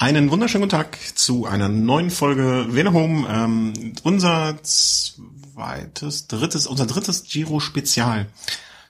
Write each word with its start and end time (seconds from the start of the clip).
Einen 0.00 0.30
wunderschönen 0.30 0.62
guten 0.62 0.78
Tag 0.78 0.96
zu 1.14 1.44
einer 1.44 1.68
neuen 1.68 2.08
Folge 2.08 2.68
Vene 2.70 2.94
Home. 2.94 3.28
Ähm, 3.28 3.92
unser 4.02 4.56
zweites, 4.62 6.26
drittes, 6.26 6.66
unser 6.66 6.86
drittes 6.86 7.24
Giro-Spezial 7.24 8.24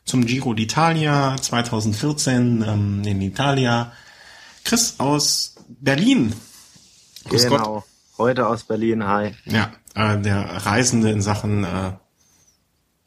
zum 0.04 0.24
Giro 0.24 0.52
d'Italia 0.52 1.36
2014 1.36 2.64
ähm, 2.64 3.02
in 3.04 3.20
Italia. 3.22 3.92
Chris 4.62 5.00
aus 5.00 5.56
Berlin. 5.66 6.32
Grüß 7.24 7.42
genau, 7.42 7.74
Gott. 7.74 7.84
heute 8.18 8.46
aus 8.46 8.62
Berlin, 8.62 9.04
hi. 9.04 9.34
Ja, 9.46 9.72
äh, 9.96 10.16
der 10.16 10.64
Reisende 10.64 11.10
in 11.10 11.22
Sachen, 11.22 11.64
äh, 11.64 11.92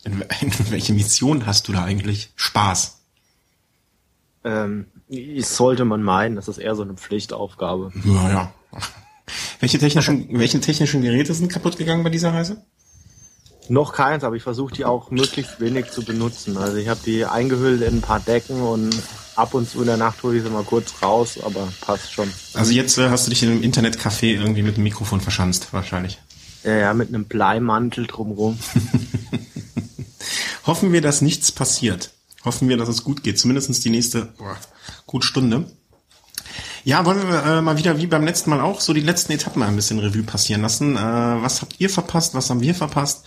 in, 0.03 0.21
in 0.41 0.71
welche 0.71 0.91
Mission 0.91 1.45
hast 1.45 1.69
du 1.69 1.71
da 1.71 1.85
eigentlich? 1.85 2.33
Spaß. 2.35 2.99
Ähm, 4.43 4.87
sollte 5.39 5.85
man 5.85 6.03
meinen, 6.03 6.35
das 6.35 6.47
ist 6.47 6.57
eher 6.57 6.75
so 6.75 6.83
eine 6.83 6.93
Pflichtaufgabe. 6.93 7.91
Ja, 8.05 8.29
ja. 8.29 8.53
Welche 9.59 9.79
technischen, 9.79 10.27
welche 10.37 10.59
technischen 10.59 11.01
Geräte 11.01 11.33
sind 11.33 11.49
kaputt 11.49 11.77
gegangen 11.77 12.03
bei 12.03 12.09
dieser 12.09 12.33
Reise? 12.33 12.61
Noch 13.69 13.93
keins, 13.93 14.25
aber 14.25 14.35
ich 14.35 14.43
versuche 14.43 14.73
die 14.73 14.83
auch 14.83 15.09
möglichst 15.09 15.61
wenig 15.61 15.91
zu 15.91 16.03
benutzen. 16.03 16.57
Also 16.57 16.75
ich 16.75 16.89
habe 16.89 16.99
die 17.05 17.25
eingehüllt 17.25 17.81
in 17.81 17.99
ein 17.99 18.01
paar 18.01 18.19
Decken 18.19 18.61
und 18.61 18.93
ab 19.35 19.53
und 19.53 19.69
zu 19.69 19.79
in 19.79 19.87
der 19.87 19.97
Nacht 19.97 20.21
hole 20.23 20.37
ich 20.37 20.43
sie 20.43 20.49
mal 20.49 20.63
kurz 20.63 21.01
raus, 21.01 21.39
aber 21.41 21.71
passt 21.79 22.11
schon. 22.11 22.29
Also 22.53 22.73
jetzt 22.73 22.97
äh, 22.97 23.09
hast 23.09 23.25
du 23.25 23.29
dich 23.29 23.43
in 23.43 23.51
einem 23.51 23.61
Internetcafé 23.61 24.33
irgendwie 24.33 24.63
mit 24.63 24.75
dem 24.75 24.83
Mikrofon 24.83 25.21
verschanzt, 25.21 25.69
wahrscheinlich. 25.71 26.19
Ja, 26.63 26.75
ja, 26.75 26.93
mit 26.93 27.09
einem 27.09 27.25
Bleimantel 27.25 28.07
drumrum. 28.07 28.59
Hoffen 30.65 30.91
wir, 30.91 31.01
dass 31.01 31.21
nichts 31.21 31.51
passiert. 31.51 32.11
Hoffen 32.45 32.69
wir, 32.69 32.77
dass 32.77 32.89
es 32.89 33.03
gut 33.03 33.23
geht. 33.23 33.39
Zumindest 33.39 33.83
die 33.85 33.89
nächste 33.89 34.33
boah, 34.37 34.57
gut 35.05 35.23
Stunde. 35.23 35.65
Ja, 36.83 37.05
wollen 37.05 37.25
wir 37.25 37.43
äh, 37.43 37.61
mal 37.61 37.77
wieder 37.77 37.97
wie 37.97 38.07
beim 38.07 38.25
letzten 38.25 38.49
Mal 38.49 38.59
auch 38.59 38.81
so 38.81 38.93
die 38.93 39.01
letzten 39.01 39.31
Etappen 39.31 39.63
ein 39.63 39.75
bisschen 39.75 39.99
Revue 39.99 40.23
passieren 40.23 40.61
lassen. 40.61 40.97
Äh, 40.97 40.99
was 40.99 41.61
habt 41.61 41.79
ihr 41.79 41.89
verpasst? 41.89 42.33
Was 42.35 42.49
haben 42.49 42.61
wir 42.61 42.75
verpasst? 42.75 43.23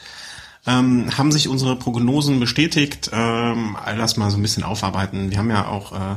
Ähm, 0.66 1.16
haben 1.16 1.32
sich 1.32 1.48
unsere 1.48 1.76
Prognosen 1.76 2.38
bestätigt? 2.38 3.10
Ähm, 3.12 3.76
all 3.82 3.96
das 3.96 4.16
mal 4.16 4.30
so 4.30 4.36
ein 4.36 4.42
bisschen 4.42 4.64
aufarbeiten. 4.64 5.30
Wir 5.30 5.38
haben 5.38 5.50
ja 5.50 5.68
auch 5.68 5.92
äh, 5.92 6.16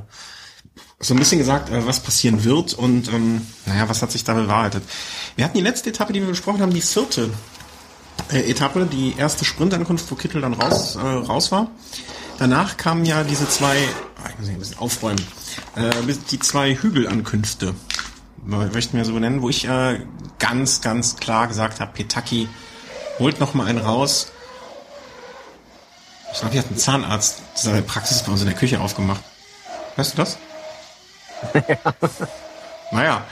so 1.00 1.14
ein 1.14 1.20
bisschen 1.20 1.38
gesagt, 1.38 1.70
äh, 1.70 1.86
was 1.86 2.02
passieren 2.02 2.44
wird 2.44 2.74
und 2.74 3.08
ähm, 3.14 3.42
naja, 3.66 3.88
was 3.88 4.02
hat 4.02 4.12
sich 4.12 4.24
da 4.26 4.34
bewahrheitet. 4.34 4.84
Wir 5.36 5.46
hatten 5.46 5.58
die 5.58 5.64
letzte 5.64 5.92
Etappe, 5.92 6.14
die 6.14 6.20
wir 6.20 6.28
besprochen 6.28 6.62
haben, 6.62 6.74
die 6.74 6.82
vierte 6.82 7.30
äh, 8.32 8.50
Etappe, 8.50 8.86
die 8.86 9.16
erste 9.18 9.46
Sprintankunft, 9.46 10.10
wo 10.12 10.16
Kittel 10.16 10.42
dann 10.42 10.54
raus, 10.54 10.96
äh, 10.96 11.00
raus 11.00 11.52
war. 11.52 11.70
Danach 12.40 12.78
kamen 12.78 13.04
ja 13.04 13.26
diese 13.26 13.50
zwei, 13.50 13.76
ah, 14.24 14.30
ich 14.30 14.40
muss 14.40 14.48
ein 14.48 14.60
bisschen 14.60 14.80
aufräumen, 14.80 15.22
äh, 15.76 15.90
die 16.32 16.40
zwei 16.40 16.74
Hügelankünfte, 16.74 17.76
möchten 18.46 18.96
wir 18.96 19.04
so 19.04 19.14
benennen, 19.14 19.42
wo 19.42 19.50
ich 19.50 19.68
äh, 19.68 20.00
ganz, 20.40 20.80
ganz 20.80 21.18
klar 21.18 21.50
gesagt 21.50 21.82
habe, 21.82 21.92
Petaki 21.92 22.48
holt 23.20 23.42
noch 23.42 23.56
mal 23.56 23.68
einen 23.68 23.80
raus. 23.80 24.32
Ich 26.32 26.40
glaube, 26.40 26.54
hier 26.54 26.62
hat 26.62 26.72
ein 26.72 26.78
Zahnarzt 26.78 27.42
seine 27.56 27.82
Praxis 27.82 28.24
bei 28.24 28.32
uns 28.32 28.40
in 28.40 28.48
der 28.48 28.56
Küche 28.56 28.80
aufgemacht. 28.80 29.22
Hörst 29.96 30.14
du 30.14 30.18
das? 30.18 30.38
Ja. 31.54 31.78
naja, 32.94 33.26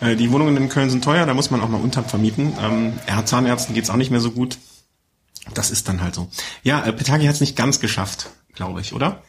äh, 0.00 0.14
die 0.14 0.30
Wohnungen 0.30 0.56
in 0.56 0.68
Köln 0.68 0.90
sind 0.90 1.02
teuer, 1.02 1.26
da 1.26 1.34
muss 1.34 1.50
man 1.50 1.60
auch 1.60 1.68
mal 1.68 1.80
unterm 1.80 2.04
vermieten. 2.04 2.56
Ähm, 2.62 2.92
ja, 3.08 3.26
Zahnärzten 3.26 3.74
geht's 3.74 3.90
auch 3.90 3.96
nicht 3.96 4.12
mehr 4.12 4.20
so 4.20 4.30
gut. 4.30 4.58
Das 5.54 5.72
ist 5.72 5.88
dann 5.88 6.02
halt 6.02 6.14
so. 6.14 6.28
Ja, 6.62 6.84
äh, 6.84 6.92
Petagi 6.92 7.26
hat 7.26 7.34
es 7.34 7.40
nicht 7.40 7.56
ganz 7.56 7.80
geschafft 7.80 8.28
glaube 8.54 8.80
ich, 8.80 8.92
oder? 8.92 9.22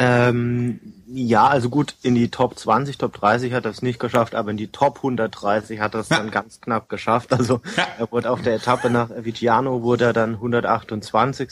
Ähm, 0.00 0.78
ja, 1.08 1.48
also 1.48 1.70
gut, 1.70 1.96
in 2.02 2.14
die 2.14 2.30
Top 2.30 2.56
20, 2.56 2.98
Top 2.98 3.14
30 3.14 3.52
hat 3.52 3.64
er 3.64 3.72
es 3.72 3.82
nicht 3.82 3.98
geschafft, 3.98 4.36
aber 4.36 4.52
in 4.52 4.56
die 4.56 4.68
Top 4.68 4.98
130 4.98 5.80
hat 5.80 5.94
er 5.94 6.00
es 6.00 6.08
ja. 6.08 6.18
dann 6.18 6.30
ganz 6.30 6.60
knapp 6.60 6.88
geschafft. 6.88 7.32
Also 7.32 7.60
ja. 7.76 7.86
er 7.98 8.12
wurde 8.12 8.30
auf 8.30 8.40
der 8.40 8.54
Etappe 8.54 8.90
nach 8.90 9.10
Vigiano 9.10 9.82
wurde 9.82 10.04
er 10.04 10.12
dann 10.12 10.34
128. 10.34 11.50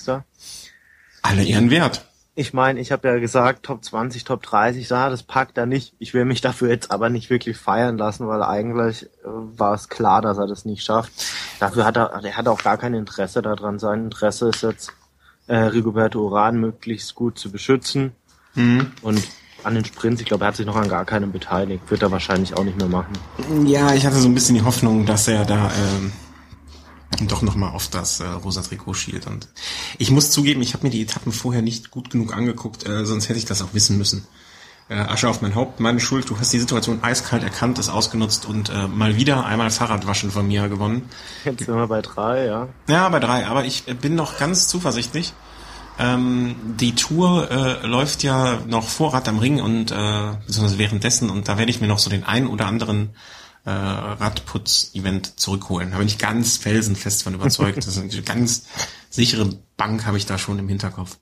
Alle 1.23 1.42
ihren 1.42 1.70
Wert. 1.70 2.07
Ich 2.36 2.53
meine, 2.53 2.79
ich 2.79 2.92
habe 2.92 3.09
ja 3.09 3.19
gesagt, 3.19 3.65
Top 3.65 3.83
20, 3.83 4.23
Top 4.23 4.42
30, 4.42 4.89
ja, 4.89 5.11
das 5.11 5.25
packt 5.25 5.59
er 5.59 5.67
nicht. 5.67 5.95
Ich 5.98 6.15
will 6.15 6.25
mich 6.25 6.41
dafür 6.41 6.69
jetzt 6.69 6.92
aber 6.92 7.09
nicht 7.09 7.31
wirklich 7.31 7.57
feiern 7.57 7.98
lassen, 7.98 8.29
weil 8.29 8.45
eigentlich 8.45 9.05
äh, 9.05 9.09
war 9.25 9.75
es 9.75 9.89
klar, 9.89 10.23
dass 10.23 10.39
er 10.39 10.47
das 10.47 10.65
nicht 10.65 10.85
schafft. 10.85 11.13
Dafür 11.59 11.85
hat 11.85 11.97
er, 11.97 12.13
er 12.23 12.36
hat 12.36 12.47
auch 12.47 12.63
gar 12.63 12.77
kein 12.77 12.95
Interesse 12.95 13.42
daran. 13.42 13.81
Sein 13.81 14.05
Interesse 14.05 14.51
ist 14.51 14.63
jetzt 14.63 14.92
äh, 15.46 15.57
Rigoberto 15.57 16.20
Uran 16.20 16.61
möglichst 16.61 17.14
gut 17.14 17.39
zu 17.39 17.51
beschützen. 17.51 18.12
Mhm. 18.55 18.92
Und 19.02 19.23
an 19.64 19.74
den 19.74 19.84
Sprints, 19.84 20.20
ich 20.20 20.27
glaube, 20.27 20.45
er 20.45 20.48
hat 20.48 20.57
sich 20.57 20.67
noch 20.67 20.77
an 20.77 20.89
gar 20.89 21.05
keinem 21.05 21.33
beteiligt. 21.33 21.90
Wird 21.90 22.02
er 22.02 22.11
wahrscheinlich 22.11 22.57
auch 22.57 22.64
nicht 22.64 22.79
mehr 22.79 22.89
machen. 22.89 23.12
Ja, 23.67 23.95
ich 23.95 24.06
hatte 24.06 24.17
so 24.17 24.29
ein 24.29 24.35
bisschen 24.35 24.55
die 24.55 24.62
Hoffnung, 24.62 25.06
dass 25.06 25.29
er 25.29 25.45
da 25.45 25.70
ähm, 25.73 26.12
doch 27.27 27.42
nochmal 27.42 27.73
auf 27.73 27.89
das 27.89 28.20
äh, 28.20 28.27
rosa 28.27 28.62
Trikot 28.62 28.95
schielt. 28.95 29.27
Und 29.27 29.48
ich 29.98 30.11
muss 30.11 30.30
zugeben, 30.30 30.62
ich 30.62 30.74
habe 30.74 30.85
mir 30.85 30.90
die 30.90 31.02
Etappen 31.02 31.33
vorher 31.33 31.62
nicht 31.62 31.90
gut 31.90 32.11
genug 32.11 32.36
angeguckt, 32.36 32.89
äh, 32.89 33.05
sonst 33.05 33.29
hätte 33.29 33.39
ich 33.39 33.45
das 33.45 33.62
auch 33.62 33.73
wissen 33.73 33.98
müssen. 33.98 34.27
Äh, 34.89 34.95
Asche 34.95 35.29
auf 35.29 35.42
mein 35.42 35.57
Haupt, 35.57 35.80
meine 35.80 35.98
Schuld, 35.98 36.30
du 36.30 36.39
hast 36.39 36.52
die 36.52 36.61
Situation 36.61 37.02
eiskalt 37.02 37.42
erkannt, 37.42 37.79
es 37.79 37.89
ausgenutzt 37.89 38.47
und 38.47 38.69
äh, 38.69 38.86
mal 38.86 39.17
wieder 39.17 39.45
einmal 39.45 39.70
Fahrradwaschen 39.70 40.30
von 40.30 40.47
mir 40.47 40.69
gewonnen. 40.69 41.08
Jetzt 41.45 41.64
sind 41.64 41.74
wir 41.74 41.89
bei 41.89 42.02
drei, 42.02 42.47
ja. 42.47 42.69
Ja, 42.89 43.08
bei 43.08 43.19
drei, 43.19 43.47
aber 43.47 43.64
ich 43.64 43.85
bin 43.85 44.14
noch 44.14 44.39
ganz 44.39 44.69
zuversichtlich. 44.69 45.33
Ähm, 45.98 46.55
die 46.79 46.95
Tour 46.95 47.51
äh, 47.51 47.86
läuft 47.86 48.23
ja 48.23 48.61
noch 48.67 48.86
vor 48.86 49.13
Rad 49.14 49.29
am 49.29 49.39
Ring 49.39 49.61
und 49.61 49.91
äh, 49.91 50.36
besonders 50.47 50.79
währenddessen 50.79 51.30
und 51.30 51.48
da 51.48 51.58
werde 51.58 51.70
ich 51.70 51.80
mir 51.80 51.89
noch 51.89 51.98
so 51.98 52.08
den 52.08 52.23
einen 52.23 52.47
oder 52.47 52.67
anderen 52.67 53.11
äh, 53.64 53.70
Radputz-Event 53.70 55.41
zurückholen. 55.41 55.91
Da 55.91 55.98
bin 55.98 56.07
ich 56.07 56.18
ganz 56.18 56.58
felsenfest 56.58 57.24
von 57.24 57.35
überzeugt. 57.35 57.79
Das 57.79 57.89
ist 57.89 57.98
eine 57.98 58.23
ganz 58.23 58.67
sichere 59.11 59.51
Bank 59.77 60.07
habe 60.07 60.17
ich 60.17 60.27
da 60.27 60.39
schon 60.39 60.58
im 60.61 60.68
Hinterkopf. 60.68 61.18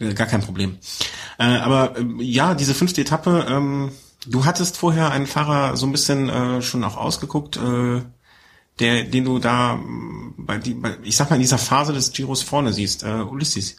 Äh, 0.00 0.14
gar 0.14 0.26
kein 0.26 0.40
Problem. 0.40 0.78
Äh, 1.38 1.44
aber 1.44 1.96
äh, 1.96 2.22
ja, 2.22 2.54
diese 2.54 2.74
fünfte 2.74 3.02
Etappe, 3.02 3.46
ähm, 3.48 3.92
du 4.26 4.44
hattest 4.44 4.76
vorher 4.76 5.12
einen 5.12 5.26
Fahrer 5.26 5.76
so 5.76 5.86
ein 5.86 5.92
bisschen 5.92 6.28
äh, 6.28 6.62
schon 6.62 6.82
auch 6.84 6.96
ausgeguckt, 6.96 7.56
äh, 7.56 8.02
der, 8.78 9.04
den 9.04 9.24
du 9.24 9.38
da 9.38 9.76
mm, 9.76 10.34
bei, 10.38 10.58
die, 10.58 10.74
bei, 10.74 10.96
ich 11.02 11.16
sag 11.16 11.30
mal, 11.30 11.36
in 11.36 11.42
dieser 11.42 11.58
Phase 11.58 11.92
des 11.92 12.12
Giros 12.12 12.42
vorne 12.42 12.72
siehst, 12.72 13.04
äh, 13.04 13.22
Ulysses. 13.22 13.76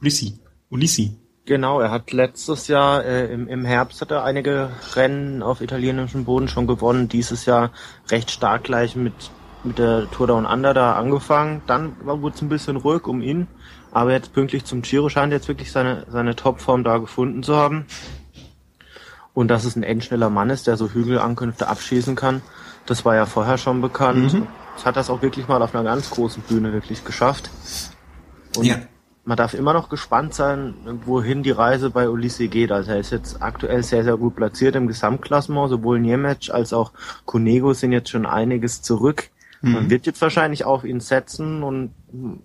Ulissi. 0.00 0.38
Ulissi. 0.70 1.16
Genau, 1.46 1.80
er 1.80 1.90
hat 1.90 2.12
letztes 2.12 2.68
Jahr 2.68 3.04
äh, 3.04 3.32
im, 3.32 3.48
im 3.48 3.64
Herbst 3.64 4.00
hat 4.00 4.12
er 4.12 4.22
einige 4.24 4.70
Rennen 4.94 5.42
auf 5.42 5.60
italienischem 5.60 6.24
Boden 6.24 6.48
schon 6.48 6.68
gewonnen. 6.68 7.08
Dieses 7.08 7.44
Jahr 7.44 7.72
recht 8.08 8.30
stark 8.30 8.64
gleich 8.64 8.94
mit 8.94 9.30
mit 9.64 9.78
der 9.78 10.10
Tour 10.10 10.26
Down 10.26 10.46
Under 10.46 10.74
da 10.74 10.94
angefangen. 10.94 11.62
Dann 11.66 11.96
wurde 12.02 12.34
es 12.34 12.42
ein 12.42 12.48
bisschen 12.48 12.76
ruhig 12.76 13.06
um 13.06 13.20
ihn. 13.20 13.46
Aber 13.92 14.12
jetzt 14.12 14.32
pünktlich 14.32 14.64
zum 14.64 14.82
Giro 14.82 15.08
scheint 15.08 15.32
er 15.32 15.38
jetzt 15.38 15.48
wirklich 15.48 15.72
seine, 15.72 16.06
seine 16.10 16.36
Topform 16.36 16.84
da 16.84 16.98
gefunden 16.98 17.42
zu 17.42 17.56
haben. 17.56 17.86
Und 19.34 19.48
dass 19.48 19.64
es 19.64 19.76
ein 19.76 19.82
endschneller 19.82 20.30
Mann 20.30 20.50
ist, 20.50 20.66
der 20.66 20.76
so 20.76 20.90
Hügelankünfte 20.90 21.68
abschießen 21.68 22.16
kann, 22.16 22.42
das 22.86 23.04
war 23.04 23.14
ja 23.14 23.26
vorher 23.26 23.58
schon 23.58 23.80
bekannt. 23.80 24.34
Mhm. 24.34 24.46
Jetzt 24.74 24.86
hat 24.86 24.96
das 24.96 25.10
auch 25.10 25.22
wirklich 25.22 25.48
mal 25.48 25.62
auf 25.62 25.74
einer 25.74 25.84
ganz 25.84 26.10
großen 26.10 26.42
Bühne 26.42 26.72
wirklich 26.72 27.04
geschafft. 27.04 27.50
Und 28.56 28.64
ja. 28.64 28.76
man 29.24 29.36
darf 29.36 29.54
immer 29.54 29.72
noch 29.72 29.88
gespannt 29.88 30.34
sein, 30.34 30.74
wohin 31.04 31.42
die 31.42 31.50
Reise 31.50 31.90
bei 31.90 32.08
Ulisse 32.08 32.48
geht. 32.48 32.72
Also 32.72 32.92
er 32.92 32.98
ist 32.98 33.10
jetzt 33.10 33.42
aktuell 33.42 33.82
sehr, 33.82 34.04
sehr 34.04 34.16
gut 34.16 34.36
platziert 34.36 34.76
im 34.76 34.88
Gesamtklassement. 34.88 35.70
Sowohl 35.70 36.00
Niemec 36.00 36.50
als 36.50 36.72
auch 36.72 36.92
Cunego 37.26 37.72
sind 37.72 37.92
jetzt 37.92 38.10
schon 38.10 38.26
einiges 38.26 38.82
zurück. 38.82 39.30
Mhm. 39.60 39.72
Man 39.72 39.90
wird 39.90 40.06
jetzt 40.06 40.20
wahrscheinlich 40.22 40.64
auf 40.64 40.84
ihn 40.84 41.00
setzen 41.00 41.62
und 41.62 41.92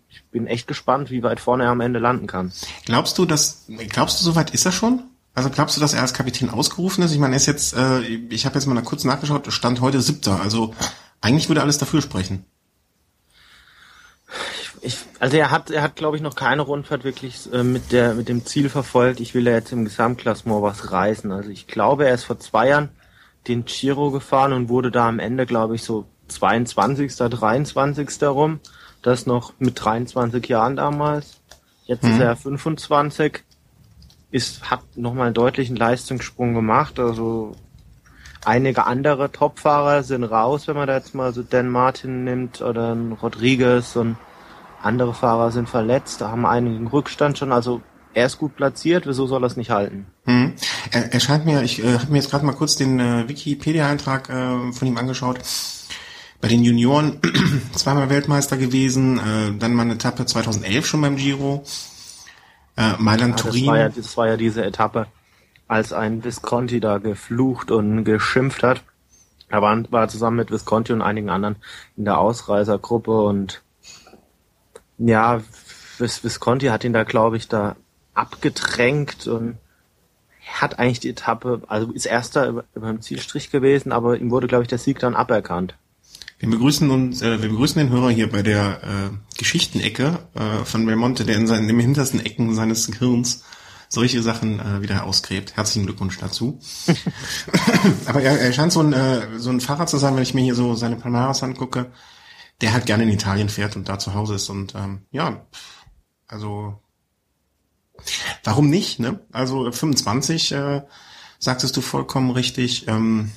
ich 0.10 0.24
bin 0.32 0.48
echt 0.48 0.68
gespannt, 0.68 1.12
wie 1.12 1.24
weit 1.24 1.40
vorne 1.40 1.64
er 1.64 1.70
am 1.70 1.82
Ende 1.82 2.00
landen 2.00 2.28
kann. 2.28 2.52
Glaubst 2.86 3.18
du, 3.18 3.26
dass 3.26 3.66
glaubst 3.90 4.20
du, 4.20 4.26
soweit 4.26 4.52
ist 4.52 4.66
er 4.66 4.72
schon? 4.72 5.04
Also 5.34 5.50
glaubst 5.50 5.76
du, 5.76 5.82
dass 5.82 5.94
er 5.94 6.02
als 6.02 6.14
Kapitän 6.14 6.50
ausgerufen 6.50 7.04
ist? 7.04 7.12
Ich 7.12 7.20
meine, 7.20 7.36
er 7.36 7.38
ist 7.38 7.46
jetzt, 7.46 7.76
äh, 7.76 8.02
ich 8.02 8.46
habe 8.46 8.56
jetzt 8.56 8.66
mal 8.66 8.82
kurz 8.84 9.04
nachgeschaut, 9.04 9.52
stand 9.52 9.82
heute 9.82 10.02
siebter. 10.02 10.42
Also 10.42 10.74
eigentlich 11.22 11.50
würde 11.50 11.62
alles 11.62 11.78
dafür 11.78 12.02
sprechen. 12.02 12.46
Ich, 14.82 14.98
also 15.20 15.36
er 15.36 15.52
hat, 15.52 15.72
er 15.72 15.82
hat, 15.82 15.96
glaube 15.96 16.16
ich, 16.16 16.24
noch 16.24 16.36
keine 16.36 16.62
Rundfahrt 16.62 17.04
wirklich 17.04 17.52
äh, 17.52 17.64
mit 17.64 17.92
der, 17.92 18.14
mit 18.14 18.30
dem 18.30 18.46
Ziel 18.46 18.70
verfolgt. 18.70 19.20
Ich 19.20 19.34
will 19.34 19.46
ja 19.46 19.54
jetzt 19.54 19.72
im 19.72 19.84
Gesamtklassement 19.84 20.62
was 20.62 20.92
reißen. 20.92 21.32
Also 21.32 21.50
ich 21.50 21.68
glaube, 21.68 22.06
er 22.06 22.14
ist 22.14 22.24
vor 22.24 22.40
zwei 22.40 22.70
Jahren 22.70 22.90
den 23.48 23.66
Giro 23.66 24.12
gefahren 24.12 24.54
und 24.54 24.70
wurde 24.70 24.92
da 24.92 25.08
am 25.08 25.20
Ende, 25.20 25.46
glaube 25.46 25.76
ich, 25.76 25.84
so 25.84 26.06
22., 26.28 27.16
23. 27.16 28.24
rum. 28.24 28.60
Das 29.02 29.26
noch 29.26 29.54
mit 29.60 29.84
23 29.84 30.48
Jahren 30.48 30.76
damals. 30.76 31.42
Jetzt 31.86 32.04
mhm. 32.04 32.12
ist 32.12 32.20
er 32.20 32.36
25. 32.36 33.44
Ist, 34.32 34.70
hat 34.70 34.82
nochmal 34.96 35.28
einen 35.28 35.36
deutlichen 35.36 35.76
Leistungssprung 35.76 36.54
gemacht. 36.54 37.00
Also 37.00 37.56
einige 38.44 38.86
andere 38.86 39.32
Topfahrer 39.32 40.04
sind 40.04 40.24
raus, 40.24 40.68
wenn 40.68 40.76
man 40.76 40.88
da 40.88 40.98
jetzt 40.98 41.14
mal 41.14 41.34
so 41.34 41.44
Dan 41.44 41.70
Martin 41.70 42.24
nimmt 42.24 42.62
oder 42.62 42.92
einen 42.92 43.14
Rodriguez 43.14 43.96
und 43.96 44.18
andere 44.82 45.14
Fahrer 45.14 45.52
sind 45.52 45.68
verletzt, 45.68 46.22
da 46.22 46.30
haben 46.30 46.46
einige 46.46 46.76
einen 46.76 46.88
Rückstand 46.88 47.38
schon. 47.38 47.52
Also 47.52 47.82
er 48.14 48.28
ist 48.28 48.38
gut 48.38 48.56
platziert, 48.56 49.08
wieso 49.08 49.28
soll 49.28 49.44
er 49.44 49.48
es 49.48 49.58
nicht 49.58 49.72
halten? 49.72 50.06
Hm. 50.26 50.54
Er, 50.92 51.14
er 51.14 51.20
scheint 51.20 51.46
mir, 51.46 51.64
ich 51.64 51.84
äh, 51.84 51.98
habe 51.98 52.12
mir 52.12 52.18
jetzt 52.20 52.30
gerade 52.30 52.46
mal 52.46 52.54
kurz 52.54 52.76
den 52.76 53.00
äh, 53.00 53.28
Wikipedia-Eintrag 53.28 54.30
äh, 54.30 54.72
von 54.72 54.88
ihm 54.88 54.98
angeschaut. 54.98 55.40
Bei 56.42 56.48
den 56.48 56.64
Junioren 56.64 57.20
zweimal 57.74 58.10
Weltmeister 58.10 58.58
gewesen, 58.58 59.18
äh, 59.20 59.58
dann 59.58 59.74
mal 59.74 59.84
eine 59.84 59.94
Etappe 59.94 60.26
2011 60.26 60.86
schon 60.86 61.02
beim 61.02 61.16
Giro. 61.16 61.64
Äh, 62.78 62.94
Mailand 63.00 63.40
Ja, 63.40 63.44
das, 63.44 63.54
Turin. 63.54 63.68
war 63.68 63.78
ja, 63.78 63.90
das 63.90 64.18
war 64.18 64.28
ja 64.28 64.38
diese 64.38 64.64
Etappe, 64.64 65.08
als 65.68 65.94
ein 65.94 66.24
Visconti 66.24 66.80
da 66.80 66.98
geflucht 66.98 67.72
und 67.72 68.04
geschimpft 68.04 68.64
hat. 68.64 68.84
Er 69.50 69.62
war, 69.62 69.92
war 69.92 70.08
zusammen 70.08 70.38
mit 70.38 70.52
Visconti 70.52 70.92
und 70.92 71.02
einigen 71.02 71.30
anderen 71.30 71.56
in 71.96 72.06
der 72.06 72.18
Ausreißergruppe 72.18 73.22
und 73.22 73.62
ja, 74.98 75.42
Vis 75.98 76.24
Visconti 76.24 76.68
hat 76.68 76.84
ihn 76.84 76.94
da, 76.94 77.04
glaube 77.04 77.38
ich, 77.38 77.48
da 77.48 77.76
abgedrängt 78.14 79.28
und 79.28 79.58
hat 80.54 80.80
eigentlich 80.80 81.00
die 81.00 81.10
Etappe, 81.10 81.62
also 81.68 81.92
ist 81.92 82.06
erster 82.06 82.48
über, 82.48 82.64
über 82.76 82.88
dem 82.88 83.02
Zielstrich 83.02 83.52
gewesen, 83.52 83.92
aber 83.92 84.18
ihm 84.18 84.32
wurde, 84.32 84.48
glaube 84.48 84.64
ich, 84.64 84.68
der 84.68 84.78
Sieg 84.78 85.00
dann 85.00 85.16
aberkannt. 85.16 85.76
Wir 86.46 86.52
begrüßen 86.52 86.92
uns, 86.92 87.24
äh, 87.24 87.42
wir 87.42 87.50
begrüßen 87.50 87.80
den 87.80 87.90
Hörer 87.90 88.12
hier 88.12 88.30
bei 88.30 88.44
der 88.44 88.84
äh, 88.84 89.36
Geschichtenecke 89.36 90.20
äh, 90.36 90.64
von 90.64 90.86
Belmonte, 90.86 91.26
der 91.26 91.38
in 91.38 91.48
seinen 91.48 91.68
im 91.68 91.80
hintersten 91.80 92.24
Ecken 92.24 92.54
seines 92.54 92.86
Gehirns 92.86 93.44
solche 93.90 94.22
Sachen 94.22 94.60
äh, 94.60 94.84
wieder 94.84 95.06
ausgräbt. 95.06 95.58
Herzlichen 95.58 95.88
Glückwunsch 95.88 96.20
dazu. 96.20 96.60
Aber 98.06 98.22
er, 98.22 98.40
er 98.40 98.54
scheint 98.54 98.72
so 98.72 98.82
ein, 98.82 98.94
äh, 98.94 99.40
so 99.40 99.50
ein 99.50 99.60
Fahrer 99.60 99.88
zu 99.88 99.98
sein, 99.98 100.16
wenn 100.16 100.22
ich 100.22 100.36
mir 100.36 100.44
hier 100.44 100.54
so 100.54 100.76
seine 100.76 100.98
Palmares 100.98 101.42
angucke, 101.42 101.92
der 102.62 102.74
halt 102.74 102.86
gerne 102.86 103.04
in 103.04 103.10
Italien 103.10 103.50
fährt 103.50 103.76
und 103.76 103.90
da 103.90 103.98
zu 103.98 104.14
Hause 104.14 104.36
ist. 104.36 104.48
Und 104.50 104.76
ähm, 104.76 105.02
ja, 105.10 105.48
also 106.28 106.80
warum 108.44 108.70
nicht? 108.70 109.00
Ne? 109.00 109.20
Also 109.32 109.72
25, 109.72 110.52
äh, 110.52 110.84
sagtest 111.40 111.76
du 111.76 111.82
vollkommen 111.82 112.30
richtig. 112.30 112.88
Ähm, 112.88 113.32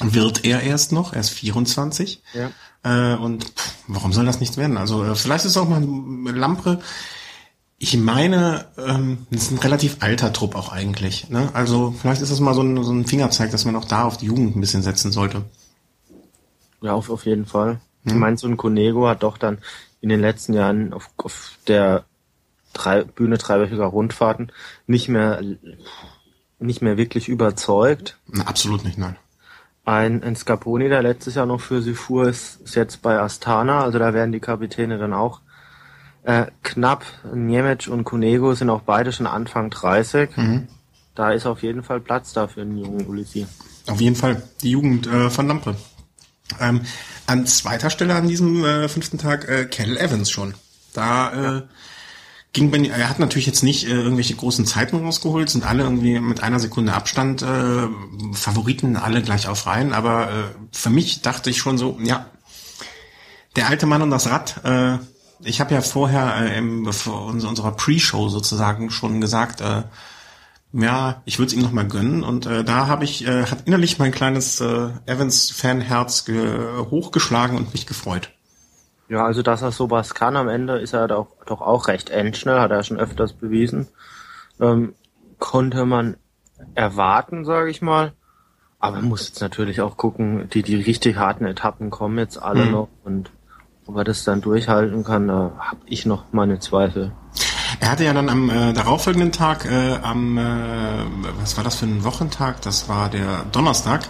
wird 0.00 0.44
er 0.44 0.62
erst 0.62 0.92
noch, 0.92 1.12
er 1.12 1.20
ist 1.20 1.30
24. 1.30 2.22
Ja. 2.34 2.50
Äh, 2.82 3.16
und 3.16 3.44
pff, 3.44 3.74
warum 3.86 4.12
soll 4.12 4.26
das 4.26 4.40
nichts 4.40 4.56
werden? 4.56 4.76
Also 4.76 5.04
äh, 5.04 5.14
vielleicht 5.14 5.44
ist 5.44 5.52
es 5.52 5.56
auch 5.56 5.68
mal 5.68 5.80
ein 5.80 6.24
Lampre. 6.36 6.80
Ich 7.78 7.96
meine, 7.96 8.66
ähm, 8.78 9.26
das 9.30 9.44
ist 9.44 9.50
ein 9.50 9.58
relativ 9.58 9.96
alter 10.00 10.32
Trupp 10.32 10.54
auch 10.54 10.72
eigentlich. 10.72 11.28
Ne? 11.30 11.50
Also 11.52 11.92
vielleicht 12.00 12.22
ist 12.22 12.30
das 12.30 12.40
mal 12.40 12.54
so 12.54 12.62
ein, 12.62 12.82
so 12.84 12.92
ein 12.92 13.06
Fingerzeig, 13.06 13.50
dass 13.50 13.64
man 13.64 13.76
auch 13.76 13.84
da 13.84 14.04
auf 14.04 14.16
die 14.16 14.26
Jugend 14.26 14.56
ein 14.56 14.60
bisschen 14.60 14.82
setzen 14.82 15.10
sollte. 15.10 15.44
Ja, 16.80 16.92
auf, 16.94 17.10
auf 17.10 17.26
jeden 17.26 17.46
Fall. 17.46 17.80
Ich 18.04 18.14
meine, 18.14 18.36
so 18.36 18.48
ein 18.48 18.56
Konego 18.56 19.08
hat 19.08 19.22
doch 19.22 19.38
dann 19.38 19.58
in 20.00 20.08
den 20.08 20.20
letzten 20.20 20.54
Jahren 20.54 20.92
auf, 20.92 21.10
auf 21.16 21.58
der 21.68 22.04
drei, 22.72 23.04
Bühne 23.04 23.38
dreiwöchiger 23.38 23.84
Rundfahrten 23.84 24.50
nicht 24.86 25.08
mehr, 25.08 25.40
nicht 26.58 26.82
mehr 26.82 26.96
wirklich 26.96 27.28
überzeugt. 27.28 28.18
Na, 28.26 28.44
absolut 28.44 28.84
nicht, 28.84 28.98
nein. 28.98 29.16
Ein, 29.84 30.22
ein 30.22 30.36
Scaponi, 30.36 30.88
der 30.88 31.02
letztes 31.02 31.34
Jahr 31.34 31.46
noch 31.46 31.60
für 31.60 31.82
sie 31.82 31.94
fuhr, 31.94 32.28
ist, 32.28 32.60
ist 32.60 32.76
jetzt 32.76 33.02
bei 33.02 33.18
Astana. 33.18 33.82
Also 33.82 33.98
da 33.98 34.14
werden 34.14 34.32
die 34.32 34.40
Kapitäne 34.40 34.98
dann 34.98 35.12
auch 35.12 35.40
äh, 36.22 36.46
knapp. 36.62 37.04
Niemic 37.34 37.88
und 37.88 38.04
Konego 38.04 38.54
sind 38.54 38.70
auch 38.70 38.82
beide 38.82 39.12
schon 39.12 39.26
Anfang 39.26 39.70
30. 39.70 40.30
Da 41.14 41.32
ist 41.32 41.46
auf 41.46 41.62
jeden 41.62 41.82
Fall 41.82 42.00
Platz 42.00 42.32
da 42.32 42.46
für 42.46 42.62
einen 42.62 42.78
jungen 42.78 43.06
Ulissi. 43.06 43.46
Auf 43.88 44.00
jeden 44.00 44.16
Fall 44.16 44.42
die 44.62 44.70
Jugend 44.70 45.06
äh, 45.06 45.30
von 45.30 45.48
Lampe. 45.48 45.76
Ähm, 46.60 46.82
an 47.26 47.46
zweiter 47.46 47.90
Stelle 47.90 48.14
an 48.14 48.28
diesem 48.28 48.64
äh, 48.64 48.88
fünften 48.88 49.18
Tag 49.18 49.48
äh, 49.48 49.64
Cal 49.64 49.96
Evans 49.96 50.30
schon. 50.30 50.54
Da 50.92 51.58
äh, 51.58 51.62
ging 52.52 52.70
Ben, 52.70 52.84
er 52.84 53.08
hat 53.08 53.18
natürlich 53.18 53.46
jetzt 53.46 53.62
nicht 53.62 53.86
äh, 53.86 53.92
irgendwelche 53.92 54.34
großen 54.34 54.66
Zeiten 54.66 54.96
rausgeholt, 54.96 55.48
sind 55.48 55.64
alle 55.64 55.84
irgendwie 55.84 56.20
mit 56.20 56.42
einer 56.42 56.60
Sekunde 56.60 56.92
Abstand 56.92 57.42
äh, 57.42 57.88
Favoriten 58.34 58.96
alle 58.96 59.22
gleich 59.22 59.48
auf 59.48 59.66
Reihen, 59.66 59.92
aber 59.92 60.30
äh, 60.30 60.44
für 60.70 60.90
mich 60.90 61.22
dachte 61.22 61.48
ich 61.50 61.58
schon 61.58 61.78
so, 61.78 61.98
ja, 62.02 62.26
der 63.56 63.68
alte 63.68 63.86
Mann 63.86 64.02
und 64.02 64.10
das 64.10 64.28
Rad. 64.28 64.64
Äh, 64.64 64.98
ich 65.44 65.60
habe 65.60 65.74
ja 65.74 65.80
vorher 65.80 66.36
äh, 66.36 66.58
im, 66.58 66.86
uns- 66.86 67.06
unserer 67.44 67.72
Pre-Show 67.72 68.28
sozusagen 68.28 68.90
schon 68.90 69.20
gesagt, 69.20 69.60
äh, 69.60 69.82
ja, 70.74 71.20
ich 71.26 71.38
würde 71.38 71.48
es 71.48 71.52
ihm 71.54 71.62
noch 71.62 71.72
mal 71.72 71.86
gönnen 71.86 72.22
und 72.22 72.46
äh, 72.46 72.64
da 72.64 72.86
habe 72.86 73.04
ich 73.04 73.26
äh, 73.26 73.44
hat 73.46 73.66
innerlich 73.66 73.98
mein 73.98 74.12
kleines 74.12 74.60
äh, 74.60 74.88
Evans-Fanherz 75.06 76.24
ge- 76.24 76.86
hochgeschlagen 76.90 77.56
und 77.58 77.72
mich 77.74 77.86
gefreut. 77.86 78.30
Ja, 79.08 79.24
also 79.24 79.42
dass 79.42 79.62
er 79.62 79.72
sowas 79.72 80.14
kann 80.14 80.36
am 80.36 80.48
Ende, 80.48 80.78
ist 80.78 80.94
er 80.94 81.08
doch, 81.08 81.28
doch 81.46 81.60
auch 81.60 81.88
recht 81.88 82.10
endschnell, 82.10 82.60
hat 82.60 82.70
er 82.70 82.82
schon 82.82 82.98
öfters 82.98 83.32
bewiesen. 83.32 83.88
Ähm, 84.60 84.94
konnte 85.38 85.84
man 85.84 86.16
erwarten, 86.74 87.44
sage 87.44 87.70
ich 87.70 87.82
mal. 87.82 88.12
Aber 88.78 88.96
man 88.96 89.06
muss 89.06 89.28
jetzt 89.28 89.40
natürlich 89.40 89.80
auch 89.80 89.96
gucken, 89.96 90.48
die, 90.50 90.62
die 90.62 90.76
richtig 90.76 91.16
harten 91.16 91.44
Etappen 91.44 91.90
kommen 91.90 92.18
jetzt 92.18 92.42
alle 92.42 92.64
Mhm. 92.64 92.70
noch 92.70 92.88
und 93.04 93.30
ob 93.86 93.96
er 93.96 94.04
das 94.04 94.24
dann 94.24 94.40
durchhalten 94.40 95.04
kann, 95.04 95.28
da 95.28 95.52
habe 95.58 95.80
ich 95.86 96.06
noch 96.06 96.24
meine 96.32 96.58
Zweifel. 96.60 97.12
Er 97.80 97.90
hatte 97.90 98.04
ja 98.04 98.12
dann 98.12 98.28
am 98.28 98.48
äh, 98.48 98.72
darauffolgenden 98.72 99.32
Tag, 99.32 99.64
äh, 99.64 99.98
am, 100.02 100.38
äh, 100.38 100.42
was 101.40 101.56
war 101.56 101.64
das 101.64 101.76
für 101.76 101.86
ein 101.86 102.04
Wochentag? 102.04 102.60
Das 102.62 102.88
war 102.88 103.08
der 103.08 103.44
Donnerstag. 103.50 104.02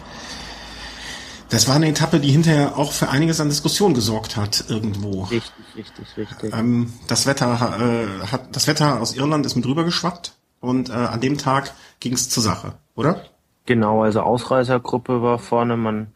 Das 1.53 1.69
war 1.69 1.75
eine 1.75 1.89
Etappe, 1.89 2.19
die 2.19 2.31
hinterher 2.31 2.79
auch 2.79 2.93
für 2.93 3.11
einiges 3.11 3.39
an 3.39 3.51
Diskussion 3.51 3.93
gesorgt 3.93 4.39
hat 4.39 4.65
irgendwo. 4.71 5.25
Richtig, 5.25 5.53
richtig, 5.77 6.17
richtig. 6.17 6.55
Ähm, 6.55 6.95
das 7.09 7.27
Wetter 7.27 7.77
äh, 7.79 8.27
hat 8.29 8.57
das 8.57 8.67
Wetter 8.67 9.03
aus 9.03 9.15
Irland 9.15 9.45
ist 9.45 9.55
mit 9.55 9.67
rüber 9.67 9.85
geschwappt 9.85 10.33
und 10.61 10.89
äh, 10.89 10.93
an 10.95 11.21
dem 11.21 11.37
Tag 11.37 11.75
ging 12.01 12.15
es 12.15 12.31
zur 12.31 12.43
Sache, 12.43 12.73
oder? 12.95 13.27
Genau, 13.67 14.03
also 14.03 14.23
Ausreißergruppe 14.23 15.21
war 15.21 15.39
vorne, 15.39 15.77
man 15.77 16.15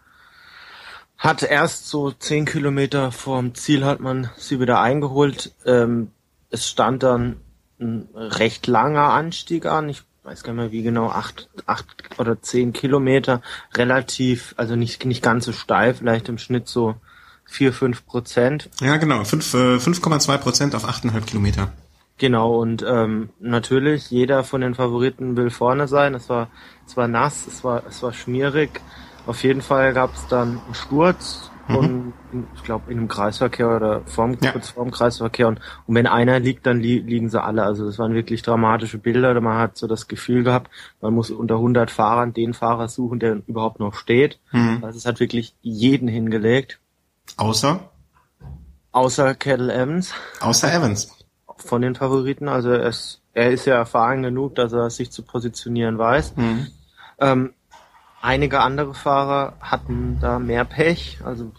hat 1.19 1.43
erst 1.43 1.89
so 1.89 2.13
zehn 2.13 2.47
Kilometer 2.47 3.13
vorm 3.13 3.55
Ziel 3.55 3.85
hat 3.85 4.01
man 4.01 4.31
sie 4.39 4.59
wieder 4.59 4.81
eingeholt. 4.81 5.53
Ähm, 5.67 6.13
es 6.49 6.67
stand 6.67 7.03
dann 7.03 7.43
ein 7.79 8.09
recht 8.15 8.67
langer 8.67 9.11
Anstieg 9.11 9.67
an. 9.67 9.91
Ich 9.91 10.03
weiß 10.27 10.43
gar 10.43 10.53
nicht 10.53 10.61
mehr 10.61 10.73
wie 10.73 10.83
genau, 10.83 11.09
acht, 11.09 11.49
acht 11.67 11.87
oder 12.19 12.43
zehn 12.43 12.73
Kilometer. 12.73 13.43
Relativ, 13.75 14.55
also 14.57 14.75
nicht, 14.75 15.05
nicht 15.05 15.23
ganz 15.23 15.45
so 15.45 15.53
steil, 15.53 15.95
vielleicht 15.95 16.29
im 16.29 16.39
Schnitt 16.39 16.67
so 16.69 16.97
vier, 17.45 17.73
fünf 17.73 18.05
Prozent. 18.07 18.69
Ja, 18.81 18.97
genau. 18.97 19.23
Fünf, 19.25 19.55
äh, 19.55 19.77
5,2 19.77 20.39
Prozent 20.39 20.75
auf 20.75 20.85
8,5 20.85 21.27
Kilometer. 21.27 21.73
Genau, 22.19 22.61
und 22.61 22.85
ähm, 22.87 23.29
natürlich, 23.39 24.11
jeder 24.11 24.43
von 24.43 24.63
den 24.63 24.75
Favoriten 24.75 25.37
will 25.37 25.51
vorne 25.51 25.87
sein. 25.87 26.15
Es 26.15 26.29
war, 26.29 26.49
es 26.87 26.97
war 26.97 27.07
nass, 27.07 27.47
es 27.47 27.63
war, 27.63 27.85
es 27.89 28.03
war 28.03 28.13
schmierig. 28.13 28.81
Auf 29.27 29.45
jeden 29.45 29.63
Fall 29.63 29.93
gab 29.93 30.15
es 30.15 30.27
dann 30.29 30.61
einen 30.65 30.75
Sturz 30.75 31.51
und 31.69 32.13
ich 32.55 32.63
glaube 32.63 32.91
in 32.93 32.99
einem 32.99 33.09
Kreisverkehr 33.09 33.75
oder 33.75 34.03
vorm, 34.07 34.37
Ja. 34.41 34.53
kurz 34.53 34.71
vorm 34.71 34.91
Kreisverkehr. 34.91 35.49
Und, 35.49 35.61
und 35.87 35.95
wenn 35.95 36.07
einer 36.07 36.39
liegt, 36.39 36.67
dann 36.67 36.81
li 36.81 36.99
liegen 37.01 37.29
sie 37.29 37.43
alle. 37.43 37.63
Also 37.65 37.85
das 37.87 37.99
waren 37.99 38.15
wirklich 38.15 38.43
dramatische 38.43 38.99
Bilder. 38.99 39.39
Man 39.41 39.59
hat 39.59 39.77
so 39.77 39.87
das 39.87 40.07
Gefühl 40.09 40.45
gehabt, 40.45 40.71
man 41.01 41.15
muss 41.15 41.31
unter 41.31 41.57
100 41.57 41.91
Fahrern 41.91 42.33
den 42.33 42.55
Fahrer 42.55 42.89
suchen, 42.89 43.19
der 43.19 43.43
überhaupt 43.47 43.81
noch 43.81 43.95
steht. 43.95 44.39
Also 44.83 44.97
es 44.99 45.07
hat 45.07 45.21
wirklich 45.21 45.55
jeden 45.63 46.09
hingelegt, 46.09 46.79
Außer, 47.37 47.81
außer 48.93 49.35
Kettle 49.35 49.73
Evans. 49.75 50.13
außer 50.41 50.73
Evans. 50.73 51.13
von 51.59 51.83
den 51.83 51.95
Favoriten. 51.95 52.49
Also 52.49 52.71
er 52.71 52.87
ist, 52.89 53.21
er 53.33 53.51
ist 53.51 53.65
ja 53.67 53.75
erfahren 53.77 54.23
genug, 54.23 54.55
dass 54.55 54.73
er 54.73 54.91
sich 54.91 55.11
zu 55.11 55.23
positionieren 55.23 55.99
weiß. 55.99 56.35
Ähm, 57.19 57.53
einige 58.27 58.61
andere 58.61 58.93
Fahrer 58.95 59.55
hatten 59.61 60.19
da 60.21 60.39
mehr 60.39 60.65
Pech. 60.65 61.19
Also 61.25 61.53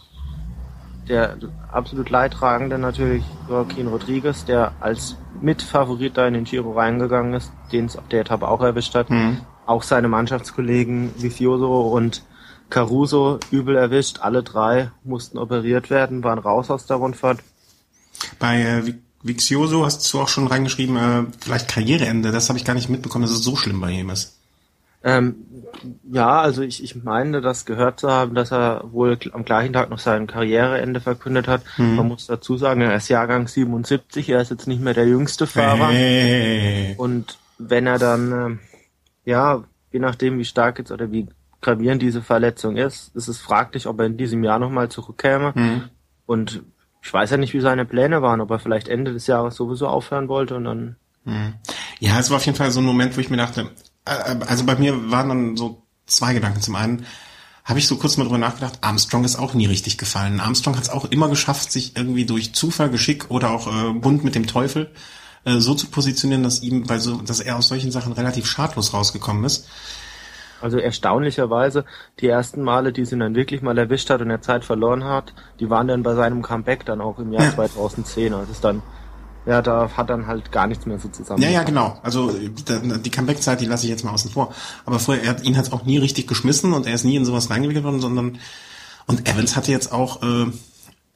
der 1.08 1.36
absolut 1.72 2.10
Leidtragende 2.10 2.78
natürlich 2.78 3.24
Joaquin 3.48 3.86
Rodriguez, 3.88 4.44
der 4.44 4.72
als 4.80 5.16
Mitfavorit 5.40 6.16
da 6.16 6.26
in 6.26 6.34
den 6.34 6.44
Giro 6.44 6.72
reingegangen 6.72 7.32
ist, 7.34 7.50
den 7.72 7.86
es 7.86 7.96
auf 7.96 8.06
der 8.08 8.20
Etappe 8.20 8.46
auch 8.46 8.60
erwischt 8.60 8.94
hat. 8.94 9.08
Auch 9.66 9.82
seine 9.82 10.08
Mannschaftskollegen 10.08 11.10
Vizioso 11.16 11.88
und 11.88 12.22
Caruso 12.70 13.38
übel 13.50 13.76
erwischt. 13.76 14.18
Alle 14.20 14.42
drei 14.42 14.90
mussten 15.04 15.38
operiert 15.38 15.88
werden, 15.88 16.22
waren 16.22 16.38
raus 16.38 16.70
aus 16.70 16.84
der 16.86 16.98
Rundfahrt. 16.98 17.40
Bei 18.38 18.60
äh, 18.60 18.82
Vi- 18.82 18.98
Vixioso 19.22 19.84
hast 19.84 20.12
du 20.12 20.20
auch 20.20 20.28
schon 20.28 20.46
reingeschrieben, 20.46 20.96
äh, 20.96 21.24
vielleicht 21.40 21.68
Karriereende. 21.68 22.30
Das 22.30 22.48
habe 22.50 22.58
ich 22.58 22.64
gar 22.64 22.74
nicht 22.74 22.88
mitbekommen, 22.88 23.22
dass 23.24 23.32
es 23.32 23.42
so 23.42 23.56
schlimm 23.56 23.80
bei 23.80 23.90
ihm 23.90 24.10
ist. 24.10 24.37
Ähm, 25.08 25.36
ja, 26.10 26.40
also 26.40 26.62
ich, 26.62 26.82
ich 26.82 27.02
meine, 27.02 27.40
das 27.40 27.64
gehört 27.64 28.00
zu 28.00 28.10
haben, 28.10 28.34
dass 28.34 28.52
er 28.52 28.84
wohl 28.90 29.18
am 29.32 29.44
gleichen 29.44 29.72
Tag 29.72 29.90
noch 29.90 29.98
sein 29.98 30.26
Karriereende 30.26 31.00
verkündet 31.00 31.48
hat. 31.48 31.62
Man 31.96 32.08
muss 32.08 32.26
dazu 32.26 32.56
sagen, 32.56 32.80
er 32.80 32.96
ist 32.96 33.08
Jahrgang 33.08 33.48
77, 33.48 34.28
er 34.28 34.40
ist 34.40 34.50
jetzt 34.50 34.66
nicht 34.66 34.82
mehr 34.82 34.94
der 34.94 35.06
jüngste 35.06 35.46
Fahrer. 35.46 35.88
Hey. 35.88 36.94
Und 36.98 37.38
wenn 37.58 37.86
er 37.86 37.98
dann, 37.98 38.32
ähm, 38.32 38.58
ja, 39.24 39.64
je 39.92 40.00
nachdem 40.00 40.38
wie 40.38 40.44
stark 40.44 40.78
jetzt 40.78 40.90
oder 40.90 41.10
wie 41.10 41.28
gravierend 41.60 42.02
diese 42.02 42.22
Verletzung 42.22 42.76
ist, 42.76 43.14
ist 43.16 43.28
es 43.28 43.38
fraglich, 43.38 43.86
ob 43.86 43.98
er 44.00 44.06
in 44.06 44.16
diesem 44.16 44.44
Jahr 44.44 44.58
nochmal 44.58 44.88
zurückkäme. 44.88 45.88
Und 46.26 46.62
ich 47.02 47.12
weiß 47.12 47.30
ja 47.30 47.36
nicht, 47.36 47.54
wie 47.54 47.60
seine 47.60 47.84
Pläne 47.84 48.22
waren, 48.22 48.40
ob 48.40 48.50
er 48.50 48.58
vielleicht 48.58 48.88
Ende 48.88 49.12
des 49.12 49.26
Jahres 49.26 49.54
sowieso 49.54 49.88
aufhören 49.88 50.28
wollte 50.28 50.56
und 50.56 50.64
dann 50.64 50.96
Ja, 52.00 52.18
es 52.18 52.30
war 52.30 52.36
auf 52.36 52.46
jeden 52.46 52.56
Fall 52.56 52.70
so 52.70 52.80
ein 52.80 52.86
Moment, 52.86 53.16
wo 53.16 53.20
ich 53.20 53.30
mir 53.30 53.36
dachte, 53.36 53.62
äh, 53.62 53.66
also 54.08 54.64
bei 54.64 54.76
mir 54.76 55.10
waren 55.10 55.28
dann 55.28 55.56
so 55.56 55.82
zwei 56.06 56.34
Gedanken. 56.34 56.60
Zum 56.60 56.76
einen 56.76 57.06
habe 57.64 57.78
ich 57.78 57.86
so 57.86 57.96
kurz 57.96 58.16
mal 58.16 58.24
drüber 58.24 58.38
nachgedacht, 58.38 58.78
Armstrong 58.80 59.24
ist 59.24 59.36
auch 59.36 59.52
nie 59.52 59.66
richtig 59.66 59.98
gefallen. 59.98 60.40
Armstrong 60.40 60.76
hat 60.76 60.84
es 60.84 60.90
auch 60.90 61.04
immer 61.04 61.28
geschafft, 61.28 61.70
sich 61.70 61.96
irgendwie 61.96 62.24
durch 62.24 62.54
Zufall, 62.54 62.88
Geschick 62.88 63.30
oder 63.30 63.50
auch 63.50 63.66
äh, 63.66 63.92
Bund 63.92 64.24
mit 64.24 64.34
dem 64.34 64.46
Teufel 64.46 64.90
äh, 65.44 65.58
so 65.58 65.74
zu 65.74 65.88
positionieren, 65.88 66.42
dass 66.42 66.62
ihm 66.62 66.86
bei 66.86 66.98
so, 66.98 67.20
dass 67.20 67.40
er 67.40 67.56
aus 67.56 67.68
solchen 67.68 67.90
Sachen 67.90 68.12
relativ 68.14 68.46
schadlos 68.46 68.94
rausgekommen 68.94 69.44
ist. 69.44 69.68
Also 70.60 70.78
erstaunlicherweise, 70.78 71.84
die 72.20 72.26
ersten 72.26 72.62
Male, 72.62 72.92
die 72.92 73.04
sie 73.04 73.18
dann 73.18 73.34
wirklich 73.34 73.62
mal 73.62 73.78
erwischt 73.78 74.10
hat 74.10 74.20
und 74.22 74.30
er 74.30 74.40
Zeit 74.40 74.64
verloren 74.64 75.04
hat, 75.04 75.32
die 75.60 75.70
waren 75.70 75.86
dann 75.86 76.02
bei 76.02 76.14
seinem 76.14 76.42
Comeback 76.42 76.84
dann 76.84 77.00
auch 77.00 77.18
im 77.18 77.32
Jahr 77.32 77.44
ja. 77.44 77.54
2010. 77.54 78.34
Also 78.34 78.50
ist 78.50 78.64
dann, 78.64 78.82
ja, 79.48 79.62
da 79.62 79.90
hat 79.96 80.10
dann 80.10 80.26
halt 80.26 80.52
gar 80.52 80.66
nichts 80.66 80.84
mehr 80.84 80.98
so 80.98 81.08
zusammen. 81.08 81.42
Ja, 81.42 81.48
ja, 81.48 81.62
genau. 81.62 81.98
Also 82.02 82.30
die 82.30 83.10
Comeback-Zeit, 83.10 83.62
die 83.62 83.64
lasse 83.64 83.86
ich 83.86 83.90
jetzt 83.90 84.04
mal 84.04 84.12
außen 84.12 84.30
vor. 84.30 84.52
Aber 84.84 84.98
vorher, 84.98 85.24
er, 85.24 85.42
ihn 85.42 85.56
hat 85.56 85.72
auch 85.72 85.86
nie 85.86 85.96
richtig 85.96 86.28
geschmissen 86.28 86.74
und 86.74 86.86
er 86.86 86.92
ist 86.92 87.04
nie 87.04 87.16
in 87.16 87.24
sowas 87.24 87.48
reingewickelt 87.48 87.82
worden, 87.82 88.02
sondern 88.02 88.38
und 89.06 89.26
Evans 89.26 89.56
hatte 89.56 89.72
jetzt 89.72 89.90
auch 89.90 90.22
äh, 90.22 90.52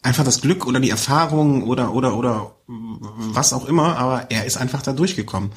einfach 0.01 0.25
das 0.25 0.41
Glück 0.41 0.67
oder 0.67 0.81
die 0.81 0.89
Erfahrung 0.89 1.65
oder 1.65 1.93
oder 1.93 2.17
oder 2.17 2.53
was 2.67 3.53
auch 3.53 3.67
immer, 3.67 3.99
aber 3.99 4.31
er 4.31 4.47
ist 4.47 4.57
einfach 4.57 4.81
da 4.81 4.95
durchgekommen. 4.95 5.51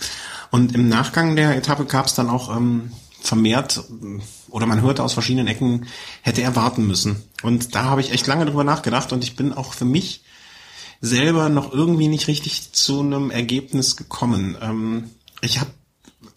Und 0.51 0.75
im 0.75 0.89
Nachgang 0.89 1.37
der 1.37 1.55
Etappe 1.55 1.85
gab 1.85 2.07
es 2.07 2.13
dann 2.13 2.29
auch 2.29 2.53
ähm, 2.53 2.91
vermehrt 3.21 3.85
oder 4.49 4.65
man 4.65 4.81
hörte 4.81 5.01
aus 5.01 5.13
verschiedenen 5.13 5.47
Ecken, 5.47 5.87
hätte 6.23 6.41
er 6.41 6.57
warten 6.57 6.85
müssen. 6.85 7.23
Und 7.41 7.73
da 7.73 7.85
habe 7.85 8.01
ich 8.01 8.11
echt 8.11 8.27
lange 8.27 8.45
drüber 8.45 8.65
nachgedacht 8.65 9.13
und 9.13 9.23
ich 9.23 9.37
bin 9.37 9.53
auch 9.53 9.71
für 9.71 9.85
mich 9.85 10.24
selber 11.01 11.49
noch 11.49 11.73
irgendwie 11.73 12.07
nicht 12.07 12.27
richtig 12.27 12.73
zu 12.73 13.01
einem 13.01 13.31
Ergebnis 13.31 13.95
gekommen. 13.95 14.57
Ähm, 14.61 15.09
ich 15.41 15.59
habe 15.59 15.71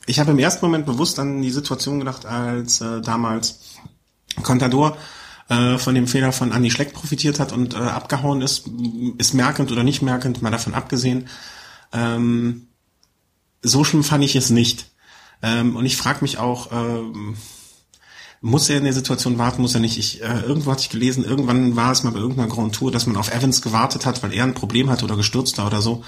ich 0.06 0.18
hab 0.18 0.28
im 0.28 0.38
ersten 0.38 0.64
Moment 0.64 0.86
bewusst 0.86 1.18
an 1.18 1.42
die 1.42 1.50
Situation 1.50 1.98
gedacht, 1.98 2.24
als 2.24 2.80
äh, 2.80 3.02
damals 3.02 3.60
Contador 4.42 4.96
äh, 5.48 5.78
von 5.78 5.94
dem 5.94 6.06
Fehler 6.06 6.32
von 6.32 6.52
Andy 6.52 6.70
Schleck 6.70 6.94
profitiert 6.94 7.40
hat 7.40 7.52
und 7.52 7.74
äh, 7.74 7.78
abgehauen 7.78 8.40
ist, 8.40 8.68
ist 9.18 9.34
merkend 9.34 9.70
oder 9.70 9.84
nicht 9.84 10.02
merkend, 10.02 10.42
mal 10.42 10.50
davon 10.50 10.74
abgesehen. 10.74 11.28
Ähm, 11.92 12.68
so 13.62 13.84
schlimm 13.84 14.04
fand 14.04 14.24
ich 14.24 14.36
es 14.36 14.50
nicht. 14.50 14.90
Ähm, 15.42 15.76
und 15.76 15.84
ich 15.84 15.96
frage 15.96 16.18
mich 16.22 16.38
auch, 16.38 16.72
ähm, 16.72 17.36
muss 18.40 18.71
er 18.71 18.78
in 18.78 18.85
der 18.85 18.92
Situation 18.92 19.38
warten, 19.38 19.62
muss 19.62 19.75
er 19.75 19.80
nicht? 19.80 19.99
Ich, 19.99 20.23
äh, 20.23 20.40
irgendwo 20.40 20.71
hatte 20.71 20.83
ich 20.83 20.90
gelesen, 20.90 21.25
irgendwann 21.25 21.76
war 21.76 21.92
es 21.92 22.04
mal 22.04 22.12
bei 22.12 22.21
irgendeiner 22.21 22.49
Grand 22.49 22.75
Tour, 22.75 22.92
dass 22.92 23.07
man 23.07 23.16
auf 23.16 23.35
Evans 23.35 23.62
gewartet 23.62 24.07
hat, 24.07 24.23
weil 24.23 24.33
er 24.33 24.45
ein 24.45 24.54
Problem 24.54 24.90
hat 24.90 25.02
oder 25.02 25.16
gestürzt 25.16 25.59
war 25.59 25.66
oder 25.66 25.80
so. 25.80 26.04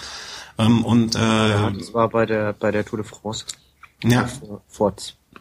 Ähm, 0.59 0.85
und 0.85 1.15
äh, 1.15 1.19
ja, 1.19 1.71
das 1.71 1.95
war 1.95 2.09
bei 2.09 2.27
der 2.27 2.53
bei 2.53 2.71
der 2.71 2.85
Tour 2.85 2.99
de 2.99 3.09
France. 3.09 3.45
Ja. 4.03 4.27
Vor, 4.27 4.63
vor 4.69 4.95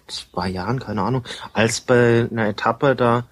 zwei 0.08 0.50
Jahren, 0.50 0.79
keine 0.79 1.01
Ahnung, 1.01 1.24
als 1.53 1.81
bei 1.81 2.27
einer 2.29 2.48
Etappe 2.48 2.96
da 2.96 3.25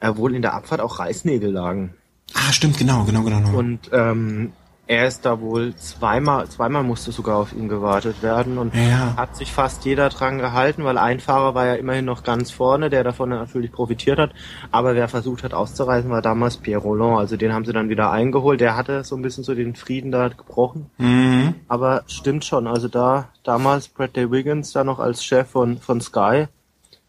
er 0.00 0.16
wohl 0.18 0.34
in 0.34 0.42
der 0.42 0.54
Abfahrt 0.54 0.80
auch 0.80 0.98
Reißnägel 0.98 1.50
lagen. 1.50 1.94
Ah, 2.34 2.52
stimmt, 2.52 2.76
genau, 2.76 3.04
genau, 3.04 3.22
genau. 3.22 3.38
genau. 3.38 3.58
Und 3.58 3.90
ähm, 3.92 4.52
er 4.86 5.06
ist 5.06 5.24
da 5.24 5.40
wohl 5.40 5.74
zweimal, 5.76 6.46
zweimal 6.48 6.82
musste 6.82 7.10
sogar 7.10 7.38
auf 7.38 7.54
ihn 7.54 7.68
gewartet 7.68 8.22
werden 8.22 8.58
und 8.58 8.74
ja. 8.74 9.14
hat 9.16 9.34
sich 9.34 9.50
fast 9.50 9.84
jeder 9.86 10.10
dran 10.10 10.38
gehalten, 10.38 10.84
weil 10.84 10.98
ein 10.98 11.20
Fahrer 11.20 11.54
war 11.54 11.66
ja 11.66 11.74
immerhin 11.74 12.04
noch 12.04 12.22
ganz 12.22 12.50
vorne, 12.50 12.90
der 12.90 13.02
davon 13.02 13.30
natürlich 13.30 13.72
profitiert 13.72 14.18
hat. 14.18 14.32
Aber 14.70 14.94
wer 14.94 15.08
versucht 15.08 15.42
hat 15.42 15.54
auszureisen, 15.54 16.10
war 16.10 16.20
damals 16.20 16.58
Pierre 16.58 16.82
Roland. 16.82 17.18
Also 17.18 17.38
den 17.38 17.54
haben 17.54 17.64
sie 17.64 17.72
dann 17.72 17.88
wieder 17.88 18.10
eingeholt. 18.10 18.60
Der 18.60 18.76
hatte 18.76 19.04
so 19.04 19.16
ein 19.16 19.22
bisschen 19.22 19.42
so 19.42 19.54
den 19.54 19.74
Frieden 19.74 20.10
da 20.10 20.28
gebrochen. 20.28 20.90
Mhm. 20.98 21.54
Aber 21.66 22.02
stimmt 22.06 22.44
schon. 22.44 22.66
Also 22.66 22.88
da 22.88 23.28
damals 23.42 23.88
Bradley 23.88 24.30
Wiggins 24.30 24.72
da 24.72 24.84
noch 24.84 24.98
als 24.98 25.24
Chef 25.24 25.48
von, 25.48 25.78
von 25.78 26.02
Sky, 26.02 26.46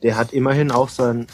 der 0.02 0.16
hat 0.16 0.32
immerhin 0.32 0.72
auch 0.72 0.90
sein 0.90 1.28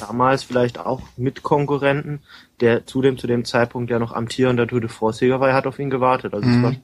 damals 0.00 0.42
vielleicht 0.42 0.78
auch 0.78 1.02
Mitkonkurrenten, 1.16 2.20
der 2.60 2.86
zudem 2.86 3.18
zu 3.18 3.26
dem 3.26 3.44
Zeitpunkt 3.44 3.90
ja 3.90 3.98
noch 3.98 4.12
amtierender 4.12 4.66
Tour 4.66 4.80
de 4.80 4.88
France-Sieger 4.88 5.40
war, 5.40 5.48
er 5.48 5.54
hat 5.54 5.66
auf 5.66 5.78
ihn 5.78 5.90
gewartet. 5.90 6.34
Also 6.34 6.46
mhm. 6.46 6.54
es 6.54 6.62
war 6.62 6.76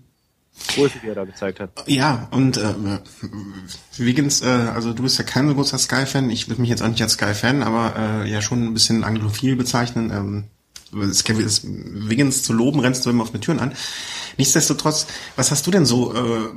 groß, 0.75 0.91
wie 1.03 1.09
er 1.09 1.15
da 1.15 1.25
gezeigt 1.25 1.61
hat. 1.61 1.71
Ja, 1.87 2.29
und 2.31 2.57
äh, 2.59 2.75
Wiggins, 3.97 4.43
äh, 4.43 4.47
also 4.47 4.93
du 4.93 5.03
bist 5.03 5.19
ja 5.19 5.25
kein 5.25 5.49
so 5.49 5.55
großer 5.55 5.79
Sky-Fan, 5.79 6.31
ich 6.31 6.49
würde 6.49 6.61
mich 6.61 6.71
jetzt 6.71 6.83
auch 6.83 6.89
nicht 6.89 7.03
als 7.03 7.13
Sky-Fan, 7.13 7.63
aber 7.63 7.95
äh, 7.97 8.31
ja 8.31 8.43
schon 8.43 8.65
ein 8.65 8.75
bisschen 8.75 9.05
anglophil 9.05 9.57
bezeichnen. 9.57 10.11
Ähm, 10.11 10.45
Wiggins 10.93 12.43
zu 12.43 12.53
loben, 12.53 12.81
rennst 12.81 13.07
du 13.07 13.11
immer 13.11 13.23
auf 13.23 13.33
mit 13.33 13.43
Türen 13.43 13.61
an. 13.61 13.73
Nichtsdestotrotz, 14.37 15.07
was 15.37 15.51
hast 15.51 15.67
du 15.67 15.71
denn 15.71 15.87
so 15.87 16.15
äh, 16.15 16.49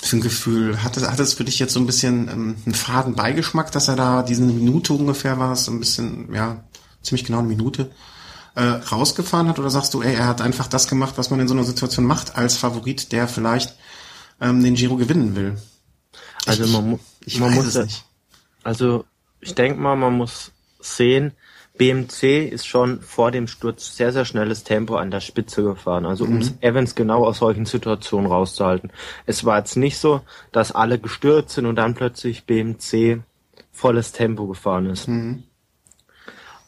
für 0.00 0.16
ein 0.16 0.22
Gefühl? 0.22 0.82
Hat 0.82 0.96
es, 0.96 1.06
hat 1.06 1.20
es 1.20 1.34
für 1.34 1.44
dich 1.44 1.58
jetzt 1.58 1.74
so 1.74 1.80
ein 1.80 1.86
bisschen 1.86 2.28
ähm, 2.28 2.56
einen 2.64 2.74
faden 2.74 3.14
Beigeschmack, 3.14 3.70
dass 3.70 3.88
er 3.88 3.96
da 3.96 4.22
diese 4.22 4.42
Minute 4.42 4.94
ungefähr 4.94 5.38
war, 5.38 5.56
so 5.56 5.72
ein 5.72 5.78
bisschen, 5.78 6.32
ja, 6.34 6.64
ziemlich 7.02 7.24
genau 7.24 7.40
eine 7.40 7.48
Minute, 7.48 7.90
äh, 8.54 8.62
rausgefahren 8.62 9.48
hat? 9.48 9.58
Oder 9.58 9.70
sagst 9.70 9.94
du, 9.94 10.02
ey, 10.02 10.14
er 10.14 10.26
hat 10.26 10.40
einfach 10.40 10.66
das 10.66 10.88
gemacht, 10.88 11.14
was 11.16 11.30
man 11.30 11.40
in 11.40 11.48
so 11.48 11.54
einer 11.54 11.64
Situation 11.64 12.06
macht, 12.06 12.36
als 12.36 12.56
Favorit, 12.56 13.12
der 13.12 13.28
vielleicht 13.28 13.76
ähm, 14.40 14.62
den 14.62 14.74
Giro 14.74 14.96
gewinnen 14.96 15.36
will? 15.36 15.56
Also 16.46 16.66
man, 16.66 16.98
ich, 17.20 17.34
ich 17.34 17.40
man 17.40 17.54
muss, 17.54 17.74
nicht. 17.74 18.04
also 18.62 19.04
ich 19.40 19.54
denke 19.54 19.80
mal, 19.80 19.96
man 19.96 20.16
muss 20.16 20.52
sehen, 20.80 21.32
BMC 21.78 22.48
ist 22.48 22.66
schon 22.66 23.00
vor 23.00 23.30
dem 23.30 23.46
Sturz 23.46 23.96
sehr, 23.96 24.12
sehr 24.12 24.24
schnelles 24.24 24.62
Tempo 24.62 24.96
an 24.96 25.10
der 25.10 25.20
Spitze 25.20 25.62
gefahren, 25.62 26.04
also 26.04 26.24
um 26.24 26.34
mhm. 26.34 26.58
Evans 26.60 26.94
genau 26.94 27.24
aus 27.24 27.38
solchen 27.38 27.64
Situationen 27.64 28.30
rauszuhalten. 28.30 28.92
Es 29.26 29.44
war 29.44 29.58
jetzt 29.58 29.76
nicht 29.76 29.98
so, 29.98 30.20
dass 30.52 30.72
alle 30.72 30.98
gestürzt 30.98 31.54
sind 31.54 31.66
und 31.66 31.76
dann 31.76 31.94
plötzlich 31.94 32.44
BMC 32.44 33.22
volles 33.70 34.12
Tempo 34.12 34.46
gefahren 34.46 34.86
ist. 34.86 35.08
Mhm. 35.08 35.44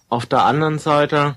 Auf 0.08 0.26
der 0.26 0.44
anderen 0.44 0.78
Seite 0.78 1.36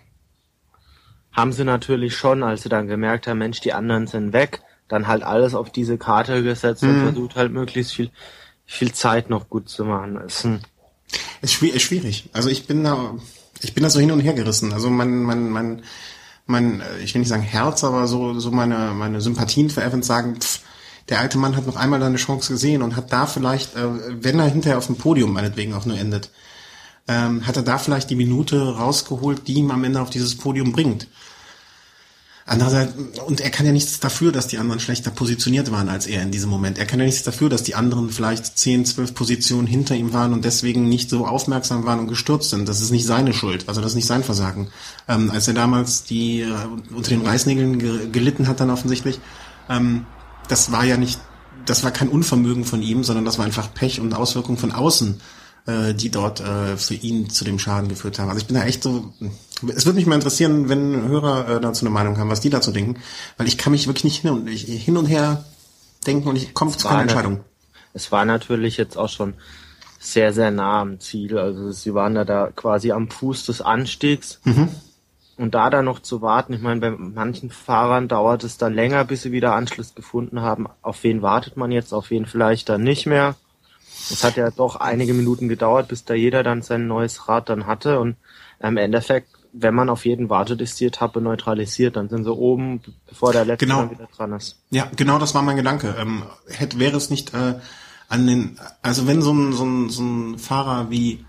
haben 1.38 1.53
sie 1.53 1.63
natürlich 1.63 2.15
schon, 2.15 2.44
als 2.44 2.63
sie 2.63 2.70
dann 2.70 2.88
gemerkt 2.88 3.27
haben, 3.27 3.38
Mensch, 3.38 3.62
die 3.62 3.74
anderen 3.74 4.08
sind 4.08 4.34
weg, 4.34 4.62
dann 4.88 5.08
halt 5.08 5.24
alles 5.24 5.53
auf 5.53 5.72
diese 5.72 5.98
Karte 5.98 6.44
gesetzt 6.44 6.84
mhm. 6.84 6.89
und 6.89 7.01
versucht 7.03 7.36
halt 7.36 7.51
möglichst 7.51 7.94
viel, 7.94 8.10
viel 8.65 8.91
Zeit 8.91 9.29
noch 9.29 9.50
gut 9.50 9.70
zu 9.70 9.86
machen. 9.86 10.17
ist, 10.17 10.46
ein 10.46 10.62
ist 11.41 11.53
schwierig. 11.53 12.29
Also 12.34 12.50
ich 12.50 12.67
bin 12.67 12.84
da 12.84 13.15
ich 13.62 13.74
bin 13.74 13.84
da 13.84 13.89
so 13.89 14.00
hin 14.00 14.12
und 14.12 14.20
her 14.20 14.34
gerissen. 14.34 14.74
Also 14.74 14.89
mein, 14.89 15.24
mein, 15.24 15.50
mein, 15.50 15.82
mein, 16.46 16.82
äh, 16.82 17.00
ich 17.03 17.13
will 17.13 17.20
nicht 17.20 17.29
sagen 17.29 17.44
Herz, 17.44 17.84
aber 17.84 18.08
so, 18.08 18.39
so 18.39 18.51
meine, 18.51 18.94
meine 18.94 19.22
Sympathien 19.22 19.70
für 19.70 19.84
Evans 19.84 20.08
sagen, 20.08 20.38
pff, 20.39 20.62
der 21.10 21.20
alte 21.20 21.38
Mann 21.38 21.56
hat 21.56 21.65
noch 21.65 21.77
einmal 21.77 22.03
eine 22.03 22.17
Chance 22.17 22.51
gesehen 22.51 22.82
und 22.82 22.96
hat 22.96 23.13
da 23.13 23.25
vielleicht, 23.25 23.75
äh, 23.75 24.24
wenn 24.24 24.39
er 24.39 24.48
hinterher 24.48 24.77
auf 24.77 24.88
dem 24.88 24.98
Podium 24.98 25.34
meinetwegen 25.34 25.74
auch 25.74 25.86
nur 25.86 25.98
endet, 25.98 26.32
ähm, 27.08 27.48
hat 27.48 27.56
er 27.56 27.63
da 27.63 27.77
vielleicht 27.77 28.10
die 28.10 28.15
Minute 28.15 28.75
rausgeholt, 28.75 29.48
die 29.48 29.56
ihm 29.56 29.72
am 29.72 29.84
Ende 29.84 30.01
auf 30.01 30.10
dieses 30.10 30.36
Podium 30.36 30.74
bringt. 30.74 31.08
Andererseits, 32.49 32.93
und 33.25 33.41
er 33.41 33.49
kann 33.49 33.65
ja 33.65 33.73
nichts 33.73 33.99
dafür, 33.99 34.31
dass 34.31 34.47
die 34.47 34.57
anderen 34.57 34.79
schlechter 34.79 35.11
positioniert 35.11 35.69
waren 35.69 35.89
als 35.89 36.07
er 36.07 36.23
in 36.23 36.31
diesem 36.31 36.49
Moment. 36.49 36.77
Er 36.77 36.85
kann 36.85 36.97
ja 36.97 37.05
nichts 37.05 37.23
dafür, 37.23 37.49
dass 37.49 37.61
die 37.61 37.75
anderen 37.75 38.09
vielleicht 38.09 38.57
10, 38.57 38.85
12 38.85 39.13
Positionen 39.13 39.67
hinter 39.67 39.95
ihm 39.95 40.13
waren 40.13 40.31
und 40.31 40.45
deswegen 40.45 40.87
nicht 40.87 41.09
so 41.09 41.27
aufmerksam 41.27 41.83
waren 41.83 41.99
und 41.99 42.07
gestürzt 42.07 42.49
sind. 42.49 42.69
Das 42.69 42.79
ist 42.79 42.91
nicht 42.91 43.05
seine 43.05 43.33
Schuld, 43.33 43.67
also 43.67 43.81
das 43.81 43.91
ist 43.91 43.95
nicht 43.95 44.07
sein 44.07 44.23
Versagen. 44.23 44.69
Ähm, 45.09 45.29
als 45.29 45.49
er 45.49 45.55
damals 45.55 46.05
die 46.05 46.39
äh, 46.39 46.53
unter 46.95 47.09
den 47.09 47.21
Reißnägeln 47.21 47.79
ge 47.79 48.09
gelitten 48.13 48.47
hat, 48.47 48.61
dann 48.61 48.69
offensichtlich, 48.69 49.19
ähm, 49.69 50.05
das 50.47 50.71
war 50.71 50.85
ja 50.85 50.95
nicht, 50.95 51.19
das 51.65 51.83
war 51.83 51.91
kein 51.91 52.07
Unvermögen 52.07 52.63
von 52.63 52.81
ihm, 52.81 53.03
sondern 53.03 53.25
das 53.25 53.37
war 53.37 53.45
einfach 53.45 53.73
Pech 53.73 53.99
und 53.99 54.13
Auswirkungen 54.13 54.57
von 54.57 54.71
außen 54.71 55.19
äh, 55.67 55.93
die 55.93 56.09
dort 56.09 56.39
äh, 56.39 56.77
für 56.77 56.95
ihn 56.95 57.29
zu 57.29 57.43
dem 57.43 57.59
Schaden 57.59 57.89
geführt 57.89 58.19
haben. 58.19 58.29
Also 58.29 58.39
ich 58.39 58.47
bin 58.47 58.55
da 58.55 58.63
echt 58.63 58.81
so, 58.81 59.13
es 59.75 59.85
würde 59.85 59.97
mich 59.97 60.05
mal 60.05 60.15
interessieren, 60.15 60.69
wenn 60.69 61.07
Hörer 61.07 61.49
äh, 61.49 61.61
dazu 61.61 61.85
eine 61.85 61.93
Meinung 61.93 62.17
haben, 62.17 62.29
was 62.29 62.41
die 62.41 62.49
dazu 62.49 62.71
denken, 62.71 63.01
weil 63.37 63.47
ich 63.47 63.57
kann 63.57 63.71
mich 63.71 63.87
wirklich 63.87 64.03
nicht 64.03 64.21
hin 64.21 64.31
und, 64.31 64.47
ich, 64.47 64.63
hin 64.63 64.97
und 64.97 65.05
her 65.05 65.45
denken 66.05 66.27
und 66.27 66.35
ich 66.35 66.53
komme 66.53 66.71
zu 66.71 66.87
keiner 66.87 67.01
Entscheidung. 67.01 67.41
Es 67.93 68.11
war 68.11 68.25
natürlich 68.25 68.77
jetzt 68.77 68.97
auch 68.97 69.09
schon 69.09 69.33
sehr, 69.99 70.33
sehr 70.33 70.51
nah 70.51 70.81
am 70.81 70.99
Ziel. 70.99 71.37
Also 71.37 71.71
sie 71.71 71.93
waren 71.93 72.15
da, 72.15 72.23
da 72.25 72.51
quasi 72.55 72.91
am 72.91 73.09
Fuß 73.09 73.45
des 73.45 73.61
Anstiegs. 73.61 74.39
Mhm. 74.43 74.69
Und 75.37 75.53
da 75.53 75.69
dann 75.69 75.85
noch 75.85 75.99
zu 75.99 76.21
warten, 76.23 76.53
ich 76.53 76.61
meine, 76.61 76.81
bei 76.81 76.89
manchen 76.89 77.51
Fahrern 77.51 78.07
dauert 78.07 78.43
es 78.43 78.57
dann 78.57 78.73
länger, 78.73 79.05
bis 79.05 79.21
sie 79.21 79.31
wieder 79.31 79.53
Anschluss 79.53 79.93
gefunden 79.93 80.41
haben. 80.41 80.67
Auf 80.81 81.03
wen 81.03 81.21
wartet 81.21 81.57
man 81.57 81.71
jetzt, 81.71 81.93
auf 81.93 82.09
wen 82.09 82.25
vielleicht 82.25 82.69
dann 82.69 82.81
nicht 82.81 83.05
mehr? 83.05 83.35
Es 84.09 84.23
hat 84.23 84.35
ja 84.35 84.49
doch 84.49 84.77
einige 84.77 85.13
Minuten 85.13 85.47
gedauert, 85.47 85.89
bis 85.89 86.05
da 86.05 86.15
jeder 86.15 86.41
dann 86.41 86.63
sein 86.63 86.87
neues 86.87 87.27
Rad 87.27 87.49
dann 87.49 87.67
hatte 87.67 87.99
und 87.99 88.15
im 88.59 88.77
Endeffekt, 88.77 89.29
wenn 89.59 89.75
man 89.75 89.89
auf 89.89 90.05
jeden 90.05 90.29
wartet, 90.29 90.61
ist 90.61 90.79
die 90.79 90.85
Etappe 90.85 91.21
neutralisiert. 91.21 91.95
Dann 91.95 92.09
sind 92.09 92.23
sie 92.23 92.33
oben, 92.33 92.81
bevor 93.07 93.33
der 93.33 93.45
letzte 93.45 93.65
genau. 93.65 93.89
wieder 93.89 94.07
dran 94.15 94.33
ist. 94.33 94.57
Ja, 94.69 94.89
genau 94.95 95.19
das 95.19 95.35
war 95.35 95.41
mein 95.41 95.57
Gedanke. 95.57 95.95
Ähm, 95.99 96.23
hätte, 96.47 96.79
wäre 96.79 96.97
es 96.97 97.09
nicht 97.09 97.33
äh, 97.33 97.55
an 98.09 98.27
den, 98.27 98.59
also 98.81 99.07
wenn 99.07 99.21
so 99.21 99.33
ein, 99.33 99.53
so 99.53 99.65
ein, 99.65 99.89
so 99.89 100.03
ein 100.03 100.37
Fahrer 100.37 100.89
wie 100.89 101.25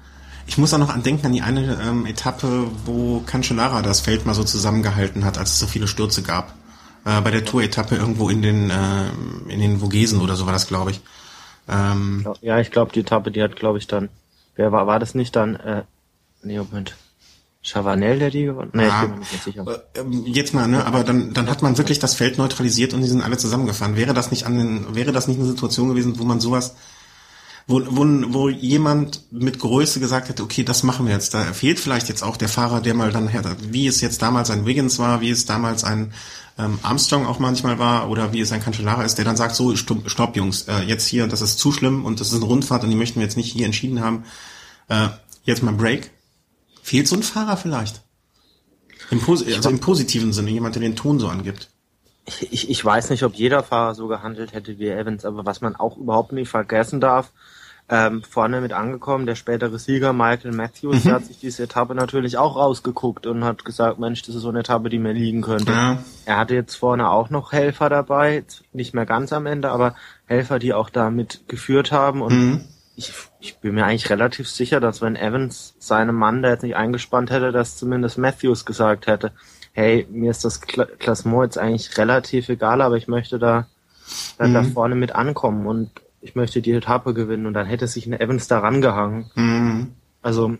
ich 0.47 0.57
muss 0.57 0.73
auch 0.73 0.79
noch 0.79 0.89
an 0.89 1.03
denken 1.03 1.27
an 1.27 1.33
die 1.35 1.43
eine 1.43 1.79
ähm, 1.83 2.07
Etappe, 2.07 2.71
wo 2.87 3.21
Cancellara 3.21 3.83
das 3.83 4.01
Feld 4.01 4.25
mal 4.25 4.33
so 4.33 4.45
zusammengehalten 4.45 5.27
hat, 5.27 5.37
als 5.37 5.53
es 5.53 5.59
so 5.59 5.67
viele 5.67 5.87
Stürze 5.87 6.23
gab. 6.23 6.55
äh, 7.05 7.21
bei 7.21 7.31
der 7.31 7.45
Tour-Etappe 7.45 7.97
irgendwo 7.97 8.31
in 8.31 8.41
den 8.43 8.71
äh, 8.71 9.09
in 9.49 9.61
den 9.61 9.79
Vogesen 9.81 10.21
oder 10.21 10.37
so 10.37 10.47
war 10.47 10.55
das, 10.55 10.67
glaube 10.67 10.93
ich. 10.93 11.01
Ähm, 11.69 12.27
ja, 12.41 12.59
ich 12.61 12.71
glaube, 12.71 12.93
die 12.93 13.01
Etappe, 13.01 13.31
die 13.31 13.43
hat, 13.43 13.57
glaube 13.57 13.79
ich, 13.79 13.87
dann, 13.87 14.09
wer 14.57 14.73
war, 14.73 14.87
war 14.87 14.99
das 14.99 15.15
nicht 15.15 15.37
dann, 15.37 15.57
äh, 15.57 15.83
nee, 16.43 16.59
Moment, 16.59 16.97
Chavanel, 17.69 18.19
der 18.19 18.31
die 18.31 18.45
gewonnen? 18.45 18.71
Nee, 18.73 18.87
ja, 18.87 19.03
ich 19.03 19.09
bin 19.09 19.19
mir 19.19 19.19
nicht 19.19 19.45
sicher. 19.45 19.67
Äh, 19.67 20.01
ähm, 20.01 20.25
jetzt 20.27 20.55
mal, 20.55 20.67
ne, 20.69 20.85
aber 20.85 21.05
dann, 21.05 21.35
dann 21.35 21.51
hat 21.51 21.63
man 21.63 21.77
wirklich 21.79 21.99
das 21.99 22.15
Feld 22.15 22.39
neutralisiert 22.39 22.95
und 22.95 23.03
die 23.03 23.09
sind 23.09 23.23
alle 23.23 23.37
zusammengefahren. 23.37 23.97
Wäre 23.97 24.15
das 24.15 24.31
nicht 24.31 24.47
an 24.47 24.57
den, 24.57 24.95
wäre 24.95 25.13
das 25.13 25.29
nicht 25.29 25.39
eine 25.39 25.49
Situation 25.49 25.89
gewesen, 25.89 26.19
wo 26.19 26.25
man 26.25 26.41
sowas, 26.41 26.75
wo, 27.67 27.83
wo, 27.91 28.05
wo 28.33 28.49
jemand 28.49 29.31
mit 29.31 29.59
Größe 29.59 30.01
gesagt 30.01 30.31
hätte, 30.31 30.43
okay, 30.43 30.65
das 30.65 30.83
machen 30.83 31.07
wir 31.07 31.13
jetzt. 31.13 31.35
Da 31.35 31.45
fehlt 31.53 31.79
vielleicht 31.79 32.09
jetzt 32.09 32.23
auch 32.23 32.37
der 32.37 32.49
Fahrer, 32.49 32.81
der 32.81 32.95
mal 32.95 33.13
dann, 33.13 33.31
wie 33.71 33.87
es 33.87 34.01
jetzt 34.01 34.23
damals 34.23 34.51
ein 34.51 34.65
Wiggins 34.65 34.99
war, 34.99 35.21
wie 35.21 35.31
es 35.31 35.45
damals 35.45 35.85
ein 35.85 36.13
ähm, 36.59 36.79
Armstrong 36.83 37.27
auch 37.27 37.39
manchmal 37.39 37.79
war 37.79 38.11
oder 38.11 38.33
wie 38.33 38.41
es 38.41 38.53
ein 38.53 38.63
Cancellara 38.63 39.05
ist, 39.05 39.17
der 39.17 39.25
dann 39.25 39.37
sagt, 39.37 39.55
so, 39.55 39.77
stopp, 39.77 40.11
stopp 40.11 40.37
Jungs, 40.37 40.63
äh, 40.63 40.81
jetzt 40.83 41.07
hier, 41.07 41.27
das 41.29 41.43
ist 41.43 41.59
zu 41.59 41.71
schlimm 41.73 42.05
und 42.05 42.21
das 42.21 42.29
ist 42.29 42.37
eine 42.37 42.45
Rundfahrt 42.45 42.83
und 42.83 42.91
die 42.91 42.97
möchten 42.97 43.21
wir 43.21 43.27
jetzt 43.27 43.37
nicht 43.37 43.53
hier 43.53 43.67
entschieden 43.67 44.01
haben. 44.01 44.25
Äh, 44.89 45.09
jetzt 45.45 45.63
mal 45.63 45.73
Break. 45.73 46.11
Fehlt 46.89 47.07
so 47.07 47.17
ein 47.17 47.23
Fahrer 47.23 47.59
vielleicht? 47.59 48.01
Im, 49.11 49.21
Pos 49.21 49.47
also 49.47 49.69
im 49.69 49.79
positiven 49.79 50.33
Sinne, 50.33 50.49
jemand, 50.49 50.75
der 50.75 50.81
den 50.81 50.97
Ton 50.97 51.19
so 51.19 51.29
angibt. 51.29 51.69
Ich, 52.25 52.71
ich 52.71 52.83
weiß 52.83 53.11
nicht, 53.11 53.25
ob 53.25 53.35
jeder 53.35 53.63
Fahrer 53.63 53.95
so 53.95 54.09
gehandelt 54.09 54.55
hätte 54.55 54.79
wie 54.79 54.89
Evans, 54.89 55.27
aber 55.27 55.45
was 55.45 55.61
man 55.61 55.77
auch 55.77 55.99
überhaupt 55.99 56.33
nicht 56.33 56.49
vergessen 56.49 56.99
darf, 56.99 57.31
ähm, 57.91 58.23
vorne 58.23 58.63
mit 58.63 58.73
angekommen. 58.73 59.27
Der 59.27 59.35
spätere 59.35 59.79
Sieger 59.79 60.15
Michael 60.15 60.53
Matthews, 60.53 60.97
mhm. 60.97 61.03
der 61.03 61.13
hat 61.17 61.27
sich 61.27 61.39
diese 61.39 61.65
Etappe 61.65 61.95
natürlich 61.95 62.39
auch 62.39 62.57
rausgeguckt 62.57 63.27
und 63.27 63.45
hat 63.45 63.67
gesagt, 63.67 63.99
Mensch, 63.99 64.23
das 64.23 64.35
ist 64.35 64.41
so 64.41 64.49
eine 64.49 64.61
Etappe, 64.61 64.89
die 64.89 64.99
mir 64.99 65.13
liegen 65.13 65.43
könnte. 65.43 65.73
Ja. 65.73 65.99
Er 66.25 66.39
hatte 66.39 66.55
jetzt 66.55 66.77
vorne 66.77 67.11
auch 67.11 67.29
noch 67.29 67.53
Helfer 67.53 67.91
dabei, 67.91 68.45
nicht 68.73 68.95
mehr 68.95 69.05
ganz 69.05 69.35
am 69.35 69.45
Ende, 69.45 69.69
aber 69.69 69.95
Helfer, 70.25 70.59
die 70.59 70.73
auch 70.73 70.89
da 70.89 71.11
mitgeführt 71.11 71.93
haben 71.93 72.23
und 72.23 72.33
mhm. 72.33 72.65
Ich, 72.99 73.13
ich 73.39 73.59
bin 73.59 73.77
mir 73.77 73.85
eigentlich 73.85 74.11
relativ 74.11 74.49
sicher, 74.49 74.81
dass 74.81 75.01
wenn 75.01 75.15
Evans 75.15 75.75
seinem 75.79 76.17
Mann 76.17 76.43
da 76.43 76.51
jetzt 76.51 76.65
nicht 76.65 76.75
eingespannt 76.75 77.31
hätte, 77.31 77.53
dass 77.53 77.77
zumindest 77.77 78.19
Matthews 78.19 78.67
gesagt 78.67 79.07
hätte, 79.07 79.31
hey, 79.73 80.09
mir 80.11 80.33
ist 80.33 80.45
das 80.45 80.61
Klassement 80.61 81.45
jetzt 81.45 81.59
eigentlich 81.59 81.97
relativ 81.97 82.49
egal, 82.49 82.83
aber 82.83 82.97
ich 82.97 83.07
möchte 83.07 83.39
da, 83.39 83.69
da, 84.37 84.49
mhm. 84.49 84.55
da 84.55 84.65
vorne 84.65 84.97
mit 84.97 85.15
ankommen 85.15 85.67
und 85.69 85.91
ich 86.21 86.35
möchte 86.35 86.61
die 86.61 86.73
Etappe 86.73 87.15
gewinnen 87.15 87.47
und 87.47 87.55
dann 87.55 87.67
hätte 87.67 87.87
sich 87.87 88.05
ein 88.07 88.19
Evans 88.19 88.49
da 88.49 88.59
rangehangen. 88.59 89.31
Mhm. 89.37 89.93
Also. 90.21 90.57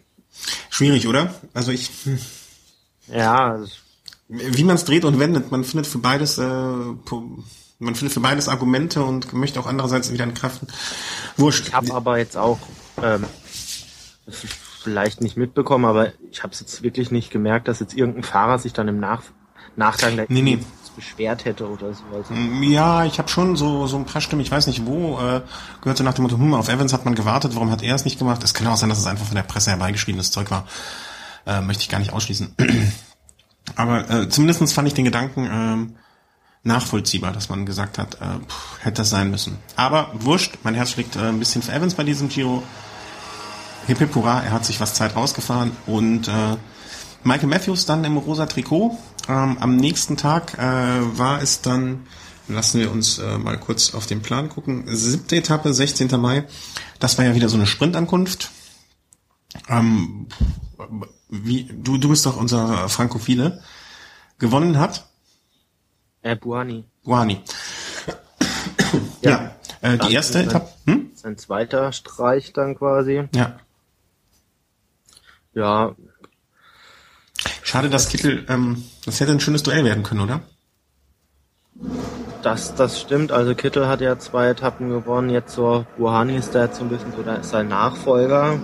Schwierig, 0.71 1.09
oder? 1.09 1.35
Also 1.55 1.73
ich. 1.73 1.91
Ja. 3.09 3.53
Also 3.53 3.73
wie 4.29 4.63
man 4.63 4.77
es 4.77 4.85
dreht 4.85 5.05
und 5.05 5.19
wendet, 5.19 5.51
man 5.51 5.65
findet 5.65 5.87
für 5.87 5.99
beides, 5.99 6.39
äh, 6.39 6.45
man 7.79 7.95
findet 7.95 8.15
für 8.15 8.21
beides 8.21 8.49
Argumente 8.49 9.03
und 9.03 9.33
möchte 9.33 9.61
auch 9.61 9.67
andererseits 9.67 10.13
wieder 10.13 10.25
entkräften. 10.25 10.69
Wurscht. 11.37 11.69
Ich 11.69 11.75
habe 11.75 11.95
aber 11.95 12.19
jetzt 12.19 12.37
auch 12.37 12.59
ähm, 13.03 13.25
vielleicht 14.83 15.21
nicht 15.21 15.37
mitbekommen, 15.37 15.85
aber 15.85 16.13
ich 16.31 16.43
habe 16.43 16.53
es 16.53 16.61
jetzt 16.61 16.83
wirklich 16.83 17.11
nicht 17.11 17.31
gemerkt, 17.31 17.69
dass 17.69 17.81
jetzt 17.81 17.95
irgendein 17.95 18.25
Fahrer 18.25 18.59
sich 18.59 18.73
dann 18.73 18.89
im 18.89 18.99
Nach 19.01 19.23
Nachgang 19.77 20.17
nee, 20.29 20.43
nee 20.43 20.59
beschwert 20.99 21.45
hätte 21.45 21.69
oder 21.69 21.95
so. 21.95 22.03
Also. 22.13 22.35
Ja, 22.61 23.05
ich 23.05 23.19
habe 23.19 23.29
schon 23.29 23.55
so 23.55 23.87
so 23.87 23.97
ein 23.97 24.05
paar 24.05 24.21
Stimmen, 24.21 24.43
ich 24.43 24.51
weiß 24.51 24.67
nicht 24.67 24.85
wo, 24.85 25.17
äh, 25.21 25.43
gehört 25.81 25.97
so 25.97 26.03
nach 26.03 26.15
dem 26.15 26.25
Motto, 26.25 26.37
hm, 26.37 26.55
auf 26.55 26.69
Evans 26.69 26.93
hat 26.93 27.05
man 27.05 27.15
gewartet, 27.15 27.55
warum 27.55 27.71
hat 27.71 27.83
er 27.83 27.95
es 27.95 28.05
nicht 28.05 28.19
gemacht? 28.19 28.43
Es 28.43 28.53
kann 28.53 28.67
auch 28.67 28.77
sein, 28.77 28.89
dass 28.89 28.99
es 28.99 29.07
einfach 29.07 29.27
von 29.27 29.37
der 29.37 29.45
Presse 29.45 29.71
herbeigeschriebenes 29.71 30.33
Zeug 30.33 30.51
war. 30.51 30.67
Äh, 31.47 31.61
möchte 31.61 31.83
ich 31.85 31.89
gar 31.89 32.01
nicht 32.01 32.13
ausschließen. 32.13 32.53
Aber 33.77 34.11
äh, 34.11 34.29
zumindest 34.29 34.73
fand 34.75 34.89
ich 34.89 34.95
den 34.95 35.05
Gedanken 35.05 35.49
ähm, 35.51 35.97
nachvollziehbar, 36.69 37.33
dass 37.33 37.49
man 37.49 37.67
gesagt 37.67 37.99
hat, 37.99 38.15
äh, 38.21 38.39
pff, 38.47 38.85
hätte 38.85 38.99
das 38.99 39.11
sein 39.11 39.31
müssen. 39.31 39.59
Aber 39.75 40.13
wurscht, 40.15 40.59
mein 40.63 40.75
Herz 40.75 40.93
schlägt 40.93 41.17
äh, 41.17 41.21
ein 41.21 41.41
bisschen 41.41 41.63
für 41.63 41.73
Evans 41.73 41.95
bei 41.95 42.05
diesem 42.05 42.29
Giro. 42.29 42.63
Hip 43.89 43.99
hip 43.99 44.15
hurra, 44.15 44.43
er 44.43 44.53
hat 44.53 44.65
sich 44.65 44.81
was 44.81 44.95
Zeit 44.95 45.17
rausgefahren 45.17 45.73
und 45.87 46.29
äh, 46.29 46.57
Michael 47.25 47.49
Matthews 47.49 47.87
dann 47.87 48.05
im 48.05 48.17
rosa 48.19 48.47
Trikot 48.47 48.97
ähm, 49.29 49.59
am 49.59 49.77
nächsten 49.77 50.17
Tag 50.17 50.55
äh, 50.59 51.19
war 51.19 51.43
es 51.43 51.61
dann, 51.61 52.07
lassen 52.49 52.81
wir 52.81 52.91
uns 52.91 53.19
äh, 53.19 53.39
mal 53.39 53.59
kurz 53.59 53.95
auf 53.95 54.07
den 54.07 54.23
Plan 54.23 54.49
gucken, 54.49 54.85
siebte 54.87 55.37
Etappe, 55.37 55.73
16. 55.73 56.09
Mai. 56.21 56.45
Das 56.99 57.19
war 57.19 57.27
ja 57.27 57.35
wieder 57.35 57.49
so 57.49 57.57
eine 57.57 57.67
Sprintankunft. 57.67 58.51
Ähm, 59.69 60.29
wie, 61.29 61.65
du, 61.65 61.99
du 61.99 62.09
bist 62.09 62.25
doch 62.25 62.37
unser 62.37 62.89
Frankophile. 62.89 63.63
Gewonnen 64.39 64.79
hat? 64.79 65.08
Äh, 66.29 66.37
Buani. 66.37 66.85
Buani. 67.05 67.41
ja. 69.23 69.31
ja. 69.31 69.51
Äh, 69.81 69.99
die 69.99 70.13
erste 70.13 70.41
Etappe. 70.41 70.69
Hm? 70.87 71.11
Sein 71.15 71.39
zweiter 71.39 71.93
Streich 71.93 72.53
dann 72.53 72.77
quasi. 72.77 73.29
Ja. 73.35 73.59
Ja, 75.55 75.95
Schade, 77.63 77.91
dass 77.91 78.09
Kittel, 78.09 78.47
ähm, 78.49 78.83
das 79.05 79.21
hätte 79.21 79.33
ein 79.33 79.41
schönes 79.41 79.63
Duell 79.63 79.85
werden 79.85 80.03
können, 80.03 80.23
oder? 80.23 80.41
Das, 82.43 82.75
das 82.75 82.99
stimmt. 82.99 83.31
Also 83.31 83.55
Kittel 83.55 83.89
hat 83.89 84.01
ja 84.01 84.19
zwei 84.19 84.49
Etappen 84.49 84.89
gewonnen. 84.89 85.29
Jetzt 85.29 85.55
so 85.55 85.85
Buhani 85.99 86.37
ist 86.37 86.55
da 86.55 86.65
jetzt 86.65 86.79
so 86.79 86.85
ein 86.85 86.89
bisschen 86.89 87.13
so 87.13 87.23
sein 87.43 87.69
Nachfolger. 87.69 88.59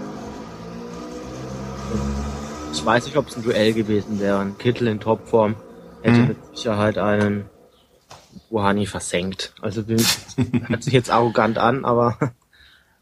Ich 2.73 2.83
weiß 2.83 3.05
nicht, 3.05 3.19
ob 3.19 3.29
es 3.29 3.37
ein 3.37 3.43
Duell 3.43 3.75
gewesen 3.75 4.21
wäre. 4.21 4.47
Kittel 4.59 4.89
in 4.89 5.01
Topform 5.01 5.57
hätte 6.01 6.21
mhm. 6.21 6.29
mit 6.29 6.57
Sicherheit 6.57 6.97
einen 6.97 7.45
Buhani 8.55 8.87
versenkt. 8.87 9.53
Also 9.61 9.83
hört 10.69 10.83
sich 10.85 10.93
jetzt 10.93 11.11
arrogant 11.11 11.59
an, 11.59 11.85
aber 11.85 12.17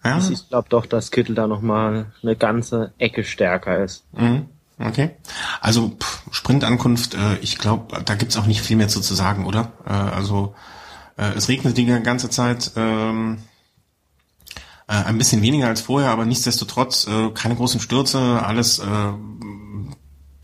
ja. 0.03 0.19
ich 0.19 0.49
glaube 0.49 0.69
doch, 0.71 0.87
dass 0.87 1.11
Kittel 1.11 1.35
da 1.35 1.47
nochmal 1.47 2.07
eine 2.23 2.37
ganze 2.37 2.95
Ecke 2.97 3.23
stärker 3.23 3.85
ist. 3.85 4.05
Mhm. 4.13 4.47
Okay. 4.79 5.11
Also 5.61 5.91
pff, 5.91 6.23
Sprintankunft, 6.31 7.15
äh, 7.15 7.37
ich 7.43 7.59
glaube, 7.59 8.03
da 8.03 8.15
gibt's 8.15 8.39
auch 8.39 8.47
nicht 8.47 8.63
viel 8.63 8.79
mehr 8.79 8.89
zu, 8.89 9.03
zu 9.03 9.15
sagen, 9.15 9.45
oder? 9.45 9.73
Äh, 9.87 9.93
also 9.93 10.55
äh, 11.19 11.35
es 11.37 11.49
regnet 11.49 11.77
die 11.77 11.85
ganze 11.85 12.31
Zeit 12.31 12.73
ähm, 12.77 13.43
äh, 14.89 14.95
ein 14.95 15.19
bisschen 15.19 15.43
weniger 15.43 15.69
als 15.69 15.83
vorher, 15.83 16.11
aber 16.11 16.25
nichtsdestotrotz 16.25 17.07
äh, 17.07 17.29
keine 17.35 17.57
großen 17.57 17.79
Stürze, 17.79 18.43
alles 18.43 18.79
äh, 18.79 19.13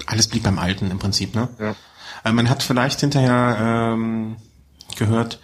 alles 0.07 0.29
blieb 0.29 0.43
beim 0.43 0.59
Alten 0.59 0.91
im 0.91 0.99
Prinzip. 0.99 1.35
Ne? 1.35 1.49
Ja. 1.59 1.75
Man 2.31 2.51
hat 2.51 2.63
vielleicht 2.63 3.01
hinterher 3.01 3.57
ähm, 3.95 4.37
gehört, 4.99 5.41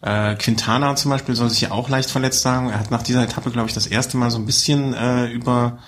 äh, 0.00 0.34
Quintana 0.36 0.96
zum 0.96 1.10
Beispiel 1.10 1.34
soll 1.34 1.50
sich 1.50 1.60
ja 1.60 1.70
auch 1.70 1.88
leicht 1.88 2.10
verletzt 2.10 2.42
sagen. 2.42 2.70
Er 2.70 2.78
hat 2.78 2.90
nach 2.90 3.02
dieser 3.02 3.22
Etappe, 3.22 3.50
glaube 3.50 3.68
ich, 3.68 3.74
das 3.74 3.86
erste 3.86 4.16
Mal 4.16 4.30
so 4.30 4.38
ein 4.38 4.46
bisschen 4.46 4.94
äh, 4.94 5.26
über 5.26 5.78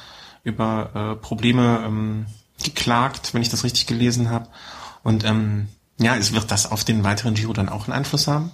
über 0.42 0.90
äh, 0.94 1.20
Probleme 1.20 1.82
ähm, 1.84 2.26
geklagt, 2.62 3.34
wenn 3.34 3.42
ich 3.42 3.48
das 3.48 3.64
richtig 3.64 3.86
gelesen 3.86 4.30
habe. 4.30 4.48
Und 5.02 5.24
ähm, 5.24 5.68
ja, 5.98 6.16
es 6.16 6.32
wird 6.32 6.50
das 6.50 6.70
auf 6.70 6.84
den 6.84 7.04
weiteren 7.04 7.34
Giro 7.34 7.52
dann 7.52 7.68
auch 7.68 7.84
einen 7.84 7.92
Einfluss 7.92 8.28
haben? 8.28 8.50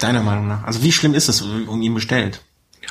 Deiner 0.00 0.22
Meinung 0.22 0.48
nach? 0.48 0.64
Also 0.64 0.82
wie 0.82 0.92
schlimm 0.92 1.14
ist 1.14 1.28
es 1.28 1.40
um 1.40 1.82
ihn 1.82 1.94
bestellt? 1.94 2.42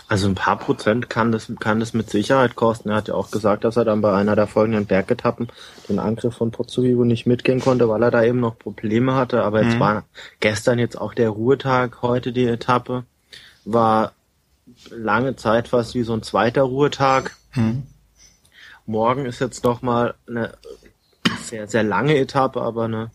Also 0.07 0.27
ein 0.27 0.35
paar 0.35 0.57
Prozent 0.57 1.09
kann 1.09 1.31
das, 1.31 1.51
kann 1.59 1.79
das 1.79 1.93
mit 1.93 2.09
Sicherheit 2.09 2.55
kosten. 2.55 2.89
Er 2.89 2.95
hat 2.95 3.07
ja 3.07 3.13
auch 3.13 3.31
gesagt, 3.31 3.63
dass 3.63 3.77
er 3.77 3.85
dann 3.85 4.01
bei 4.01 4.13
einer 4.13 4.35
der 4.35 4.47
folgenden 4.47 4.85
Bergetappen 4.85 5.49
den 5.87 5.99
Angriff 5.99 6.35
von 6.35 6.51
Pozzovivo 6.51 7.05
nicht 7.05 7.25
mitgehen 7.25 7.59
konnte, 7.59 7.89
weil 7.89 8.03
er 8.03 8.11
da 8.11 8.23
eben 8.23 8.39
noch 8.39 8.57
Probleme 8.57 9.15
hatte. 9.15 9.43
Aber 9.43 9.63
jetzt 9.63 9.75
mhm. 9.75 9.79
war 9.79 10.03
gestern 10.39 10.79
jetzt 10.79 10.99
auch 10.99 11.13
der 11.13 11.29
Ruhetag, 11.29 12.01
heute 12.01 12.31
die 12.31 12.45
Etappe. 12.45 13.03
War 13.65 14.13
lange 14.89 15.35
Zeit 15.35 15.67
fast 15.67 15.95
wie 15.95 16.03
so 16.03 16.13
ein 16.13 16.23
zweiter 16.23 16.63
Ruhetag. 16.63 17.35
Hm. 17.51 17.83
Morgen 18.85 19.25
ist 19.25 19.39
jetzt 19.39 19.63
noch 19.63 19.81
mal 19.81 20.15
eine 20.27 20.53
sehr, 21.43 21.67
sehr 21.67 21.83
lange 21.83 22.17
Etappe, 22.17 22.61
aber 22.61 22.85
eine, 22.85 23.11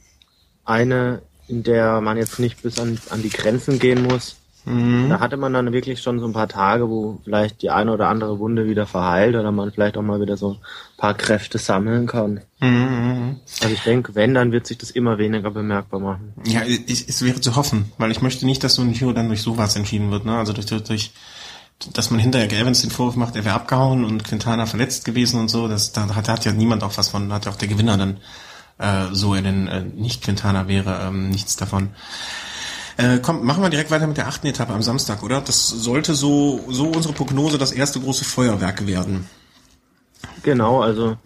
eine, 0.64 1.22
in 1.48 1.62
der 1.62 2.00
man 2.00 2.16
jetzt 2.16 2.38
nicht 2.38 2.62
bis 2.62 2.78
an, 2.78 2.98
an 3.10 3.22
die 3.22 3.30
Grenzen 3.30 3.78
gehen 3.78 4.02
muss. 4.02 4.37
Mhm. 4.64 5.11
Da 5.11 5.20
hatte 5.20 5.37
man 5.37 5.53
dann 5.53 5.72
wirklich 5.72 6.00
schon 6.00 6.20
so 6.20 6.27
ein 6.27 6.33
paar 6.33 6.48
Tage, 6.48 6.88
wo 6.88 7.20
vielleicht 7.24 7.62
die 7.62 7.70
eine 7.70 7.92
oder 7.92 8.09
andere 8.09 8.38
Wunde 8.38 8.66
wieder 8.66 8.87
verheilt 8.87 9.37
oder 9.37 9.53
man 9.53 9.72
vielleicht 9.72 9.96
auch 9.96 10.03
mal 10.03 10.20
wieder 10.20 10.37
so 10.37 10.53
ein 10.53 10.59
paar 10.96 11.14
Kräfte 11.14 11.59
sammeln 11.59 12.07
kann. 12.07 12.40
Mhm. 12.61 13.40
Also 13.62 13.74
ich 13.74 13.83
denke, 13.83 14.14
wenn, 14.14 14.35
dann 14.35 14.53
wird 14.53 14.66
sich 14.66 14.79
das 14.79 14.90
immer 14.90 15.18
weniger 15.18 15.50
bemerkbar 15.50 16.00
machen. 16.00 16.33
Ja, 16.46 16.62
es, 16.62 17.07
es 17.07 17.24
wäre 17.24 17.40
zu 17.40 17.57
hoffen, 17.57 17.92
weil 17.98 18.11
ich 18.11 18.22
möchte 18.22 18.46
nicht, 18.46 18.64
dass 18.64 18.74
so 18.74 18.83
ein 18.83 18.92
Hero 18.92 19.12
dann 19.12 19.29
durch 19.29 19.42
sowas 19.42 19.77
entschieden 19.77 20.11
wird, 20.11 20.24
ne? 20.24 20.37
Also 20.37 20.53
durch, 20.53 20.66
durch 20.66 21.12
dass 21.92 22.11
man 22.11 22.20
hinterher 22.20 22.50
Evans 22.50 22.81
den 22.81 22.90
Vorwurf 22.90 23.16
macht, 23.16 23.37
er 23.37 23.44
wäre 23.44 23.55
abgehauen 23.55 24.05
und 24.05 24.24
Quintana 24.24 24.66
verletzt 24.66 25.05
gewesen 25.05 25.40
und 25.40 25.48
so, 25.48 25.68
das, 25.68 25.92
da 25.92 26.14
hat, 26.14 26.29
hat 26.29 26.44
ja 26.44 26.53
niemand 26.53 26.83
auch 26.83 26.96
was 26.96 27.09
von, 27.09 27.33
hat 27.33 27.44
ja 27.44 27.53
auch 27.53 27.57
der 27.57 27.68
Gewinner 27.68 27.98
dann, 27.98 28.18
äh, 28.79 29.12
so 29.12 29.35
er 29.35 29.42
denn 29.42 29.66
äh, 29.66 29.83
nicht 29.83 30.22
Quintana 30.22 30.68
wäre, 30.68 31.00
ähm, 31.09 31.31
nichts 31.31 31.57
davon. 31.57 31.90
Äh, 32.96 33.18
komm, 33.20 33.44
machen 33.44 33.62
wir 33.62 33.70
direkt 33.70 33.90
weiter 33.90 34.07
mit 34.07 34.16
der 34.16 34.28
achten 34.28 34.46
Etappe 34.46 34.72
am 34.72 34.83
Samstag, 34.83 35.22
oder? 35.22 35.40
Das 35.40 35.68
sollte 35.68 36.14
so, 36.14 36.61
so 36.68 36.87
unsere 36.87 37.14
Prognose 37.14 37.59
das 37.59 37.72
erste 37.72 38.00
große 38.00 38.24
Feuerwerk 38.24 38.87
werden. 38.87 39.28
Genau, 40.42 40.83
also, 40.83 41.16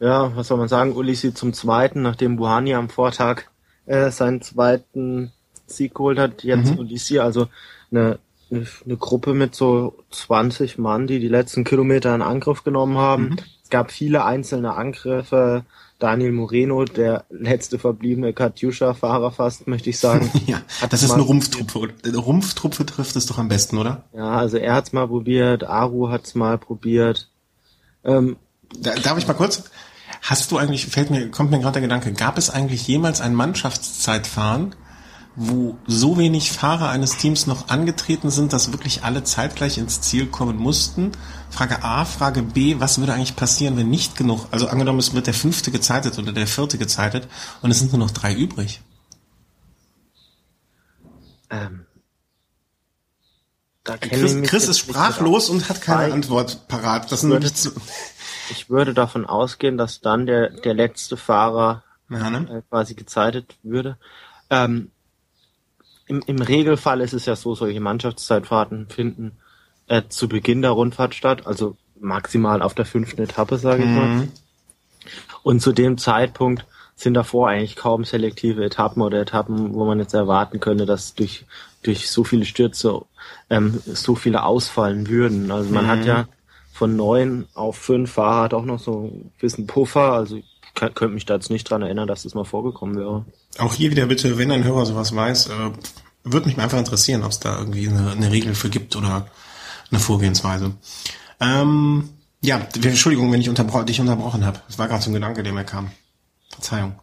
ja, 0.00 0.34
was 0.36 0.48
soll 0.48 0.58
man 0.58 0.68
sagen, 0.68 0.96
Ulissi 0.96 1.34
zum 1.34 1.52
zweiten, 1.52 2.02
nachdem 2.02 2.36
Buhani 2.36 2.74
am 2.74 2.88
Vortag 2.88 3.42
äh, 3.86 4.10
seinen 4.10 4.42
zweiten 4.42 5.32
Sieg 5.66 5.94
geholt 5.94 6.18
hat, 6.18 6.42
jetzt 6.44 6.72
Mhm. 6.72 6.78
Ulissi, 6.78 7.18
also 7.18 7.48
eine, 7.90 8.18
eine, 8.50 8.66
eine 8.84 8.96
Gruppe 8.96 9.34
mit 9.34 9.54
so 9.54 9.94
20 10.10 10.78
Mann, 10.78 11.06
die 11.06 11.20
die 11.20 11.28
letzten 11.28 11.64
Kilometer 11.64 12.14
in 12.14 12.22
Angriff 12.22 12.64
genommen 12.64 12.96
haben. 12.96 13.30
Mhm. 13.30 13.36
Es 13.62 13.70
gab 13.70 13.92
viele 13.92 14.24
einzelne 14.24 14.74
Angriffe. 14.74 15.64
Daniel 15.98 16.30
Moreno, 16.32 16.84
der 16.84 17.24
letzte 17.28 17.78
verbliebene 17.78 18.32
Katjuscha-Fahrer 18.32 19.32
fast, 19.32 19.66
möchte 19.66 19.90
ich 19.90 19.98
sagen. 19.98 20.30
Ja, 20.46 20.62
das 20.88 21.02
ist 21.02 21.10
eine 21.10 21.22
Rumpftruppe. 21.22 21.92
Rumpftruppe 22.16 22.86
trifft 22.86 23.16
es 23.16 23.26
doch 23.26 23.38
am 23.38 23.48
besten, 23.48 23.78
oder? 23.78 24.04
Ja, 24.14 24.30
also 24.30 24.56
er 24.56 24.74
hat's 24.74 24.92
mal 24.92 25.08
probiert, 25.08 25.64
Aru 25.64 26.08
hat's 26.08 26.34
mal 26.34 26.56
probiert. 26.56 27.28
Ähm, 28.04 28.36
Da, 28.78 28.94
darf 28.94 29.18
ich 29.18 29.26
mal 29.26 29.34
kurz? 29.34 29.64
Hast 30.22 30.50
du 30.50 30.56
eigentlich, 30.58 30.86
fällt 30.86 31.10
mir, 31.10 31.30
kommt 31.30 31.50
mir 31.50 31.58
gerade 31.58 31.74
der 31.74 31.82
Gedanke, 31.82 32.12
gab 32.12 32.38
es 32.38 32.50
eigentlich 32.50 32.86
jemals 32.86 33.20
ein 33.20 33.34
Mannschaftszeitfahren, 33.34 34.74
wo 35.40 35.78
so 35.86 36.18
wenig 36.18 36.50
Fahrer 36.50 36.90
eines 36.90 37.16
Teams 37.16 37.46
noch 37.46 37.68
angetreten 37.68 38.28
sind, 38.30 38.52
dass 38.52 38.72
wirklich 38.72 39.04
alle 39.04 39.22
zeitgleich 39.22 39.78
ins 39.78 40.00
Ziel 40.00 40.26
kommen 40.26 40.56
mussten? 40.56 41.12
Frage 41.48 41.84
A, 41.84 42.04
Frage 42.04 42.42
B, 42.42 42.80
was 42.80 42.98
würde 42.98 43.14
eigentlich 43.14 43.36
passieren, 43.36 43.76
wenn 43.76 43.88
nicht 43.88 44.16
genug, 44.16 44.48
also 44.50 44.66
angenommen, 44.66 44.98
es 44.98 45.14
wird 45.14 45.28
der 45.28 45.34
fünfte 45.34 45.70
gezeitet 45.70 46.18
oder 46.18 46.32
der 46.32 46.48
vierte 46.48 46.76
gezeitet 46.76 47.28
und 47.62 47.70
es 47.70 47.78
sind 47.78 47.92
nur 47.92 48.00
noch 48.00 48.10
drei 48.10 48.34
übrig. 48.34 48.80
ähm, 51.50 51.86
ich 54.02 54.10
Chris, 54.10 54.42
Chris 54.42 54.68
ist 54.68 54.78
sprachlos 54.80 55.48
und 55.48 55.68
hat 55.68 55.80
keine 55.80 56.02
Nein. 56.02 56.12
Antwort 56.12 56.68
parat. 56.68 57.10
Das 57.10 57.22
sind 57.22 57.30
Würde- 57.30 57.54
zu, 57.54 57.70
Ich 58.50 58.68
würde 58.68 58.92
davon 58.92 59.24
ausgehen, 59.24 59.78
dass 59.78 60.00
dann 60.00 60.26
der, 60.26 60.50
der 60.50 60.74
letzte 60.74 61.16
Fahrer 61.16 61.84
ja, 62.10 62.28
ne? 62.30 62.58
äh, 62.58 62.62
quasi 62.68 62.94
gezeitet 62.94 63.56
würde. 63.62 63.98
Ähm, 64.50 64.90
im, 66.08 66.22
Im 66.26 66.40
Regelfall 66.40 67.00
ist 67.00 67.12
es 67.12 67.26
ja 67.26 67.36
so, 67.36 67.54
solche 67.54 67.80
Mannschaftszeitfahrten 67.80 68.88
finden 68.88 69.32
äh, 69.86 70.02
zu 70.08 70.28
Beginn 70.28 70.62
der 70.62 70.72
Rundfahrt 70.72 71.14
statt, 71.14 71.46
also 71.46 71.76
maximal 72.00 72.62
auf 72.62 72.74
der 72.74 72.86
fünften 72.86 73.22
Etappe, 73.22 73.58
sage 73.58 73.82
ich 73.82 73.88
mal. 73.88 74.08
Mhm. 74.08 74.32
Und 75.42 75.60
zu 75.60 75.72
dem 75.72 75.98
Zeitpunkt 75.98 76.66
sind 76.96 77.14
davor 77.14 77.48
eigentlich 77.48 77.76
kaum 77.76 78.04
selektive 78.04 78.64
Etappen 78.64 79.02
oder 79.02 79.20
Etappen, 79.20 79.74
wo 79.74 79.84
man 79.84 80.00
jetzt 80.00 80.14
erwarten 80.14 80.60
könnte, 80.60 80.84
dass 80.84 81.14
durch, 81.14 81.46
durch 81.82 82.10
so 82.10 82.24
viele 82.24 82.44
Stürze 82.44 83.02
ähm, 83.50 83.80
so 83.86 84.14
viele 84.14 84.42
ausfallen 84.42 85.08
würden. 85.08 85.50
Also 85.50 85.72
man 85.72 85.86
hat 85.86 86.04
ja 86.04 86.26
von 86.72 86.96
neun 86.96 87.46
auf 87.54 87.76
fünf 87.76 88.12
Fahrer 88.12 88.44
hat 88.44 88.54
auch 88.54 88.64
noch 88.64 88.80
so 88.80 89.10
ein 89.12 89.32
bisschen 89.40 89.66
Puffer. 89.66 90.12
Also 90.12 90.36
ich 90.36 90.47
kann, 90.78 90.94
könnte 90.94 91.14
mich 91.14 91.26
da 91.26 91.34
jetzt 91.34 91.50
nicht 91.50 91.68
dran 91.68 91.82
erinnern, 91.82 92.08
dass 92.08 92.22
das 92.22 92.34
mal 92.34 92.44
vorgekommen 92.44 92.96
wäre. 92.96 93.24
Auch 93.58 93.74
hier 93.74 93.90
wieder 93.90 94.06
bitte, 94.06 94.38
wenn 94.38 94.50
ein 94.50 94.64
Hörer 94.64 94.86
sowas 94.86 95.14
weiß, 95.14 95.48
äh, 95.48 95.70
würde 96.24 96.46
mich 96.46 96.56
mal 96.56 96.64
einfach 96.64 96.78
interessieren, 96.78 97.22
ob 97.24 97.30
es 97.32 97.40
da 97.40 97.58
irgendwie 97.58 97.88
eine, 97.88 98.12
eine 98.12 98.30
Regel 98.32 98.54
für 98.54 98.70
gibt 98.70 98.96
oder 98.96 99.26
eine 99.90 100.00
Vorgehensweise. 100.00 100.72
Ähm, 101.40 102.10
ja, 102.40 102.58
Entschuldigung, 102.74 103.32
wenn 103.32 103.40
ich 103.40 103.48
unterbro 103.48 103.82
dich 103.82 104.00
unterbrochen 104.00 104.44
habe. 104.46 104.60
Das 104.68 104.78
war 104.78 104.88
gerade 104.88 105.02
so 105.02 105.10
ein 105.10 105.14
Gedanke, 105.14 105.42
der 105.42 105.52
mir 105.52 105.64
kam. 105.64 105.90
Verzeihung. 106.50 106.98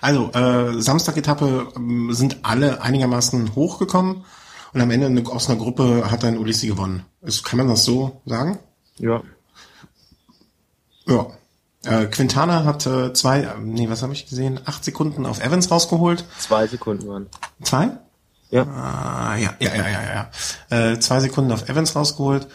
Also, 0.00 0.30
äh, 0.32 0.80
Samstag-Etappe 0.80 1.68
ähm, 1.76 2.12
sind 2.12 2.38
alle 2.42 2.82
einigermaßen 2.82 3.54
hochgekommen 3.54 4.24
und 4.72 4.80
am 4.80 4.90
Ende 4.90 5.06
eine- 5.06 5.26
aus 5.26 5.48
einer 5.48 5.58
Gruppe 5.58 6.10
hat 6.10 6.22
dann 6.22 6.38
Ulissi 6.38 6.66
gewonnen. 6.66 7.04
Ist, 7.22 7.44
kann 7.44 7.58
man 7.58 7.68
das 7.68 7.84
so 7.84 8.20
sagen? 8.26 8.58
Ja. 8.98 9.22
Ja. 11.06 11.26
Äh, 11.84 12.06
Quintana 12.06 12.64
hat 12.64 12.86
äh, 12.86 13.12
zwei, 13.14 13.40
äh, 13.40 13.48
nee, 13.62 13.88
was 13.88 14.02
habe 14.02 14.12
ich 14.12 14.26
gesehen? 14.28 14.60
Acht 14.66 14.84
Sekunden 14.84 15.24
auf 15.24 15.40
Evans 15.40 15.70
rausgeholt. 15.70 16.24
Zwei 16.38 16.66
Sekunden 16.66 17.08
waren. 17.08 17.26
Zwei? 17.62 17.90
Ja. 18.50 18.64
Ah, 18.64 19.36
ja, 19.36 19.54
ja, 19.60 19.74
ja, 19.74 19.88
ja, 19.88 20.28
ja. 20.70 20.90
Äh, 20.92 21.00
zwei 21.00 21.20
Sekunden 21.20 21.52
auf 21.52 21.68
Evans 21.68 21.96
rausgeholt. 21.96 22.48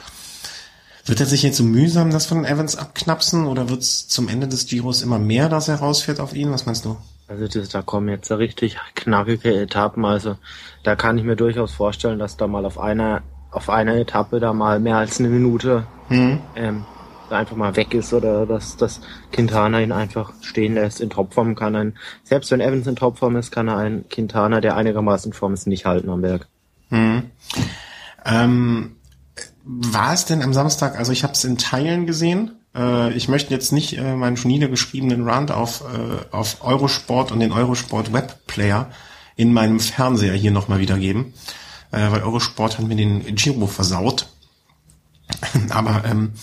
Wird 1.06 1.20
er 1.20 1.26
sich 1.26 1.44
jetzt 1.44 1.58
so 1.58 1.64
mühsam 1.64 2.12
das 2.12 2.26
von 2.26 2.46
Evans 2.46 2.76
abknapsen 2.76 3.46
oder 3.46 3.70
wird 3.70 3.82
es 3.82 4.08
zum 4.08 4.28
Ende 4.28 4.48
des 4.48 4.66
Giros 4.66 5.02
immer 5.02 5.20
mehr, 5.20 5.50
dass 5.50 5.68
er 5.68 5.76
rausfährt 5.76 6.20
auf 6.20 6.36
ihn? 6.36 6.52
Was 6.52 6.66
meinst 6.66 6.86
du? 6.86 6.98
Also 7.28 7.48
das, 7.48 7.70
da 7.70 7.82
kommen 7.82 8.10
jetzt 8.10 8.32
richtig 8.32 8.78
knackige 8.96 9.62
Etappen. 9.62 10.06
Also 10.06 10.38
da 10.84 10.96
kann 10.96 11.18
ich 11.18 11.24
mir 11.24 11.36
durchaus 11.36 11.72
vorstellen, 11.74 12.20
dass 12.20 12.38
da 12.38 12.48
mal 12.48 12.66
auf 12.66 12.80
einer 12.80 13.22
auf 13.52 13.70
einer 13.70 13.96
Etappe 13.96 14.40
da 14.40 14.52
mal 14.52 14.80
mehr 14.80 14.98
als 14.98 15.20
eine 15.20 15.30
Minute 15.30 15.88
Hm. 16.10 16.40
ähm, 16.56 16.86
einfach 17.30 17.56
mal 17.56 17.76
weg 17.76 17.94
ist 17.94 18.14
oder 18.14 18.46
dass 18.46 18.78
das 18.78 19.02
Quintana 19.32 19.82
ihn 19.82 19.92
einfach 19.92 20.34
stehen 20.42 20.76
lässt. 20.76 21.02
In 21.02 21.10
Topform 21.10 21.56
kann 21.56 21.76
ein, 21.76 21.98
selbst 22.24 22.52
wenn 22.52 22.62
Evans 22.62 22.88
in 22.88 22.96
Topform 22.96 23.36
ist, 23.36 23.52
kann 23.52 23.68
er 23.68 23.78
einen 23.78 24.08
Quintana, 24.10 24.62
der 24.62 24.76
einigermaßen 24.76 25.32
in 25.32 25.38
Form 25.38 25.54
ist, 25.54 25.68
nicht 25.68 25.86
halten 25.86 26.10
am 26.10 26.22
Berg. 26.22 26.48
Ähm, 28.26 28.96
war 29.64 30.14
es 30.14 30.26
denn 30.26 30.42
am 30.42 30.54
Samstag, 30.54 30.98
also 30.98 31.12
ich 31.12 31.24
habe 31.24 31.34
es 31.34 31.44
in 31.44 31.58
Teilen 31.58 32.06
gesehen, 32.06 32.52
äh, 32.76 33.14
ich 33.14 33.28
möchte 33.28 33.54
jetzt 33.54 33.72
nicht 33.72 33.98
äh, 33.98 34.16
meinen 34.16 34.38
schon 34.38 34.52
niedergeschriebenen 34.52 35.28
Rant 35.28 35.52
auf, 35.52 35.82
äh, 35.82 36.36
auf 36.36 36.64
Eurosport 36.64 37.32
und 37.32 37.40
den 37.40 37.52
Eurosport 37.52 38.14
Webplayer 38.14 38.90
in 39.36 39.54
meinem 39.54 39.80
Fernseher 39.80 40.34
hier 40.34 40.52
nochmal 40.52 40.80
wiedergeben, 40.80 41.34
äh, 41.92 42.12
weil 42.12 42.24
Eurosport 42.24 42.78
hat 42.78 42.88
mir 42.88 42.96
den 42.96 43.36
Giro 43.36 43.68
versaut. 43.68 44.28
Aber 45.70 46.04
ähm, 46.06 46.34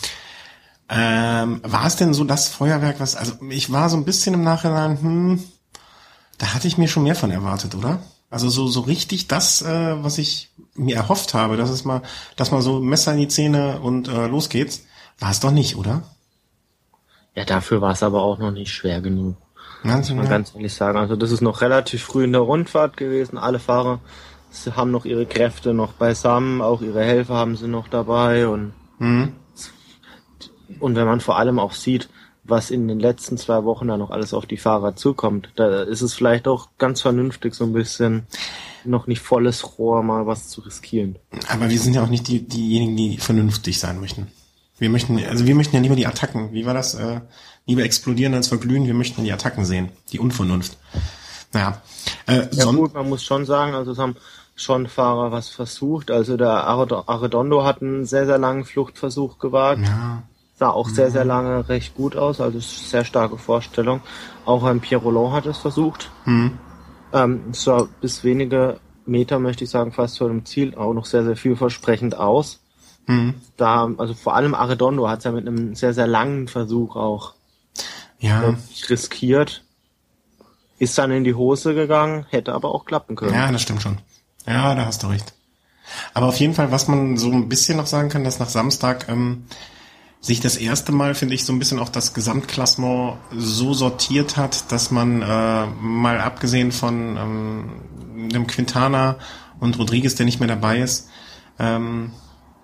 ähm, 0.95 1.63
war 1.65 1.87
es 1.87 1.97
denn 1.97 2.13
so 2.13 2.23
das 2.25 2.49
Feuerwerk, 2.49 3.01
was, 3.01 3.17
also 3.17 3.33
ich 3.49 3.73
war 3.73 3.89
so 3.89 3.97
ein 3.97 4.05
bisschen 4.05 4.35
im 4.35 4.45
Nachhinein, 4.45 5.01
hm, 5.01 5.45
da 6.37 6.53
hatte 6.53 6.69
ich 6.69 6.77
mir 6.77 6.87
schon 6.87 7.05
mehr 7.05 7.15
von 7.15 7.31
erwartet, 7.31 7.75
oder? 7.75 8.01
Also 8.29 8.51
so, 8.51 8.69
so 8.69 8.81
richtig 8.81 9.27
das, 9.27 9.63
äh, 9.63 10.05
was 10.05 10.19
ich 10.19 10.51
mir 10.75 10.97
erhofft 10.97 11.33
habe, 11.33 11.57
dass 11.57 11.71
es 11.71 11.87
mal, 11.87 12.03
dass 12.37 12.51
mal 12.51 12.61
so 12.61 12.81
Messer 12.81 13.13
in 13.13 13.21
die 13.21 13.29
Zähne 13.29 13.81
und 13.81 14.09
äh, 14.09 14.27
los 14.27 14.51
geht's, 14.51 14.85
war 15.19 15.31
es 15.31 15.41
doch 15.41 15.51
nicht, 15.51 15.77
oder? 15.77 16.03
Ja, 17.35 17.47
dafür 17.47 17.81
war 17.81 17.93
es 17.93 18.03
aber 18.03 18.23
auch 18.23 18.39
noch 18.39 18.51
nicht 18.51 18.73
schwer 18.73 19.01
genug. 19.01 19.37
Ganz, 19.85 20.11
Muss 20.11 20.19
man 20.19 20.29
ganz 20.29 20.55
ehrlich 20.55 20.75
sagen. 20.75 20.99
Also 20.99 21.17
das 21.17 21.31
ist 21.31 21.41
noch 21.41 21.63
relativ 21.63 22.05
früh 22.05 22.25
in 22.25 22.33
der 22.33 22.43
Rundfahrt 22.43 22.99
gewesen. 22.99 23.39
Alle 23.39 23.59
Fahrer 23.59 24.01
haben 24.77 24.91
noch 24.91 25.07
ihre 25.07 25.25
Kräfte 25.25 25.73
noch 25.73 25.95
beisammen, 25.95 26.61
auch 26.61 26.83
ihre 26.83 27.03
Helfer 27.03 27.35
haben 27.35 27.57
sie 27.57 27.69
noch 27.69 27.89
dabei 27.89 28.47
und 28.47 28.75
Mhm. 28.99 29.33
Und 30.81 30.97
wenn 30.97 31.07
man 31.07 31.21
vor 31.21 31.39
allem 31.39 31.59
auch 31.59 31.73
sieht, 31.73 32.09
was 32.45 32.71
in 32.71 32.89
den 32.89 32.99
letzten 32.99 33.39
zwei 33.39 33.63
Wochen 33.65 33.87
da 33.89 33.97
noch 33.97 34.11
alles 34.11 34.35
auf 34.35 34.47
die 34.47 34.57
Fahrer 34.57 34.97
zukommt, 34.97 35.51
da 35.57 35.83
ist 35.83 36.03
es 36.03 36.13
vielleicht 36.15 36.49
auch 36.49 36.69
ganz 36.79 37.01
vernünftig, 37.01 37.55
so 37.55 37.65
ein 37.65 37.73
bisschen 37.73 38.27
noch 38.85 39.07
nicht 39.07 39.23
volles 39.23 39.79
Rohr 39.79 40.03
mal 40.03 40.27
was 40.27 40.49
zu 40.49 40.61
riskieren. 40.63 41.17
Aber 41.49 41.71
wir 41.71 41.79
sind 41.79 41.95
ja 41.95 42.03
auch 42.03 42.09
nicht 42.09 42.27
die, 42.27 42.41
diejenigen, 42.47 42.97
die 42.97 43.19
vernünftig 43.19 43.79
sein 43.79 44.01
möchten. 44.01 44.27
Wir 44.79 44.91
möchten, 44.91 45.25
also 45.25 45.47
wir 45.47 45.55
möchten 45.55 45.77
ja 45.77 45.83
lieber 45.83 45.95
die 45.95 46.09
Attacken. 46.09 46.53
Wie 46.53 46.67
war 46.67 46.75
das? 46.75 46.95
Äh, 46.95 47.21
lieber 47.67 47.85
explodieren 47.85 48.35
als 48.35 48.49
verglühen. 48.49 48.87
Wir 48.87 48.95
möchten 48.95 49.23
die 49.23 49.33
Attacken 49.33 49.65
sehen. 49.65 49.91
Die 50.11 50.19
Unvernunft. 50.19 50.77
Naja. 51.53 51.81
Äh, 52.27 52.49
Ja 52.51 52.65
gut, 52.65 52.93
man 52.95 53.09
muss 53.09 53.23
schon 53.23 53.45
sagen, 53.47 53.75
also 53.77 53.93
es 53.93 53.99
haben 53.99 54.17
schon 54.57 54.89
Fahrer 54.89 55.31
was 55.31 55.49
versucht. 55.51 56.11
Also 56.11 56.37
der 56.37 56.67
Arredo- 56.67 57.05
Arredondo 57.07 57.63
hat 57.63 57.83
einen 57.83 58.05
sehr, 58.05 58.27
sehr 58.27 58.39
langen 58.39 58.65
Fluchtversuch 58.65 59.39
gewagt. 59.39 59.83
ja. 59.87 60.25
Sah 60.63 60.71
auch 60.71 60.89
sehr, 60.89 61.11
sehr 61.11 61.25
lange 61.25 61.69
recht 61.69 61.97
gut 61.97 62.15
aus, 62.15 62.41
also 62.41 62.61
sehr 62.61 63.05
starke 63.05 63.37
Vorstellung. 63.37 64.01
Auch 64.45 64.63
ein 64.63 64.79
Pierre 64.79 65.03
Roland 65.03 65.35
hat 65.35 65.47
es 65.47 65.59
versucht. 65.59 66.13
Hm. 66.23 66.57
Ähm, 67.13 67.41
es 67.51 67.65
sah 67.65 67.89
bis 68.01 68.23
wenige 68.23 68.79
Meter, 69.05 69.41
möchte 69.41 69.65
ich 69.65 69.71
sagen, 69.71 69.91
fast 69.91 70.19
vor 70.19 70.29
dem 70.29 70.45
Ziel 70.45 70.77
auch 70.77 70.95
noch 70.95 71.05
sehr, 71.05 71.25
sehr 71.25 71.35
vielversprechend 71.35 72.17
aus. 72.17 72.61
Hm. 73.07 73.35
Da, 73.57 73.91
also 73.99 74.15
vor 74.15 74.37
allem 74.37 74.55
Arredondo 74.55 75.09
hat 75.09 75.19
es 75.19 75.25
ja 75.25 75.33
mit 75.33 75.49
einem 75.49 75.75
sehr, 75.75 75.95
sehr 75.95 76.07
langen 76.07 76.47
Versuch 76.47 76.95
auch 76.95 77.35
Ja. 78.21 78.51
äh, 78.51 78.55
riskiert. 78.89 79.65
Ist 80.79 80.97
dann 80.97 81.11
in 81.11 81.25
die 81.25 81.35
Hose 81.35 81.75
gegangen, 81.75 82.25
hätte 82.31 82.53
aber 82.55 82.73
auch 82.73 82.85
klappen 82.85 83.17
können. 83.17 83.35
Ja, 83.35 83.51
das 83.51 83.63
stimmt 83.63 83.83
schon. 83.83 83.99
Ja, 84.47 84.77
da 84.77 84.87
hast 84.87 85.03
du 85.03 85.09
recht. 85.09 85.35
Aber 86.15 86.27
auf 86.29 86.37
jeden 86.37 86.55
Fall, 86.55 86.71
was 86.71 86.87
man 86.87 87.17
so 87.17 87.33
ein 87.33 87.49
bisschen 87.49 87.79
noch 87.79 87.89
sagen 87.89 88.11
kann, 88.11 88.23
dass 88.23 88.39
nach 88.39 88.49
Samstag 88.49 89.09
ähm, 89.09 89.47
sich 90.23 90.41
das 90.41 90.57
erste 90.57 90.93
Mal, 90.93 91.15
finde 91.15 91.35
ich, 91.35 91.45
so 91.45 91.53
ein 91.53 91.59
bisschen 91.59 91.81
auch 91.81 91.89
das 91.89 92.15
Gesamtklassement 92.15 93.19
so 93.37 93.75
sortiert 93.75 94.37
hat, 94.37 94.71
dass 94.71 94.93
man 94.93 95.21
äh, 95.21 95.67
mal 95.67 96.21
abgesehen 96.21 96.71
von 96.71 97.17
ähm, 97.17 98.29
dem 98.31 98.47
Quintana 98.47 99.17
und 99.59 99.79
Rodriguez, 99.79 100.15
der 100.15 100.25
nicht 100.25 100.39
mehr 100.39 100.49
dabei 100.49 100.79
ist, 100.79 101.09
ähm, 101.59 102.13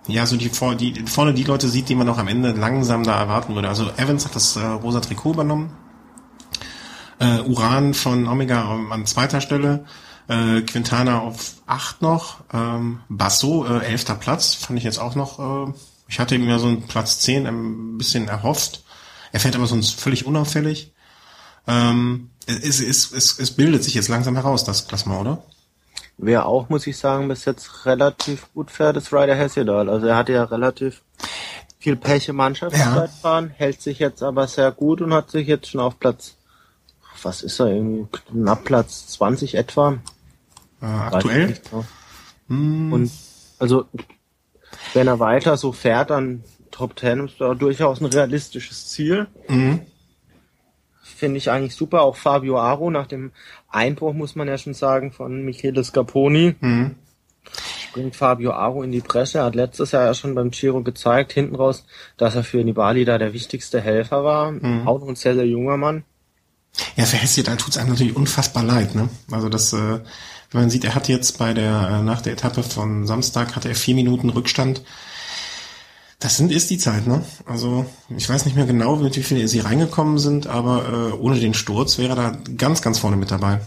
ja, 0.07 0.25
so 0.25 0.37
die, 0.37 0.49
vor, 0.49 0.77
die 0.77 1.05
vorne 1.07 1.35
die 1.35 1.42
Leute 1.42 1.68
sieht, 1.68 1.88
die 1.88 1.97
man 1.97 2.09
auch 2.09 2.18
am 2.18 2.29
Ende 2.29 2.53
langsam 2.53 3.03
da 3.03 3.18
erwarten 3.18 3.55
würde. 3.55 3.68
Also 3.68 3.90
Evans 3.97 4.25
hat 4.25 4.37
das 4.37 4.57
äh, 4.57 4.64
rosa 4.64 5.01
Trikot 5.01 5.33
übernommen. 5.33 5.73
Äh, 7.18 7.40
Uran 7.40 7.92
von 7.92 8.29
Omega 8.29 8.79
an 8.90 9.05
zweiter 9.05 9.40
Stelle. 9.40 9.85
Äh, 10.29 10.62
Quintana 10.62 11.21
auf 11.21 11.55
acht 11.66 12.03
noch. 12.03 12.38
Ähm, 12.53 13.01
Basso, 13.09 13.66
äh, 13.66 13.85
elfter 13.85 14.14
Platz, 14.14 14.55
fand 14.55 14.79
ich 14.79 14.85
jetzt 14.85 14.99
auch 14.99 15.14
noch. 15.14 15.68
Äh, 15.68 15.73
ich 16.09 16.18
hatte 16.18 16.35
ihm 16.35 16.49
ja 16.49 16.59
so 16.59 16.66
einen 16.66 16.87
Platz 16.87 17.21
zehn 17.21 17.47
ein 17.47 17.99
bisschen 17.99 18.29
erhofft. 18.29 18.83
Er 19.31 19.40
fährt 19.40 19.55
aber 19.55 19.66
sonst 19.66 20.01
völlig 20.01 20.27
unauffällig. 20.27 20.92
Ähm, 21.66 22.31
es, 22.47 22.81
es, 22.81 23.12
es, 23.12 23.38
es 23.38 23.51
bildet 23.51 23.85
sich 23.85 23.94
jetzt 23.94 24.09
langsam 24.09 24.35
heraus, 24.35 24.64
das 24.64 24.88
Klassement, 24.88 25.21
oder? 25.21 25.42
Wer 26.16 26.47
auch, 26.47 26.71
muss 26.71 26.87
ich 26.87 26.97
sagen, 26.97 27.29
bis 27.29 27.44
jetzt 27.44 27.85
relativ 27.85 28.53
gut 28.55 28.71
fährt, 28.71 28.97
ist 28.97 29.12
Ryder 29.12 29.37
Hesjedal. 29.37 29.90
Also 29.90 30.07
er 30.07 30.16
hatte 30.16 30.33
ja 30.33 30.44
relativ 30.44 31.03
viel 31.79 31.94
Pech 31.94 32.29
im 32.29 32.37
Mannschaftszeitfahren, 32.37 33.49
ja. 33.51 33.55
hält 33.57 33.83
sich 33.83 33.99
jetzt 33.99 34.23
aber 34.23 34.49
sehr 34.49 34.73
gut 34.73 35.01
und 35.01 35.12
hat 35.12 35.31
sich 35.31 35.47
jetzt 35.47 35.68
schon 35.68 35.81
auf 35.81 36.01
Platz, 36.01 36.35
was 37.23 37.42
ist 37.42 37.61
er, 37.61 37.68
irgendwie 37.68 38.09
knapp 38.31 38.64
Platz 38.64 39.07
20 39.09 39.55
etwa. 39.55 39.99
Äh, 40.81 40.87
aktuell? 40.87 41.57
So. 41.71 41.85
Hm. 42.49 42.92
Und 42.92 43.12
also 43.59 43.87
wenn 44.95 45.07
er 45.07 45.19
weiter 45.19 45.57
so 45.57 45.73
fährt, 45.73 46.11
dann 46.11 46.45
Top 46.71 46.99
10 46.99 47.27
ist 47.27 47.41
da 47.41 47.55
durchaus 47.55 48.01
ein 48.01 48.07
realistisches 48.07 48.88
Ziel. 48.88 49.27
Mhm 49.49 49.81
finde 51.19 51.38
ich 51.38 51.51
eigentlich 51.51 51.75
super. 51.75 52.03
Auch 52.03 52.17
Fabio 52.17 52.59
Aro 52.59 52.91
nach 52.91 53.07
dem 53.07 53.33
Einbruch, 53.69 54.14
muss 54.14 54.37
man 54.37 54.49
ja 54.49 54.57
schon 54.57 54.75
sagen, 54.75 55.12
von 55.12 55.45
Michele 55.45 55.83
Scarponi. 55.83 56.55
Mhm. 56.61 56.95
Springt 57.79 58.17
Fabio 58.17 58.53
Aro 58.53 58.83
in 58.83 58.93
die 58.93 59.01
Presse. 59.01 59.38
Er 59.38 59.47
hat 59.47 59.55
letztes 59.55 59.93
Jahr 59.93 60.07
ja 60.07 60.14
schon 60.14 60.35
beim 60.35 60.51
Giro 60.51 60.83
gezeigt, 60.83 61.33
hinten 61.33 61.57
raus, 61.57 61.87
dass 62.17 62.35
er 62.35 62.45
für 62.45 62.62
Nibali 62.62 63.05
da 63.05 63.19
der 63.19 63.33
wichtigste 63.33 63.81
Helfer 63.81 64.23
war. 64.23 64.53
Mhm. 64.53 64.87
Auch 64.87 65.07
ein 65.07 65.17
sehr, 65.17 65.35
sehr 65.35 65.47
junger 65.47 65.77
Mann. 65.77 66.05
Ja, 66.97 67.05
für 67.05 67.17
Hessi, 67.17 67.43
da 67.43 67.57
tut 67.57 67.71
es 67.71 67.79
einem 67.79 67.91
natürlich 67.91 68.17
unfassbar 68.17 68.62
leid, 68.62 68.95
ne? 68.95 69.09
Also 69.31 69.49
das, 69.49 69.73
äh, 69.73 70.01
wenn 70.51 70.61
man 70.61 70.71
sieht, 70.71 70.85
er 70.85 70.95
hat 70.95 71.09
jetzt 71.09 71.38
bei 71.38 71.55
der, 71.55 72.01
äh, 72.01 72.03
nach 72.03 72.23
der 72.23 72.33
Etappe 72.33 72.62
von 72.62 73.07
Samstag 73.07 73.57
hatte 73.57 73.69
er 73.69 73.75
vier 73.75 73.95
Minuten 73.95 74.31
Rückstand 74.31 74.83
das 76.21 76.37
sind, 76.37 76.51
ist 76.51 76.71
die 76.71 76.79
Zeit, 76.79 77.07
ne? 77.07 77.25
Also 77.47 77.87
ich 78.17 78.29
weiß 78.29 78.45
nicht 78.45 78.57
mehr 78.57 78.67
genau, 78.67 78.97
mit 78.97 79.17
wie 79.17 79.23
viel 79.23 79.47
sie 79.47 79.61
reingekommen 79.61 80.19
sind, 80.19 80.49
aber 80.49 81.12
äh, 81.12 81.17
ohne 81.17 81.38
den 81.38 81.55
Sturz 81.55 81.99
wäre 81.99 82.11
er 82.11 82.17
da 82.17 82.38
ganz, 82.57 82.83
ganz 82.83 82.99
vorne 82.99 83.17
mit 83.17 83.31
dabei. 83.31 83.61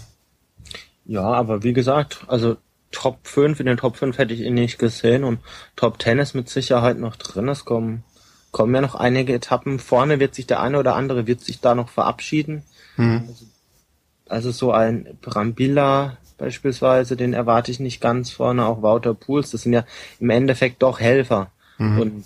Ja, 1.06 1.24
aber 1.24 1.64
wie 1.64 1.74
gesagt, 1.74 2.26
also 2.28 2.58
Top 2.92 3.20
5, 3.24 3.62
in 3.62 3.68
den 3.68 3.78
Top 3.78 3.96
5 3.96 4.18
hätte 4.18 4.34
ich 4.34 4.42
ihn 4.42 4.54
nicht 4.54 4.80
gesehen 4.80 5.24
und 5.24 5.40
Top 5.78 6.02
10 6.02 6.20
ist 6.20 6.34
mit 6.34 6.50
Sicherheit 6.50 7.00
noch 7.00 7.16
drin. 7.16 7.48
Es 7.48 7.64
kommen, 7.64 8.04
kommen 8.52 8.76
ja 8.76 8.82
noch 8.82 8.96
einige 8.96 9.34
Etappen. 9.34 9.80
Vorne 9.80 10.20
wird 10.20 10.36
sich 10.36 10.46
der 10.46 10.60
eine 10.60 10.78
oder 10.78 10.96
andere 10.96 11.28
wird 11.28 11.40
sich 11.40 11.62
da 11.62 11.74
noch 11.74 11.88
verabschieden. 11.88 12.64
Hm. 13.02 13.24
Also, 13.28 13.46
also 14.30 14.52
so 14.52 14.72
ein 14.72 15.18
Brambilla 15.22 16.18
beispielsweise, 16.38 17.16
den 17.16 17.34
erwarte 17.34 17.72
ich 17.72 17.80
nicht 17.80 18.02
ganz 18.02 18.32
vorne, 18.32 18.66
auch 18.66 18.82
Wouter 18.82 19.14
Pools, 19.14 19.52
das 19.52 19.62
sind 19.62 19.74
ja 19.74 19.86
im 20.20 20.30
Endeffekt 20.32 20.82
doch 20.82 21.00
Helfer. 21.00 21.52
Mhm. 21.78 22.00
Und 22.00 22.26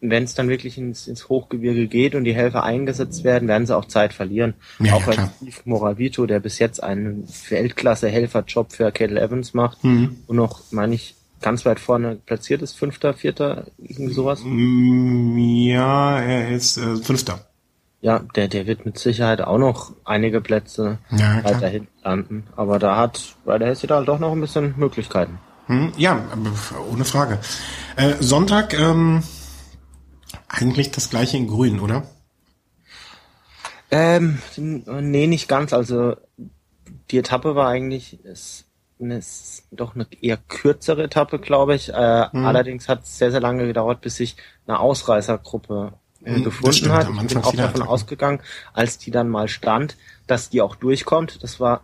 wenn 0.00 0.24
es 0.24 0.34
dann 0.34 0.48
wirklich 0.48 0.76
ins, 0.76 1.06
ins 1.06 1.28
Hochgebirge 1.28 1.86
geht 1.86 2.14
und 2.14 2.24
die 2.24 2.34
Helfer 2.34 2.64
eingesetzt 2.64 3.24
werden, 3.24 3.48
werden 3.48 3.66
sie 3.66 3.76
auch 3.76 3.86
Zeit 3.86 4.12
verlieren. 4.12 4.54
Ja, 4.80 4.94
auch 4.94 5.06
ja, 5.06 5.32
Steve 5.36 5.56
Moravito, 5.64 6.26
der 6.26 6.40
bis 6.40 6.58
jetzt 6.58 6.82
einen 6.82 7.26
Weltklasse-Helferjob 7.48 8.72
für 8.72 8.92
Kettle 8.92 9.20
Evans 9.20 9.54
macht 9.54 9.82
mhm. 9.84 10.16
und 10.26 10.36
noch, 10.36 10.60
meine 10.72 10.94
ich, 10.94 11.14
ganz 11.40 11.64
weit 11.64 11.78
vorne 11.78 12.16
platziert 12.16 12.62
ist, 12.62 12.72
Fünfter, 12.72 13.14
Vierter, 13.14 13.66
irgendwie 13.78 14.14
sowas. 14.14 14.40
Mm, 14.44 15.36
ja, 15.38 16.18
er 16.18 16.50
ist 16.50 16.78
äh, 16.78 16.96
Fünfter. 16.96 17.46
Ja, 18.04 18.18
der, 18.18 18.48
der 18.48 18.66
wird 18.66 18.84
mit 18.84 18.98
Sicherheit 18.98 19.40
auch 19.40 19.56
noch 19.56 19.92
einige 20.04 20.42
Plätze 20.42 20.98
ja, 21.10 21.42
weiter 21.42 21.68
hinten 21.68 22.02
landen. 22.02 22.46
Aber 22.54 22.78
da 22.78 22.98
hat 22.98 23.34
Ryder 23.46 23.64
Hesse 23.64 23.86
da 23.86 24.02
doch 24.02 24.18
noch 24.18 24.32
ein 24.32 24.42
bisschen 24.42 24.74
Möglichkeiten. 24.76 25.38
Hm, 25.68 25.90
ja, 25.96 26.22
ohne 26.92 27.06
Frage. 27.06 27.38
Äh, 27.96 28.12
Sonntag, 28.20 28.78
ähm, 28.78 29.22
eigentlich 30.48 30.90
das 30.90 31.08
gleiche 31.08 31.38
in 31.38 31.46
Grün, 31.46 31.80
oder? 31.80 32.02
Ähm, 33.90 34.38
nee, 34.58 35.26
nicht 35.26 35.48
ganz. 35.48 35.72
Also 35.72 36.14
die 37.10 37.16
Etappe 37.16 37.54
war 37.54 37.68
eigentlich 37.68 38.22
ist, 38.22 38.66
ist 38.98 39.66
doch 39.70 39.94
eine 39.94 40.06
eher 40.20 40.36
kürzere 40.36 41.04
Etappe, 41.04 41.38
glaube 41.38 41.74
ich. 41.74 41.88
Äh, 41.88 42.26
hm. 42.30 42.44
Allerdings 42.44 42.86
hat 42.86 43.04
es 43.04 43.16
sehr, 43.16 43.30
sehr 43.30 43.40
lange 43.40 43.66
gedauert, 43.66 44.02
bis 44.02 44.16
sich 44.16 44.36
eine 44.66 44.78
Ausreißergruppe 44.78 45.94
äh, 46.24 46.40
gefunden 46.40 46.92
hat. 46.92 47.08
Ich 47.08 47.26
bin 47.26 47.42
auch 47.42 47.54
davon 47.54 47.82
ausgegangen, 47.82 48.40
als 48.72 48.98
die 48.98 49.10
dann 49.10 49.28
mal 49.28 49.48
stand, 49.48 49.96
dass 50.26 50.50
die 50.50 50.62
auch 50.62 50.76
durchkommt. 50.76 51.42
Das 51.42 51.60
war 51.60 51.82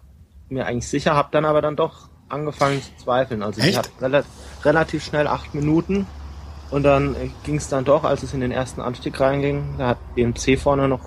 mir 0.48 0.66
eigentlich 0.66 0.88
sicher, 0.88 1.14
habe 1.14 1.29
dann 1.33 1.44
aber 1.44 1.62
dann 1.62 1.76
doch 1.76 2.09
angefangen 2.29 2.83
zu 2.83 3.05
zweifeln. 3.05 3.42
Also 3.42 3.61
Echt? 3.61 3.72
die 3.72 3.76
hat 3.76 3.90
rela 4.00 4.24
relativ 4.62 5.05
schnell 5.05 5.26
acht 5.26 5.55
Minuten 5.55 6.07
und 6.70 6.85
dann 6.85 7.14
äh, 7.14 7.31
ging 7.44 7.57
es 7.57 7.68
dann 7.68 7.85
doch, 7.85 8.05
als 8.05 8.22
es 8.22 8.35
in 8.35 8.40
den 8.40 8.53
ersten 8.53 8.81
Anstieg 8.81 9.18
reinging, 9.20 9.76
da 9.79 9.88
hat 9.88 10.14
BMC 10.14 10.59
vorne 10.59 10.88
noch 10.88 11.03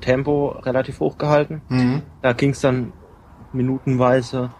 Tempo 0.00 0.48
relativ 0.62 1.00
hoch 1.00 1.18
gehalten. 1.18 1.62
Mhm. 1.68 2.02
Da 2.22 2.32
ging 2.32 2.50
es 2.50 2.60
dann 2.60 2.92
minutenweise 3.52 4.50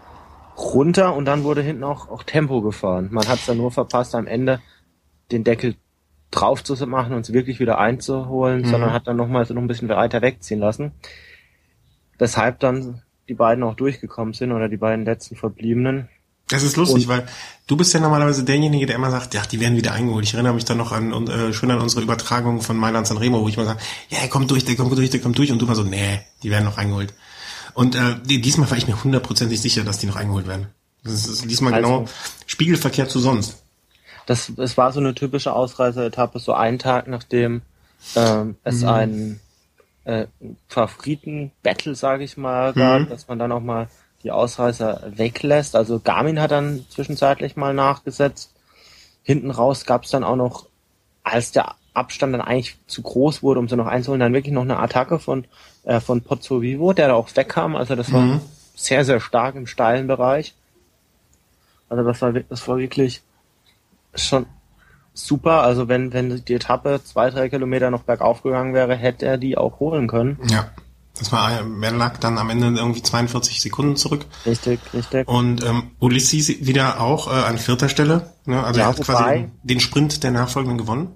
runter 0.57 1.15
und 1.15 1.25
dann 1.25 1.43
wurde 1.43 1.61
hinten 1.61 1.83
auch, 1.83 2.09
auch 2.09 2.23
Tempo 2.23 2.61
gefahren. 2.61 3.09
Man 3.11 3.27
hat 3.27 3.39
es 3.39 3.45
dann 3.45 3.57
nur 3.57 3.71
verpasst, 3.71 4.15
am 4.15 4.27
Ende 4.27 4.61
den 5.31 5.43
Deckel 5.43 5.75
drauf 6.31 6.63
zu 6.63 6.73
machen 6.87 7.13
und 7.13 7.21
es 7.21 7.33
wirklich 7.33 7.59
wieder 7.59 7.77
einzuholen, 7.77 8.61
mhm. 8.61 8.69
sondern 8.69 8.93
hat 8.93 9.07
dann 9.07 9.17
nochmal 9.17 9.45
so 9.45 9.53
noch 9.53 9.61
ein 9.61 9.67
bisschen 9.67 9.89
weiter 9.89 10.21
wegziehen 10.21 10.59
lassen. 10.59 10.91
Weshalb 12.17 12.59
dann 12.59 13.01
die 13.27 13.33
beiden 13.33 13.63
auch 13.63 13.75
durchgekommen 13.75 14.33
sind 14.33 14.51
oder 14.51 14.69
die 14.69 14.77
beiden 14.77 15.05
letzten 15.05 15.35
Verbliebenen. 15.35 16.09
Das 16.47 16.61
ist 16.61 16.77
lustig, 16.77 17.05
und, 17.05 17.07
weil 17.07 17.25
du 17.65 17.75
bist 17.75 17.93
ja 17.93 17.99
normalerweise 17.99 18.43
derjenige, 18.43 18.85
der 18.85 18.97
immer 18.97 19.09
sagt, 19.09 19.33
ja, 19.33 19.41
die 19.49 19.59
werden 19.59 19.75
wieder 19.77 19.93
eingeholt. 19.93 20.25
Ich 20.25 20.35
erinnere 20.35 20.53
mich 20.53 20.65
dann 20.65 20.77
noch 20.77 20.91
an 20.91 21.27
äh, 21.27 21.53
schön 21.53 21.71
an 21.71 21.79
unsere 21.79 22.03
Übertragung 22.03 22.61
von 22.61 22.77
Mailand 22.77 23.07
San 23.07 23.17
Remo, 23.17 23.41
wo 23.41 23.47
ich 23.47 23.57
mal 23.57 23.65
sage, 23.65 23.79
ja, 24.09 24.19
er 24.19 24.27
kommt 24.27 24.51
durch, 24.51 24.63
der 24.63 24.75
kommt 24.75 24.95
durch, 24.95 25.09
der 25.09 25.21
kommt 25.21 25.37
durch 25.39 25.51
und 25.51 25.59
du 25.59 25.65
mal 25.65 25.75
so, 25.75 25.83
nee, 25.83 26.21
die 26.43 26.51
werden 26.51 26.65
noch 26.65 26.77
eingeholt. 26.77 27.13
Und 27.73 27.95
äh, 27.95 28.15
diesmal 28.23 28.69
war 28.69 28.77
ich 28.77 28.87
mir 28.87 29.03
hundertprozentig 29.03 29.59
sicher, 29.59 29.83
dass 29.83 29.97
die 29.97 30.05
noch 30.05 30.15
eingeholt 30.15 30.47
werden. 30.47 30.67
Das 31.03 31.27
ist 31.27 31.49
diesmal 31.49 31.73
also, 31.73 31.87
genau 31.87 32.05
spiegelverkehrt 32.45 33.09
zu 33.09 33.19
sonst. 33.19 33.64
Das, 34.25 34.51
es 34.57 34.77
war 34.77 34.91
so 34.91 34.99
eine 34.99 35.13
typische 35.13 35.53
Ausreiseetappe, 35.53 36.39
so 36.39 36.53
einen 36.53 36.79
Tag 36.79 37.07
nachdem 37.07 37.61
ähm, 38.15 38.57
es 38.63 38.81
mhm. 38.81 38.89
einen 38.89 39.39
äh, 40.05 40.27
Favoriten-Battle, 40.67 41.95
sage 41.95 42.23
ich 42.23 42.37
mal, 42.37 42.73
gab, 42.73 43.01
mhm. 43.01 43.09
dass 43.09 43.27
man 43.27 43.39
dann 43.39 43.51
auch 43.51 43.61
mal 43.61 43.87
die 44.23 44.31
Ausreißer 44.31 45.11
weglässt. 45.15 45.75
Also 45.75 45.99
Garmin 45.99 46.39
hat 46.39 46.51
dann 46.51 46.85
zwischenzeitlich 46.89 47.55
mal 47.55 47.73
nachgesetzt. 47.73 48.53
Hinten 49.23 49.51
raus 49.51 49.85
gab 49.85 50.03
es 50.03 50.11
dann 50.11 50.23
auch 50.23 50.35
noch, 50.35 50.67
als 51.23 51.51
der 51.51 51.75
Abstand 51.93 52.33
dann 52.33 52.41
eigentlich 52.41 52.77
zu 52.87 53.01
groß 53.01 53.41
wurde, 53.41 53.59
um 53.59 53.69
sie 53.69 53.75
noch 53.75 53.87
einzuholen, 53.87 54.19
dann 54.19 54.33
wirklich 54.33 54.53
noch 54.53 54.63
eine 54.63 54.79
Attacke 54.79 55.19
von, 55.19 55.45
äh, 55.83 55.99
von 55.99 56.21
Pozzo 56.21 56.61
Vivo, 56.61 56.93
der 56.93 57.07
da 57.07 57.13
auch 57.13 57.29
wegkam. 57.35 57.75
Also 57.75 57.95
das 57.95 58.11
war 58.11 58.21
mhm. 58.21 58.41
sehr, 58.75 59.05
sehr 59.05 59.19
stark 59.19 59.55
im 59.55 59.67
steilen 59.67 60.07
Bereich. 60.07 60.55
Also 61.89 62.03
das 62.03 62.21
war, 62.21 62.33
das 62.33 62.67
war 62.67 62.77
wirklich 62.77 63.21
schon 64.15 64.45
super. 65.13 65.63
Also 65.63 65.87
wenn, 65.87 66.13
wenn 66.13 66.43
die 66.45 66.53
Etappe 66.53 67.01
zwei, 67.03 67.29
drei 67.29 67.49
Kilometer 67.49 67.89
noch 67.89 68.03
bergauf 68.03 68.43
gegangen 68.43 68.73
wäre, 68.73 68.95
hätte 68.95 69.25
er 69.25 69.37
die 69.37 69.57
auch 69.57 69.79
holen 69.79 70.07
können. 70.07 70.39
Ja. 70.49 70.69
Das 71.17 71.31
war, 71.31 71.49
wer 71.65 71.91
lag 71.91 72.17
dann 72.17 72.37
am 72.37 72.49
Ende 72.49 72.77
irgendwie 72.77 73.01
42 73.01 73.61
Sekunden 73.61 73.95
zurück. 73.95 74.25
Richtig, 74.45 74.81
richtig. 74.93 75.25
Und 75.29 75.63
ähm, 75.63 75.91
Ulysses 75.99 76.65
wieder 76.65 76.99
auch 76.99 77.27
äh, 77.27 77.45
an 77.45 77.57
vierter 77.57 77.87
Stelle. 77.87 78.33
Ne? 78.45 78.61
Also 78.61 78.81
ja, 78.81 78.87
er 78.87 78.89
hat 78.89 78.97
wobei, 78.99 79.13
quasi 79.13 79.49
den 79.63 79.79
Sprint 79.79 80.23
der 80.23 80.31
Nachfolgenden 80.31 80.77
gewonnen. 80.77 81.15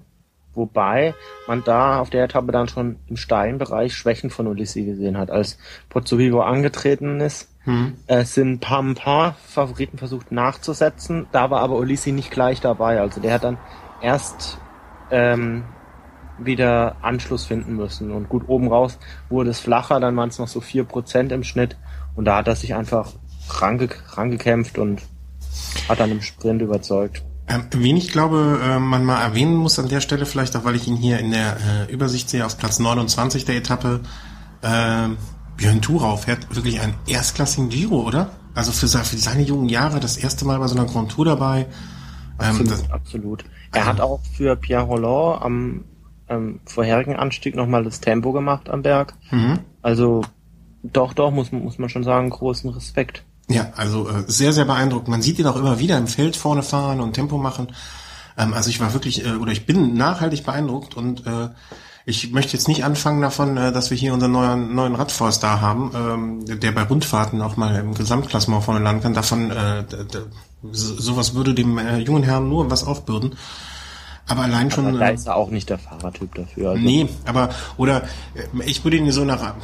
Wobei 0.54 1.14
man 1.46 1.62
da 1.64 2.00
auf 2.00 2.08
der 2.08 2.24
Etappe 2.24 2.50
dann 2.50 2.68
schon 2.68 2.96
im 3.08 3.18
steilen 3.18 3.58
Bereich 3.58 3.94
Schwächen 3.94 4.30
von 4.30 4.46
Ulysses 4.46 4.86
gesehen 4.86 5.18
hat. 5.18 5.30
Als 5.30 5.58
Pozzovivo 5.90 6.40
angetreten 6.40 7.20
ist, 7.20 7.49
hm. 7.64 7.94
äh, 8.06 8.24
sind 8.24 8.52
ein 8.52 8.60
paar, 8.60 8.82
ein 8.82 8.94
paar 8.94 9.36
Favoriten 9.46 9.98
versucht 9.98 10.32
nachzusetzen. 10.32 11.26
Da 11.32 11.50
war 11.50 11.60
aber 11.60 11.76
Ulysses 11.76 12.12
nicht 12.12 12.30
gleich 12.30 12.60
dabei. 12.60 13.00
Also 13.00 13.20
der 13.20 13.34
hat 13.34 13.44
dann 13.44 13.58
erst 14.00 14.58
ähm, 15.10 15.64
wieder 16.38 16.96
Anschluss 17.02 17.44
finden 17.44 17.76
müssen. 17.76 18.10
Und 18.12 18.28
gut, 18.28 18.48
oben 18.48 18.68
raus 18.68 18.98
wurde 19.28 19.50
es 19.50 19.60
flacher, 19.60 20.00
dann 20.00 20.16
waren 20.16 20.30
es 20.30 20.38
noch 20.38 20.48
so 20.48 20.60
vier 20.60 20.84
Prozent 20.84 21.32
im 21.32 21.44
Schnitt. 21.44 21.76
Und 22.14 22.24
da 22.24 22.36
hat 22.36 22.48
er 22.48 22.56
sich 22.56 22.74
einfach 22.74 23.12
range, 23.48 23.90
rangekämpft 24.12 24.78
und 24.78 25.02
hat 25.88 26.00
dann 26.00 26.10
im 26.10 26.22
Sprint 26.22 26.62
überzeugt. 26.62 27.22
Ähm, 27.48 27.64
wen 27.72 27.96
ich 27.96 28.12
glaube, 28.12 28.60
äh, 28.62 28.78
man 28.78 29.04
mal 29.04 29.20
erwähnen 29.20 29.56
muss 29.56 29.78
an 29.78 29.88
der 29.88 30.00
Stelle, 30.00 30.24
vielleicht 30.24 30.56
auch 30.56 30.64
weil 30.64 30.76
ich 30.76 30.86
ihn 30.86 30.96
hier 30.96 31.18
in 31.18 31.32
der 31.32 31.56
äh, 31.56 31.92
Übersicht 31.92 32.30
sehe, 32.30 32.46
auf 32.46 32.56
Platz 32.58 32.78
29 32.78 33.44
der 33.44 33.56
Etappe, 33.56 34.00
äh, 34.62 35.08
Björn 35.60 35.82
Thurau 35.82 36.16
fährt 36.16 36.54
wirklich 36.54 36.80
einen 36.80 36.94
erstklassigen 37.06 37.68
Giro, 37.68 38.00
oder? 38.00 38.30
Also 38.54 38.72
für, 38.72 38.88
für 38.88 39.18
seine 39.18 39.42
jungen 39.42 39.68
Jahre 39.68 40.00
das 40.00 40.16
erste 40.16 40.46
Mal 40.46 40.58
bei 40.58 40.66
so 40.66 40.74
einer 40.74 40.86
Grand 40.86 41.12
Tour 41.12 41.26
dabei. 41.26 41.66
Ähm, 42.40 42.48
absolut, 42.48 42.70
das, 42.70 42.90
absolut. 42.90 43.44
Er 43.72 43.84
hat 43.84 44.00
auch 44.00 44.20
für 44.36 44.56
Pierre 44.56 44.84
Rolland 44.84 45.42
am 45.42 45.84
ähm, 46.28 46.60
vorherigen 46.64 47.14
Anstieg 47.14 47.54
nochmal 47.54 47.84
das 47.84 48.00
Tempo 48.00 48.32
gemacht 48.32 48.70
am 48.70 48.80
Berg. 48.80 49.14
Mhm. 49.30 49.58
Also 49.82 50.22
doch, 50.82 51.12
doch, 51.12 51.30
muss, 51.30 51.52
muss 51.52 51.78
man 51.78 51.90
schon 51.90 52.04
sagen, 52.04 52.30
großen 52.30 52.70
Respekt. 52.70 53.22
Ja, 53.48 53.70
also 53.76 54.08
äh, 54.08 54.24
sehr, 54.28 54.54
sehr 54.54 54.64
beeindruckend. 54.64 55.08
Man 55.08 55.20
sieht 55.20 55.38
ihn 55.38 55.46
auch 55.46 55.56
immer 55.56 55.78
wieder 55.78 55.98
im 55.98 56.06
Feld 56.06 56.36
vorne 56.36 56.62
fahren 56.62 57.00
und 57.00 57.12
Tempo 57.12 57.36
machen. 57.36 57.68
Ähm, 58.38 58.54
also 58.54 58.70
ich 58.70 58.80
war 58.80 58.94
wirklich, 58.94 59.26
äh, 59.26 59.32
oder 59.32 59.52
ich 59.52 59.66
bin 59.66 59.94
nachhaltig 59.94 60.44
beeindruckt 60.44 60.96
und 60.96 61.26
äh, 61.26 61.50
Ich 62.06 62.32
möchte 62.32 62.54
jetzt 62.54 62.66
nicht 62.66 62.84
anfangen 62.84 63.20
davon, 63.20 63.56
äh, 63.56 63.72
dass 63.72 63.90
wir 63.90 63.96
hier 63.96 64.14
unseren 64.14 64.32
neuen, 64.32 64.74
neuen 64.74 64.94
Radforster 64.94 65.60
haben, 65.60 65.90
ähm, 65.94 66.60
der 66.60 66.72
bei 66.72 66.82
Rundfahrten 66.82 67.42
auch 67.42 67.56
mal 67.56 67.76
im 67.76 67.94
Gesamtklassement 67.94 68.64
vorne 68.64 68.80
landen 68.80 69.02
kann. 69.02 69.14
Davon, 69.14 69.50
äh, 69.50 69.84
sowas 70.72 71.34
würde 71.34 71.54
dem 71.54 71.78
äh, 71.78 71.98
jungen 71.98 72.22
Herrn 72.22 72.48
nur 72.48 72.70
was 72.70 72.84
aufbürden. 72.84 73.36
Aber 74.26 74.42
allein 74.42 74.70
schon. 74.70 74.86
Aber 74.86 74.98
da 74.98 75.08
ist 75.08 75.26
er 75.26 75.36
auch 75.36 75.50
nicht 75.50 75.68
der 75.68 75.78
Fahrertyp 75.78 76.34
dafür. 76.34 76.70
Also. 76.70 76.82
Nee, 76.82 77.08
aber, 77.24 77.50
oder, 77.76 78.02
ich 78.64 78.84
würde 78.84 78.96
ihn 78.96 79.10
so 79.10 79.24
nach, 79.24 79.54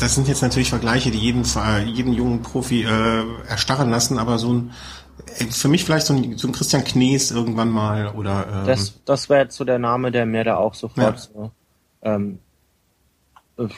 das 0.00 0.14
sind 0.14 0.28
jetzt 0.28 0.40
natürlich 0.40 0.70
Vergleiche, 0.70 1.10
die 1.10 1.18
jeden, 1.18 1.44
jeden 1.86 2.14
jungen 2.14 2.42
Profi 2.42 2.84
äh, 2.84 3.24
erstarren 3.48 3.90
lassen, 3.90 4.18
aber 4.18 4.38
so 4.38 4.54
ein, 4.54 4.70
für 5.50 5.68
mich 5.68 5.84
vielleicht 5.84 6.06
so 6.06 6.14
ein, 6.14 6.36
so 6.36 6.48
ein 6.48 6.52
Christian 6.52 6.84
Knees 6.84 7.30
irgendwann 7.30 7.70
mal 7.70 8.08
oder. 8.08 8.46
Ähm, 8.52 8.66
das 8.66 9.02
das 9.04 9.28
wäre 9.28 9.42
jetzt 9.42 9.56
so 9.56 9.64
der 9.64 9.78
Name, 9.78 10.10
der 10.10 10.26
mir 10.26 10.44
da 10.44 10.56
auch 10.56 10.74
sofort 10.74 11.16
ja. 11.16 11.16
so, 11.16 11.50
ähm, 12.02 12.38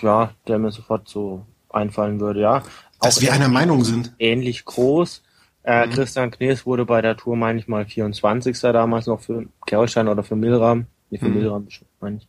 ja, 0.01 0.31
der 0.47 0.59
mir 0.59 0.71
sofort 0.71 1.09
so 1.09 1.45
einfallen 1.71 2.21
würde, 2.21 2.40
ja. 2.40 2.62
Dass 3.01 3.19
auch 3.19 3.23
wir 3.23 3.33
einer 3.33 3.49
Meinung 3.49 3.85
sind. 3.85 4.14
Ähnlich 4.19 4.64
groß. 4.64 5.23
Äh, 5.64 5.87
mhm. 5.87 5.90
Christian 5.90 6.31
Knees 6.31 6.67
wurde 6.67 6.85
bei 6.85 7.01
der 7.01 7.17
Tour, 7.17 7.37
meine 7.37 7.59
ich 7.59 7.69
mal, 7.69 7.87
24. 7.87 8.59
damals 8.61 9.07
noch 9.07 9.21
für 9.21 9.47
Gerolstein 9.67 10.09
oder 10.09 10.23
für 10.23 10.37
Milram. 10.37 10.87
Nee, 11.11 11.19
für 11.19 11.29
mhm. 11.29 11.35
Milram, 11.35 11.69
meine 12.01 12.19
ich. 12.19 12.29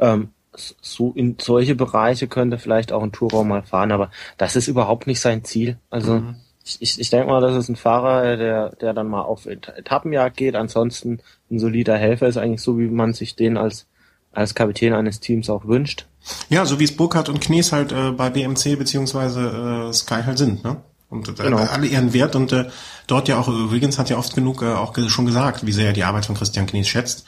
Ähm, 0.00 0.30
so 0.54 1.12
in 1.12 1.36
solche 1.40 1.74
Bereiche 1.74 2.28
könnte 2.28 2.58
vielleicht 2.58 2.92
auch 2.92 3.02
ein 3.02 3.12
Tourraum 3.12 3.48
mal 3.48 3.62
fahren, 3.62 3.92
aber 3.92 4.10
das 4.36 4.54
ist 4.56 4.68
überhaupt 4.68 5.06
nicht 5.06 5.20
sein 5.20 5.44
Ziel. 5.44 5.78
Also 5.90 6.20
mhm 6.20 6.36
ich, 6.64 6.76
ich, 6.80 7.00
ich 7.00 7.10
denke 7.10 7.28
mal, 7.28 7.40
das 7.40 7.56
ist 7.56 7.68
ein 7.68 7.76
Fahrer, 7.76 8.36
der, 8.36 8.70
der 8.76 8.92
dann 8.94 9.08
mal 9.08 9.22
auf 9.22 9.46
Etappenjagd 9.46 10.36
geht. 10.36 10.54
Ansonsten 10.54 11.20
ein 11.50 11.58
solider 11.58 11.96
Helfer 11.96 12.28
ist 12.28 12.36
eigentlich 12.36 12.62
so, 12.62 12.78
wie 12.78 12.88
man 12.88 13.14
sich 13.14 13.36
den 13.36 13.56
als, 13.56 13.86
als 14.32 14.54
Kapitän 14.54 14.94
eines 14.94 15.20
Teams 15.20 15.50
auch 15.50 15.66
wünscht. 15.66 16.06
Ja, 16.48 16.64
so 16.64 16.78
wie 16.78 16.84
es 16.84 16.96
Burkhardt 16.96 17.28
und 17.28 17.40
Knies 17.40 17.72
halt 17.72 17.92
äh, 17.92 18.12
bei 18.12 18.30
BMC 18.30 18.78
beziehungsweise 18.78 19.88
äh, 19.88 19.92
Sky 19.92 20.22
halt 20.24 20.38
sind, 20.38 20.62
ne? 20.62 20.76
Und 21.08 21.28
äh, 21.28 21.32
genau. 21.32 21.58
alle 21.58 21.86
ihren 21.86 22.14
Wert 22.14 22.34
und 22.36 22.52
äh, 22.52 22.70
dort 23.06 23.28
ja 23.28 23.38
auch, 23.38 23.48
Wiggins 23.48 23.98
hat 23.98 24.08
ja 24.08 24.16
oft 24.16 24.34
genug 24.34 24.62
äh, 24.62 24.72
auch 24.72 24.96
schon 25.08 25.26
gesagt, 25.26 25.66
wie 25.66 25.72
sehr 25.72 25.88
er 25.88 25.92
die 25.92 26.04
Arbeit 26.04 26.24
von 26.24 26.36
Christian 26.36 26.66
Knies 26.66 26.88
schätzt. 26.88 27.26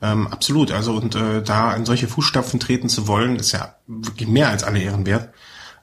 Ähm, 0.00 0.26
absolut, 0.28 0.72
also 0.72 0.94
und 0.94 1.14
äh, 1.14 1.42
da 1.42 1.74
in 1.74 1.84
solche 1.84 2.08
Fußstapfen 2.08 2.60
treten 2.60 2.88
zu 2.88 3.08
wollen, 3.08 3.36
ist 3.36 3.52
ja 3.52 3.74
wirklich 3.86 4.28
mehr 4.28 4.48
als 4.48 4.64
alle 4.64 4.80
Ehren 4.80 5.04
wert. 5.04 5.30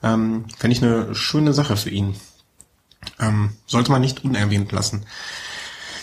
Ähm, 0.02 0.46
Fände 0.56 0.76
ich 0.76 0.82
eine 0.82 1.14
schöne 1.14 1.52
Sache 1.52 1.76
für 1.76 1.90
ihn. 1.90 2.16
Ähm, 3.20 3.50
sollte 3.66 3.90
man 3.90 4.00
nicht 4.00 4.24
unerwähnt 4.24 4.72
lassen. 4.72 5.06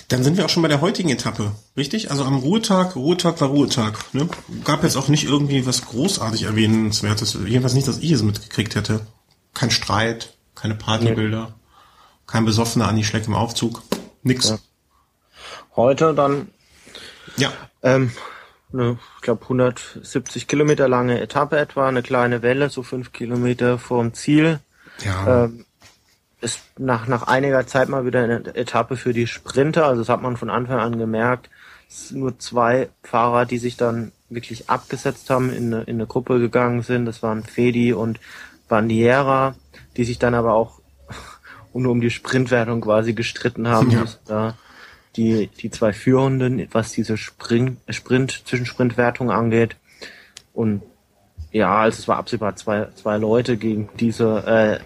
Dann 0.07 0.23
sind 0.23 0.35
wir 0.35 0.45
auch 0.45 0.49
schon 0.49 0.63
bei 0.63 0.67
der 0.67 0.81
heutigen 0.81 1.09
Etappe, 1.09 1.53
richtig? 1.77 2.11
Also 2.11 2.25
am 2.25 2.35
Ruhetag, 2.35 2.95
Ruhetag 2.97 3.39
war 3.39 3.47
Ruhetag. 3.47 4.13
Ne? 4.13 4.27
Gab 4.65 4.83
jetzt 4.83 4.97
auch 4.97 5.07
nicht 5.07 5.23
irgendwie 5.23 5.65
was 5.65 5.85
großartig 5.85 6.43
erwähnenswertes. 6.43 7.37
Jedenfalls 7.45 7.75
nicht, 7.75 7.87
dass 7.87 7.99
ich 7.99 8.11
es 8.11 8.21
mitgekriegt 8.21 8.75
hätte. 8.75 9.07
Kein 9.53 9.71
Streit, 9.71 10.35
keine 10.53 10.75
Partybilder, 10.75 11.45
nee. 11.45 11.53
kein 12.27 12.43
besoffener 12.43 12.89
Andi 12.89 13.05
Schleck 13.05 13.25
im 13.27 13.35
Aufzug. 13.35 13.83
Nix. 14.23 14.49
Ja. 14.49 14.59
Heute 15.75 16.13
dann 16.13 16.49
ja. 17.37 17.51
Ähm, 17.81 18.11
eine, 18.73 18.97
ich 19.17 19.21
glaube, 19.21 19.43
170 19.43 20.47
Kilometer 20.47 20.87
lange 20.87 21.19
Etappe 21.19 21.57
etwa, 21.57 21.87
eine 21.87 22.03
kleine 22.03 22.41
Welle, 22.41 22.69
so 22.69 22.83
fünf 22.83 23.11
Kilometer 23.11 23.77
vorm 23.77 24.13
Ziel. 24.13 24.59
Ja. 25.03 25.45
Ähm, 25.45 25.65
ist 26.41 26.59
nach, 26.77 27.07
nach 27.07 27.27
einiger 27.27 27.65
Zeit 27.67 27.89
mal 27.89 28.05
wieder 28.05 28.23
eine 28.23 28.55
Etappe 28.55 28.97
für 28.97 29.13
die 29.13 29.27
Sprinter. 29.27 29.85
Also 29.85 30.01
das 30.01 30.09
hat 30.09 30.21
man 30.21 30.37
von 30.37 30.49
Anfang 30.49 30.79
an 30.79 30.97
gemerkt. 30.97 31.49
Es 31.87 32.09
sind 32.09 32.19
nur 32.19 32.39
zwei 32.39 32.89
Fahrer, 33.03 33.45
die 33.45 33.57
sich 33.57 33.77
dann 33.77 34.11
wirklich 34.29 34.69
abgesetzt 34.69 35.29
haben, 35.29 35.51
in 35.51 35.73
eine, 35.73 35.83
in 35.83 35.95
eine 35.95 36.07
Gruppe 36.07 36.39
gegangen 36.39 36.81
sind. 36.81 37.05
Das 37.05 37.21
waren 37.21 37.43
Fedi 37.43 37.93
und 37.93 38.19
Bandiera, 38.67 39.55
die 39.97 40.05
sich 40.05 40.17
dann 40.17 40.33
aber 40.33 40.53
auch 40.53 40.79
nur 41.73 41.91
um 41.91 42.01
die 42.01 42.09
Sprintwertung 42.09 42.81
quasi 42.81 43.13
gestritten 43.13 43.67
haben. 43.67 43.91
Ja. 43.91 44.05
Da 44.25 44.55
die, 45.15 45.47
die 45.47 45.69
zwei 45.69 45.93
Führenden, 45.93 46.67
was 46.71 46.91
diese 46.91 47.17
Sprint, 47.17 47.77
Sprint, 47.89 48.43
Zwischensprintwertung 48.45 49.29
angeht. 49.29 49.75
Und 50.53 50.81
ja, 51.51 51.79
also 51.81 51.99
es 51.99 52.07
war 52.07 52.17
absehbar 52.17 52.55
zwei, 52.55 52.87
zwei 52.95 53.17
Leute 53.17 53.57
gegen 53.57 53.89
diese 53.99 54.43
äh, 54.45 54.79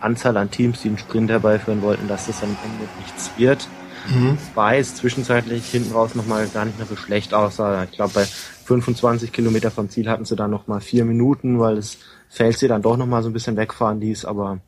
Anzahl 0.00 0.36
an 0.36 0.50
Teams, 0.50 0.82
die 0.82 0.88
einen 0.88 0.98
Sprint 0.98 1.30
herbeiführen 1.30 1.82
wollten, 1.82 2.08
dass 2.08 2.26
das 2.26 2.42
am 2.42 2.56
Ende 2.64 2.88
nichts 3.00 3.30
wird. 3.36 3.68
Mhm. 4.08 4.38
Wobei 4.48 4.78
es 4.78 4.94
zwischenzeitlich 4.94 5.66
hinten 5.66 5.92
raus 5.92 6.14
nochmal 6.14 6.46
gar 6.48 6.64
nicht 6.64 6.78
mehr 6.78 6.86
so 6.86 6.96
schlecht 6.96 7.34
aussah. 7.34 7.84
Ich 7.84 7.92
glaube, 7.92 8.14
bei 8.14 8.24
25 8.24 9.32
Kilometer 9.32 9.70
vom 9.70 9.90
Ziel 9.90 10.08
hatten 10.08 10.24
sie 10.24 10.36
dann 10.36 10.50
nochmal 10.50 10.80
vier 10.80 11.04
Minuten, 11.04 11.58
weil 11.58 11.76
das 11.76 11.98
Feld 12.28 12.58
sie 12.58 12.68
dann 12.68 12.82
doch 12.82 12.96
nochmal 12.96 13.22
so 13.22 13.28
ein 13.28 13.32
bisschen 13.32 13.56
wegfahren 13.56 14.00
ließ, 14.00 14.24
aber 14.24 14.60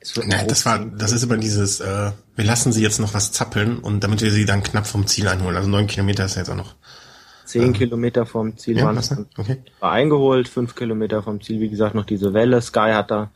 es 0.00 0.16
wird 0.16 0.32
ja, 0.32 0.44
das 0.44 0.64
war, 0.64 0.78
das 0.78 1.12
ist 1.12 1.24
immer 1.24 1.36
dieses, 1.36 1.80
äh, 1.80 2.12
wir 2.36 2.44
lassen 2.44 2.72
sie 2.72 2.82
jetzt 2.82 3.00
noch 3.00 3.14
was 3.14 3.32
zappeln 3.32 3.78
und 3.78 4.04
damit 4.04 4.22
wir 4.22 4.30
sie 4.30 4.44
dann 4.44 4.62
knapp 4.62 4.86
vom 4.86 5.06
Ziel 5.06 5.28
einholen. 5.28 5.56
Also 5.56 5.68
neun 5.68 5.86
Kilometer 5.86 6.24
ist 6.24 6.36
ja 6.36 6.42
jetzt 6.42 6.50
auch 6.50 6.56
noch. 6.56 6.74
Zehn 7.44 7.62
ähm, 7.62 7.72
Kilometer 7.72 8.26
vom 8.26 8.56
Ziel 8.56 8.78
ja, 8.78 8.84
waren 8.84 9.26
okay. 9.36 9.62
war 9.80 9.92
eingeholt, 9.92 10.48
fünf 10.48 10.74
Kilometer 10.74 11.22
vom 11.22 11.40
Ziel, 11.40 11.60
wie 11.60 11.68
gesagt, 11.70 11.94
noch 11.94 12.04
diese 12.04 12.34
Welle. 12.34 12.60
Sky 12.60 12.90
hat 12.92 13.10
da 13.10 13.30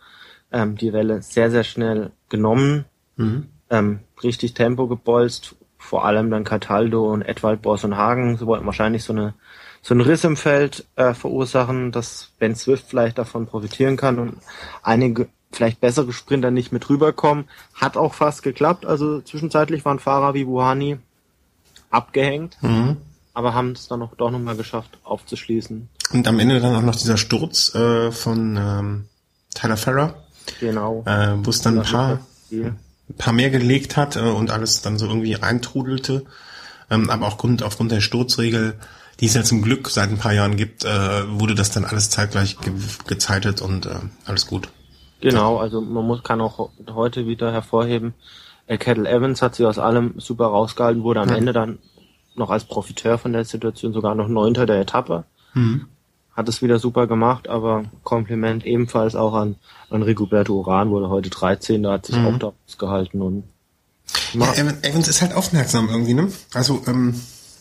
ähm, 0.52 0.76
die 0.76 0.92
Welle 0.92 1.22
sehr, 1.22 1.50
sehr 1.50 1.64
schnell 1.64 2.10
genommen, 2.28 2.84
mhm. 3.16 3.48
ähm, 3.70 4.00
richtig 4.22 4.54
Tempo 4.54 4.86
gebolzt, 4.86 5.56
vor 5.78 6.04
allem 6.04 6.30
dann 6.30 6.44
Cataldo 6.44 7.12
und 7.12 7.22
Edwald 7.22 7.62
Boss 7.62 7.84
und 7.84 7.96
Hagen, 7.96 8.36
sie 8.36 8.46
wollten 8.46 8.66
wahrscheinlich 8.66 9.04
so 9.04 9.12
eine 9.12 9.34
so 9.82 9.94
einen 9.94 10.00
Riss 10.00 10.22
im 10.22 10.36
Feld 10.36 10.86
äh, 10.94 11.12
verursachen, 11.12 11.90
dass 11.90 12.30
Ben 12.38 12.54
Swift 12.54 12.86
vielleicht 12.88 13.18
davon 13.18 13.46
profitieren 13.46 13.96
kann 13.96 14.20
und 14.20 14.36
einige 14.82 15.28
vielleicht 15.50 15.80
bessere 15.80 16.12
Sprinter 16.12 16.50
nicht 16.52 16.72
mit 16.72 16.88
rüberkommen. 16.88 17.46
Hat 17.74 17.96
auch 17.96 18.14
fast 18.14 18.44
geklappt. 18.44 18.86
Also 18.86 19.20
zwischenzeitlich 19.20 19.84
waren 19.84 19.98
Fahrer 19.98 20.34
wie 20.34 20.46
Wuhani 20.46 20.98
abgehängt, 21.90 22.56
mhm. 22.62 22.96
aber 23.34 23.54
haben 23.54 23.72
es 23.72 23.88
dann 23.88 23.98
noch, 23.98 24.14
doch 24.14 24.30
nochmal 24.30 24.56
geschafft 24.56 24.98
aufzuschließen. 25.02 25.88
Und 26.12 26.28
am 26.28 26.38
Ende 26.38 26.60
dann 26.60 26.76
auch 26.76 26.82
noch 26.82 26.96
dieser 26.96 27.16
Sturz 27.16 27.74
äh, 27.74 28.12
von 28.12 28.56
ähm, 28.56 29.08
Tyler 29.52 29.76
Ferrer. 29.76 30.14
Genau. 30.61 31.02
Äh, 31.07 31.35
wo 31.44 31.50
es 31.50 31.61
dann 31.61 31.78
ein 31.78 31.85
paar, 31.85 32.20
ein 32.50 32.76
paar 33.18 33.33
mehr 33.33 33.50
gelegt 33.50 33.96
hat 33.96 34.16
äh, 34.16 34.20
und 34.20 34.50
alles 34.50 34.83
dann 34.83 34.98
so 34.98 35.07
irgendwie 35.07 35.37
eintrudelte. 35.37 36.24
Ähm, 36.90 37.11
aber 37.11 37.26
auch 37.26 37.38
Grund, 37.38 37.62
aufgrund 37.62 37.92
der 37.92 38.00
Sturzregel, 38.00 38.74
die 39.20 39.26
es 39.26 39.35
ja 39.35 39.42
zum 39.42 39.62
Glück 39.62 39.88
seit 39.88 40.11
ein 40.11 40.18
paar 40.18 40.33
Jahren 40.33 40.57
gibt, 40.57 40.85
äh, 40.85 40.88
wurde 41.28 41.55
das 41.55 41.70
dann 41.70 41.85
alles 41.85 42.11
zeitgleich 42.11 42.59
ge 42.61 42.72
gezeitet 43.07 43.61
und 43.61 43.87
äh, 43.87 43.96
alles 44.26 44.46
gut. 44.46 44.68
Genau, 45.20 45.59
also 45.59 45.81
man 45.81 46.05
muss 46.05 46.24
kann 46.24 46.40
auch 46.40 46.70
heute 46.90 47.26
wieder 47.26 47.52
hervorheben, 47.52 48.14
äh, 48.66 48.78
Kettle 48.78 49.09
Evans 49.09 49.40
hat 49.40 49.55
sich 49.55 49.66
aus 49.66 49.78
allem 49.78 50.14
super 50.18 50.46
rausgehalten, 50.46 51.05
wurde 51.05 51.20
am 51.20 51.28
ja. 51.28 51.37
Ende 51.37 51.52
dann 51.52 51.78
noch 52.35 52.50
als 52.50 52.64
Profiteur 52.64 53.18
von 53.18 53.33
der 53.33 53.44
Situation 53.44 53.92
sogar 53.92 54.14
noch 54.14 54.28
Neunter 54.28 54.66
der 54.66 54.81
Etappe. 54.81 55.24
Mhm 55.55 55.87
hat 56.34 56.48
es 56.48 56.62
wieder 56.62 56.78
super 56.78 57.06
gemacht, 57.06 57.48
aber 57.48 57.84
Kompliment 58.04 58.64
ebenfalls 58.64 59.14
auch 59.14 59.34
an, 59.34 59.56
an 59.90 60.02
Rigoberto 60.02 60.54
Uran, 60.54 60.90
wurde 60.90 61.08
heute 61.08 61.30
13, 61.30 61.82
da 61.82 61.92
hat 61.92 62.06
sich 62.06 62.16
mhm. 62.16 62.26
auch 62.26 62.38
da 62.38 62.52
gehalten 62.78 63.20
und 63.20 63.44
ja, 64.34 64.52
Evans 64.54 65.08
ist 65.08 65.22
halt 65.22 65.34
aufmerksam 65.34 65.88
irgendwie, 65.88 66.14
ne? 66.14 66.28
Also, 66.54 66.82
ähm, 66.86 67.14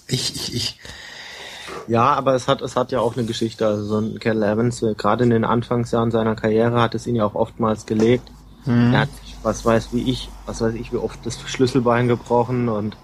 ich, 0.08 0.36
ich, 0.36 0.56
ich. 0.56 0.80
Ja, 1.88 2.14
aber 2.14 2.36
es 2.36 2.48
hat, 2.48 2.62
es 2.62 2.76
hat 2.76 2.92
ja 2.92 3.00
auch 3.00 3.18
eine 3.18 3.26
Geschichte. 3.26 3.66
Also 3.66 3.84
so 3.84 4.00
ein 4.00 4.20
Kerl 4.20 4.44
Evans, 4.44 4.82
äh, 4.82 4.94
gerade 4.96 5.24
in 5.24 5.30
den 5.30 5.44
Anfangsjahren 5.44 6.12
seiner 6.12 6.36
Karriere 6.36 6.82
hat 6.82 6.96
es 6.96 7.08
ihn 7.08 7.16
ja 7.16 7.26
auch 7.26 7.36
oftmals 7.36 7.86
gelegt. 7.86 8.32
Mhm. 8.66 8.94
Er 8.94 9.02
hat 9.02 9.10
sich, 9.24 9.36
was 9.44 9.66
weiß 9.66 9.90
wie 9.92 10.10
ich, 10.10 10.30
was 10.46 10.62
weiß 10.62 10.76
ich, 10.76 10.94
wie 10.94 10.98
oft 10.98 11.26
das 11.26 11.42
Schlüsselbein 11.42 12.08
gebrochen 12.08 12.70
und 12.70 12.96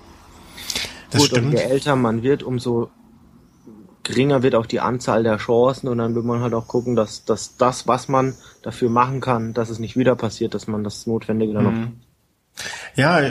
das 1.09 1.21
gut, 1.21 1.29
stimmt. 1.31 1.47
und 1.47 1.51
je 1.53 1.59
älter 1.59 1.95
man 1.95 2.21
wird, 2.21 2.43
umso 2.43 2.89
geringer 4.07 4.41
wird 4.41 4.55
auch 4.55 4.65
die 4.65 4.79
Anzahl 4.79 5.23
der 5.23 5.37
Chancen 5.37 5.87
und 5.89 5.97
dann 5.97 6.15
wird 6.15 6.25
man 6.25 6.41
halt 6.41 6.53
auch 6.53 6.67
gucken, 6.67 6.95
dass, 6.95 7.25
dass 7.25 7.57
das, 7.57 7.87
was 7.87 8.07
man 8.07 8.35
dafür 8.61 8.89
machen 8.89 9.19
kann, 9.19 9.53
dass 9.53 9.69
es 9.69 9.79
nicht 9.79 9.97
wieder 9.97 10.15
passiert, 10.15 10.53
dass 10.53 10.67
man 10.67 10.83
das 10.83 11.05
Notwendige 11.07 11.53
dann 11.53 11.65
mhm. 11.65 11.81
noch. 11.81 11.89
Ja, 12.95 13.21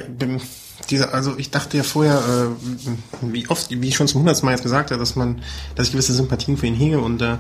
diese, 0.91 1.12
also 1.12 1.37
ich 1.39 1.51
dachte 1.51 1.79
ja 1.79 1.83
vorher, 1.83 2.19
äh, 2.19 2.93
wie 3.22 3.49
oft, 3.49 3.70
wie 3.70 3.89
ich 3.89 3.97
schon 3.97 4.07
zum 4.07 4.20
hundertsten 4.20 4.47
Mal 4.47 4.53
jetzt 4.53 4.62
gesagt 4.62 4.91
habe, 4.91 5.01
dass 5.01 5.16
man, 5.16 5.43
dass 5.74 5.87
ich 5.87 5.93
gewisse 5.93 6.12
Sympathien 6.12 6.57
für 6.57 6.66
ihn 6.66 6.74
hege 6.74 7.01
und 7.01 7.22
äh, 7.22 7.39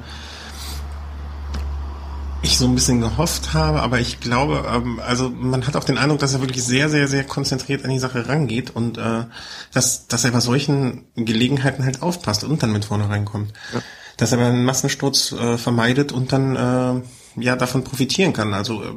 ich 2.42 2.58
so 2.58 2.66
ein 2.66 2.74
bisschen 2.74 3.00
gehofft 3.00 3.54
habe, 3.54 3.82
aber 3.82 3.98
ich 3.98 4.20
glaube, 4.20 4.64
ähm, 4.72 5.00
also 5.04 5.30
man 5.30 5.66
hat 5.66 5.76
auch 5.76 5.84
den 5.84 5.98
Eindruck, 5.98 6.20
dass 6.20 6.34
er 6.34 6.40
wirklich 6.40 6.62
sehr, 6.62 6.88
sehr, 6.88 7.08
sehr 7.08 7.24
konzentriert 7.24 7.84
an 7.84 7.90
die 7.90 7.98
Sache 7.98 8.28
rangeht 8.28 8.70
und 8.70 8.98
äh, 8.98 9.24
dass, 9.72 10.06
dass 10.06 10.24
er 10.24 10.30
bei 10.30 10.40
solchen 10.40 11.06
Gelegenheiten 11.16 11.84
halt 11.84 12.02
aufpasst 12.02 12.44
und 12.44 12.62
dann 12.62 12.72
mit 12.72 12.84
vorne 12.84 13.08
reinkommt. 13.08 13.52
Ja. 13.72 13.82
Dass 14.16 14.32
er 14.32 14.38
einen 14.38 14.64
Massensturz 14.64 15.32
äh, 15.32 15.58
vermeidet 15.58 16.12
und 16.12 16.32
dann 16.32 16.56
äh, 16.56 17.42
ja 17.42 17.56
davon 17.56 17.84
profitieren 17.84 18.32
kann. 18.32 18.54
Also 18.54 18.82
äh, 18.82 18.94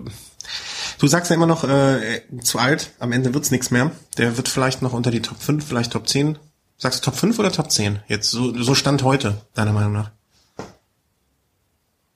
du 0.99 1.07
sagst 1.07 1.29
ja 1.29 1.35
immer 1.35 1.47
noch, 1.47 1.63
äh, 1.63 2.21
zu 2.41 2.59
alt, 2.59 2.91
am 2.99 3.11
Ende 3.11 3.33
wird's 3.33 3.51
nichts 3.51 3.71
mehr. 3.71 3.91
Der 4.17 4.37
wird 4.37 4.47
vielleicht 4.47 4.81
noch 4.81 4.93
unter 4.93 5.11
die 5.11 5.21
Top 5.21 5.41
5, 5.41 5.65
vielleicht 5.65 5.91
Top 5.91 6.07
10. 6.07 6.37
Sagst 6.77 7.01
du 7.01 7.11
Top 7.11 7.19
5 7.19 7.37
oder 7.39 7.51
Top 7.51 7.71
10? 7.71 7.99
Jetzt 8.07 8.31
so, 8.31 8.53
so 8.61 8.75
Stand 8.75 9.03
heute, 9.03 9.41
deiner 9.53 9.73
Meinung 9.73 9.93
nach? 9.93 10.11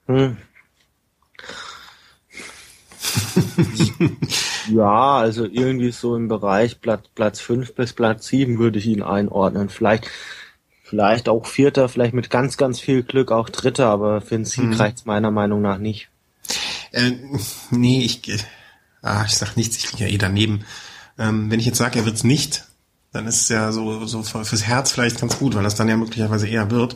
Hm. 0.08 0.38
ja, 4.70 5.18
also 5.18 5.46
irgendwie 5.46 5.92
so 5.92 6.16
im 6.16 6.28
Bereich 6.28 6.82
Platz, 6.82 7.06
Platz 7.14 7.40
5 7.40 7.76
bis 7.76 7.94
Platz 7.94 8.28
7 8.28 8.60
würde 8.60 8.80
ich 8.80 8.88
ihn 8.88 9.02
einordnen. 9.04 9.70
Vielleicht, 9.70 10.10
vielleicht 10.84 11.30
auch 11.30 11.46
Vierter, 11.46 11.90
vielleicht 11.90 12.14
mit 12.14 12.30
ganz, 12.30 12.58
ganz 12.58 12.80
viel 12.80 13.04
Glück 13.04 13.32
auch 13.32 13.50
Dritter, 13.50 13.88
aber 13.88 14.22
für 14.22 14.36
den 14.36 14.46
Sieg 14.46 14.66
mhm. 14.66 14.74
reicht's 14.74 15.06
meiner 15.06 15.32
Meinung 15.32 15.62
nach 15.62 15.78
nicht. 15.78 16.10
Äh, 16.92 17.12
nee, 17.72 18.04
ich, 18.04 18.22
ah, 19.02 19.24
ich 19.26 19.36
sag 19.36 19.56
nichts, 19.58 19.78
ich 19.78 19.92
liege 19.92 20.06
ja 20.06 20.10
eh 20.10 20.18
daneben. 20.18 20.66
Ähm, 21.18 21.52
wenn 21.52 21.60
ich 21.60 21.66
jetzt 21.66 21.78
sage, 21.78 22.00
er 22.00 22.06
wird's 22.06 22.24
nicht, 22.24 22.66
dann 23.12 23.28
ist 23.28 23.42
es 23.42 23.50
ja 23.50 23.72
so, 23.72 24.06
so 24.06 24.24
fürs 24.24 24.64
Herz 24.64 24.92
vielleicht 24.92 25.20
ganz 25.20 25.38
gut, 25.38 25.56
weil 25.56 25.64
das 25.64 25.76
dann 25.76 25.90
ja 25.90 25.98
möglicherweise 25.98 26.48
eher 26.48 26.72
wird. 26.72 26.96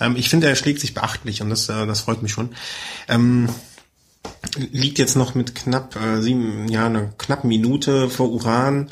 Ähm, 0.00 0.16
ich 0.16 0.28
finde, 0.28 0.48
er 0.48 0.56
schlägt 0.56 0.80
sich 0.80 0.94
beachtlich 0.94 1.42
und 1.42 1.50
das, 1.50 1.68
äh, 1.68 1.86
das 1.86 2.00
freut 2.00 2.22
mich 2.22 2.32
schon. 2.32 2.50
Ähm, 3.08 3.48
liegt 4.56 4.98
jetzt 4.98 5.16
noch 5.16 5.34
mit 5.34 5.54
knapp 5.54 5.96
äh, 5.96 6.20
sieben, 6.20 6.68
ja, 6.68 6.86
eine 6.86 7.12
knappe 7.18 7.46
Minute 7.46 8.08
vor 8.10 8.30
Uran. 8.30 8.88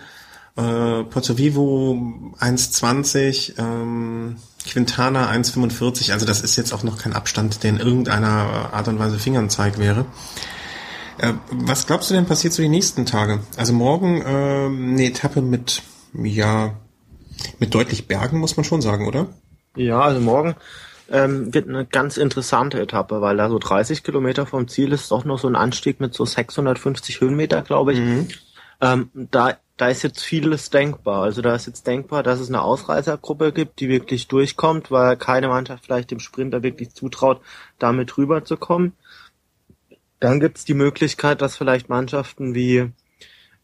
Äh, 0.56 1.04
Porto 1.04 1.36
Vivo 1.36 2.32
1,20, 2.40 3.58
ähm, 3.58 4.36
Quintana 4.66 5.30
1,45. 5.30 6.12
Also 6.12 6.26
das 6.26 6.40
ist 6.40 6.56
jetzt 6.56 6.72
auch 6.72 6.82
noch 6.82 6.98
kein 6.98 7.12
Abstand, 7.12 7.62
der 7.62 7.70
in 7.70 7.78
irgendeiner 7.78 8.72
Art 8.72 8.88
und 8.88 8.98
Weise 8.98 9.18
Fingernzeig 9.18 9.78
wäre. 9.78 10.06
Äh, 11.18 11.34
was 11.50 11.86
glaubst 11.86 12.10
du 12.10 12.14
denn 12.14 12.26
passiert 12.26 12.52
so 12.52 12.62
die 12.62 12.68
nächsten 12.68 13.06
Tage? 13.06 13.40
Also 13.56 13.72
morgen 13.72 14.22
äh, 14.22 14.24
eine 14.24 15.04
Etappe 15.04 15.42
mit, 15.42 15.82
ja, 16.14 16.74
mit 17.58 17.74
deutlich 17.74 18.08
Bergen, 18.08 18.38
muss 18.38 18.56
man 18.56 18.64
schon 18.64 18.82
sagen, 18.82 19.06
oder? 19.06 19.28
Ja, 19.76 20.00
also 20.00 20.20
morgen 20.20 20.54
ähm, 21.10 21.54
wird 21.54 21.68
eine 21.68 21.86
ganz 21.86 22.16
interessante 22.16 22.80
Etappe, 22.80 23.20
weil 23.20 23.36
da 23.36 23.48
so 23.48 23.58
30 23.58 24.02
Kilometer 24.02 24.46
vom 24.46 24.68
Ziel 24.68 24.92
ist 24.92 25.10
doch 25.10 25.24
noch 25.24 25.38
so 25.38 25.48
ein 25.48 25.56
Anstieg 25.56 26.00
mit 26.00 26.14
so 26.14 26.24
650 26.24 27.20
Höhenmeter, 27.20 27.62
glaube 27.62 27.92
ich. 27.92 28.00
Mhm. 28.00 28.28
Ähm, 28.80 29.10
da, 29.14 29.56
da 29.76 29.88
ist 29.88 30.02
jetzt 30.02 30.22
vieles 30.22 30.70
denkbar. 30.70 31.22
Also 31.22 31.42
da 31.42 31.54
ist 31.54 31.66
jetzt 31.66 31.86
denkbar, 31.86 32.22
dass 32.22 32.40
es 32.40 32.48
eine 32.48 32.62
Ausreißergruppe 32.62 33.52
gibt, 33.52 33.80
die 33.80 33.88
wirklich 33.88 34.28
durchkommt, 34.28 34.90
weil 34.90 35.16
keine 35.16 35.48
Mannschaft 35.48 35.84
vielleicht 35.84 36.10
dem 36.10 36.20
Sprinter 36.20 36.62
wirklich 36.62 36.90
zutraut, 36.90 37.40
damit 37.78 38.16
rüberzukommen. 38.18 38.92
Dann 40.18 40.40
gibt's 40.40 40.64
die 40.64 40.74
Möglichkeit, 40.74 41.42
dass 41.42 41.56
vielleicht 41.56 41.88
Mannschaften 41.88 42.54
wie 42.54 42.90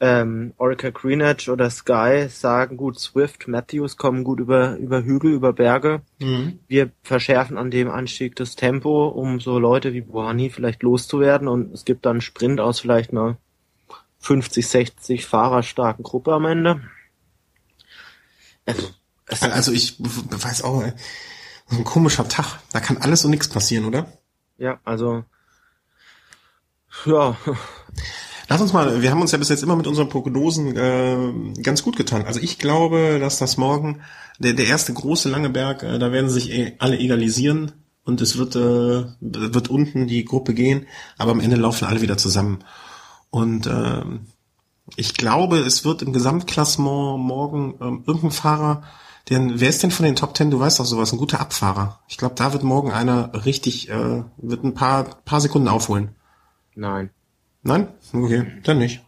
ähm, 0.03 0.53
Oracle 0.59 0.90
Greenedge 0.90 1.48
oder 1.53 1.70
Sky 1.70 2.26
sagen, 2.28 2.76
gut, 2.76 2.98
Swift, 2.98 3.46
Matthews 3.46 3.96
kommen 3.96 4.24
gut 4.24 4.40
über, 4.40 4.76
über 4.78 5.05
Hügel, 5.05 5.32
über 5.32 5.53
Berge. 5.53 6.03
Mhm. 6.18 6.59
Wir 6.66 6.90
verschärfen 7.05 7.57
an 7.57 7.70
dem 7.70 7.88
Anstieg 7.88 8.34
das 8.34 8.57
Tempo, 8.57 9.07
um 9.07 9.38
so 9.38 9.61
Leute 9.61 9.92
wie 9.92 10.00
Buhani 10.00 10.50
vielleicht 10.50 10.82
loszuwerden 10.82 11.46
und 11.46 11.72
es 11.72 11.84
gibt 11.84 12.05
dann 12.05 12.14
einen 12.14 12.20
Sprint 12.20 12.59
aus 12.59 12.80
vielleicht 12.80 13.12
einer 13.12 13.36
50, 14.18 14.66
60 14.66 15.24
Fahrerstarken 15.24 16.03
Gruppe 16.03 16.32
am 16.32 16.46
Ende. 16.46 16.82
Es, 18.64 18.92
es 19.26 19.42
also 19.44 19.70
ich 19.70 20.00
weiß 20.00 20.64
auch, 20.64 20.82
so 21.68 21.76
ein 21.76 21.84
komischer 21.84 22.26
Tag. 22.26 22.59
Da 22.72 22.80
kann 22.80 22.96
alles 22.96 23.24
und 23.24 23.30
nichts 23.30 23.48
passieren, 23.48 23.84
oder? 23.84 24.12
Ja, 24.59 24.80
also 24.84 25.22
ja. 27.07 27.36
Lass 28.49 28.61
uns 28.61 28.72
mal, 28.72 29.03
wir 29.03 29.11
haben 29.11 29.20
uns 29.20 29.32
ja 29.32 29.38
bis 29.38 29.49
jetzt 29.49 29.62
immer 29.62 29.76
mit 29.76 29.86
unseren 29.86 30.09
Prognosen 30.09 30.76
äh, 30.76 31.62
ganz 31.62 31.82
gut 31.82 31.97
getan. 31.97 32.24
Also 32.24 32.40
ich 32.40 32.59
glaube, 32.59 33.18
dass 33.20 33.38
das 33.38 33.57
morgen 33.57 34.01
der, 34.38 34.53
der 34.53 34.66
erste 34.66 34.93
große 34.93 35.28
lange 35.28 35.51
Berg, 35.51 35.82
äh, 35.82 35.99
da 35.99 36.12
werden 36.12 36.30
sich 36.30 36.51
eh 36.51 36.74
alle 36.78 36.99
egalisieren 36.99 37.72
und 38.05 38.20
es 38.20 38.36
wird, 38.36 38.57
äh, 38.57 39.05
wird 39.20 39.68
unten 39.68 40.07
die 40.07 40.24
Gruppe 40.24 40.55
gehen, 40.55 40.86
aber 41.18 41.30
am 41.30 41.40
Ende 41.40 41.57
laufen 41.57 41.86
alle 41.86 42.03
wieder 42.03 42.18
zusammen. 42.18 42.64
Und 43.30 43.66
äh, 43.66 44.03
ich 44.97 45.14
glaube, 45.14 45.59
es 45.59 45.84
wird 45.84 46.03
im 46.03 46.12
Gesamtklassement 46.12 47.18
morgen 47.20 47.74
ähm, 47.80 48.05
irgendein 48.07 48.32
Fahrer, 48.32 48.82
denn 49.30 49.61
wer 49.61 49.68
ist 49.68 49.82
denn 49.82 49.93
von 49.93 50.05
den 50.05 50.16
Top 50.16 50.34
Ten? 50.34 50.51
Du 50.51 50.59
weißt 50.59 50.80
doch 50.80 50.84
sowas, 50.84 51.12
ein 51.12 51.18
guter 51.18 51.40
Abfahrer. 51.40 52.01
Ich 52.09 52.18
glaube, 52.18 52.34
da 52.34 52.53
wird 52.53 52.64
morgen 52.64 52.90
einer 52.90 53.45
richtig, 53.47 53.88
äh, 53.88 54.24
wird 54.36 54.64
ein 54.64 54.74
paar, 54.74 55.05
paar 55.24 55.40
Sekunden 55.40 55.68
aufholen. 55.68 56.16
Nein. 56.74 57.11
Nein? 57.62 57.88
Okay, 58.12 58.46
dann 58.64 58.78
nicht. 58.78 59.00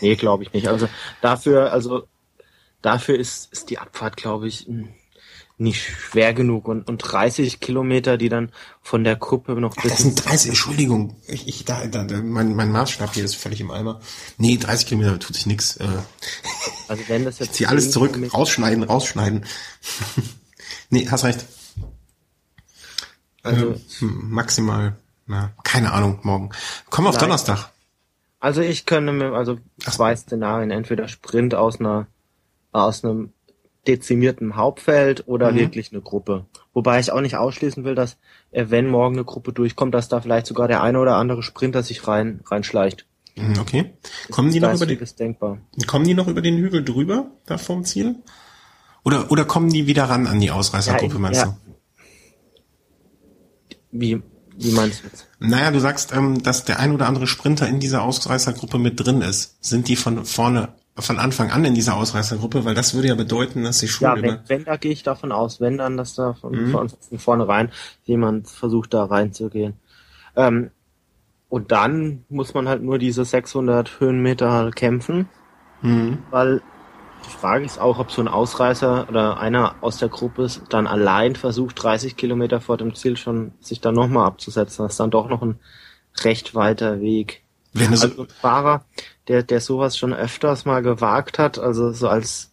Nee, 0.00 0.16
glaube 0.16 0.42
ich 0.42 0.52
nicht. 0.52 0.68
Also 0.68 0.88
dafür, 1.20 1.72
also 1.72 2.06
dafür 2.82 3.18
ist, 3.18 3.52
ist 3.52 3.70
die 3.70 3.78
Abfahrt, 3.78 4.16
glaube 4.16 4.48
ich, 4.48 4.66
nicht 5.60 5.82
schwer 5.82 6.32
genug 6.32 6.66
und, 6.68 6.88
und 6.88 6.98
30 6.98 7.60
Kilometer, 7.60 8.16
die 8.16 8.30
dann 8.30 8.50
von 8.80 9.04
der 9.04 9.16
Gruppe 9.16 9.52
noch 9.60 9.76
Ach, 9.76 9.82
Das 9.82 9.98
sind 9.98 10.24
30, 10.24 10.48
Entschuldigung, 10.48 11.16
ich, 11.28 11.46
ich 11.46 11.64
da, 11.66 11.86
da, 11.86 12.04
mein, 12.22 12.54
mein 12.54 12.72
Maßstab 12.72 13.12
hier 13.12 13.24
ist 13.24 13.36
völlig 13.36 13.60
im 13.60 13.70
Eimer. 13.70 14.00
Nee, 14.38 14.56
30 14.56 14.86
Kilometer 14.86 15.18
tut 15.18 15.36
sich 15.36 15.46
nix. 15.46 15.76
Äh. 15.76 15.86
Also 16.88 17.02
wenn 17.08 17.24
das 17.24 17.38
jetzt. 17.38 17.50
Ich 17.50 17.56
zieh 17.56 17.66
alles 17.66 17.90
zurück, 17.90 18.18
rausschneiden, 18.32 18.82
rausschneiden. 18.84 19.44
nee, 20.90 21.06
hast 21.10 21.24
recht. 21.24 21.44
Also 23.42 23.72
äh, 23.72 23.76
maximal 24.00 24.96
na, 25.30 25.52
keine 25.62 25.92
Ahnung, 25.92 26.18
morgen. 26.24 26.50
Wir 26.90 26.98
auf 26.98 27.14
Nein. 27.14 27.20
Donnerstag. 27.20 27.70
Also 28.40 28.62
ich 28.62 28.84
könnte 28.84 29.12
mir, 29.12 29.32
also 29.32 29.58
zwei 29.78 30.16
Szenarien, 30.16 30.72
entweder 30.72 31.06
Sprint 31.06 31.54
aus 31.54 31.78
einer, 31.78 32.08
aus 32.72 33.04
einem 33.04 33.32
dezimierten 33.86 34.56
Hauptfeld 34.56 35.28
oder 35.28 35.52
mhm. 35.52 35.56
wirklich 35.58 35.92
eine 35.92 36.02
Gruppe. 36.02 36.46
Wobei 36.72 36.98
ich 36.98 37.12
auch 37.12 37.20
nicht 37.20 37.36
ausschließen 37.36 37.84
will, 37.84 37.94
dass 37.94 38.16
äh, 38.50 38.66
wenn 38.68 38.88
morgen 38.88 39.14
eine 39.14 39.24
Gruppe 39.24 39.52
durchkommt, 39.52 39.94
dass 39.94 40.08
da 40.08 40.20
vielleicht 40.20 40.46
sogar 40.46 40.66
der 40.66 40.82
eine 40.82 40.98
oder 40.98 41.14
andere 41.14 41.44
Sprinter 41.44 41.84
sich 41.84 42.08
rein 42.08 42.40
reinschleicht. 42.46 43.06
Mhm, 43.36 43.54
okay. 43.60 43.94
Kommen 44.32 44.50
die 44.50 44.58
noch 44.58 44.74
über 44.74 44.86
den 44.86 44.98
denkbar. 45.18 45.58
Kommen 45.86 46.04
die 46.04 46.14
noch 46.14 46.26
über 46.26 46.42
den 46.42 46.58
Hügel 46.58 46.84
drüber 46.84 47.30
da 47.46 47.56
vom 47.56 47.84
Ziel? 47.84 48.16
Oder 49.04 49.30
oder 49.30 49.44
kommen 49.44 49.70
die 49.70 49.86
wieder 49.86 50.04
ran 50.04 50.26
an 50.26 50.40
die 50.40 50.50
Ausreißergruppe, 50.50 51.14
ja, 51.14 51.20
meinst 51.20 51.40
ja. 51.40 51.46
du? 51.46 51.54
Wie 53.92 54.22
wie 54.62 54.72
meinst 54.72 55.02
du 55.02 55.08
jetzt? 55.08 55.26
Naja, 55.38 55.70
du 55.70 55.80
sagst, 55.80 56.12
ähm, 56.12 56.42
dass 56.42 56.64
der 56.64 56.78
ein 56.78 56.92
oder 56.92 57.06
andere 57.06 57.26
Sprinter 57.26 57.66
in 57.66 57.80
dieser 57.80 58.02
Ausreißergruppe 58.02 58.78
mit 58.78 59.04
drin 59.04 59.22
ist. 59.22 59.56
Sind 59.64 59.88
die 59.88 59.96
von 59.96 60.24
vorne, 60.26 60.68
von 60.96 61.18
Anfang 61.18 61.50
an 61.50 61.64
in 61.64 61.74
dieser 61.74 61.96
Ausreißergruppe? 61.96 62.66
Weil 62.66 62.74
das 62.74 62.92
würde 62.92 63.08
ja 63.08 63.14
bedeuten, 63.14 63.64
dass 63.64 63.78
sie 63.78 63.88
schon 63.88 64.04
ja, 64.04 64.22
wenn, 64.22 64.38
wenn 64.46 64.64
da 64.64 64.76
gehe 64.76 64.92
ich 64.92 65.02
davon 65.02 65.32
aus, 65.32 65.60
wenn 65.60 65.78
dann, 65.78 65.96
dass 65.96 66.14
da 66.14 66.34
von, 66.34 66.52
mhm. 66.52 66.70
von, 66.72 66.88
von 66.90 67.18
vornherein 67.18 67.72
jemand 68.04 68.48
versucht, 68.48 68.92
da 68.92 69.04
reinzugehen. 69.04 69.74
Ähm, 70.36 70.70
und 71.48 71.72
dann 71.72 72.24
muss 72.28 72.52
man 72.52 72.68
halt 72.68 72.82
nur 72.82 72.98
diese 72.98 73.24
600 73.24 73.98
Höhenmeter 73.98 74.70
kämpfen, 74.72 75.28
mhm. 75.80 76.18
weil 76.30 76.60
die 77.26 77.30
Frage 77.30 77.64
ist 77.64 77.80
auch, 77.80 77.98
ob 77.98 78.10
so 78.10 78.20
ein 78.20 78.28
Ausreißer 78.28 79.08
oder 79.08 79.38
einer 79.38 79.76
aus 79.82 79.98
der 79.98 80.08
Gruppe 80.08 80.48
dann 80.68 80.86
allein 80.86 81.36
versucht, 81.36 81.82
30 81.82 82.16
Kilometer 82.16 82.60
vor 82.60 82.76
dem 82.76 82.94
Ziel 82.94 83.16
schon 83.16 83.52
sich 83.60 83.80
dann 83.80 83.94
nochmal 83.94 84.26
abzusetzen. 84.26 84.84
Das 84.84 84.92
ist 84.94 85.00
dann 85.00 85.10
doch 85.10 85.28
noch 85.28 85.42
ein 85.42 85.58
recht 86.24 86.54
weiter 86.54 87.00
Weg. 87.00 87.42
Wenn 87.72 87.90
also 87.90 88.08
ein 88.22 88.28
Fahrer, 88.28 88.84
der, 89.28 89.42
der 89.42 89.60
sowas 89.60 89.96
schon 89.96 90.12
öfters 90.12 90.64
mal 90.64 90.82
gewagt 90.82 91.38
hat, 91.38 91.58
also 91.58 91.92
so 91.92 92.08
als 92.08 92.50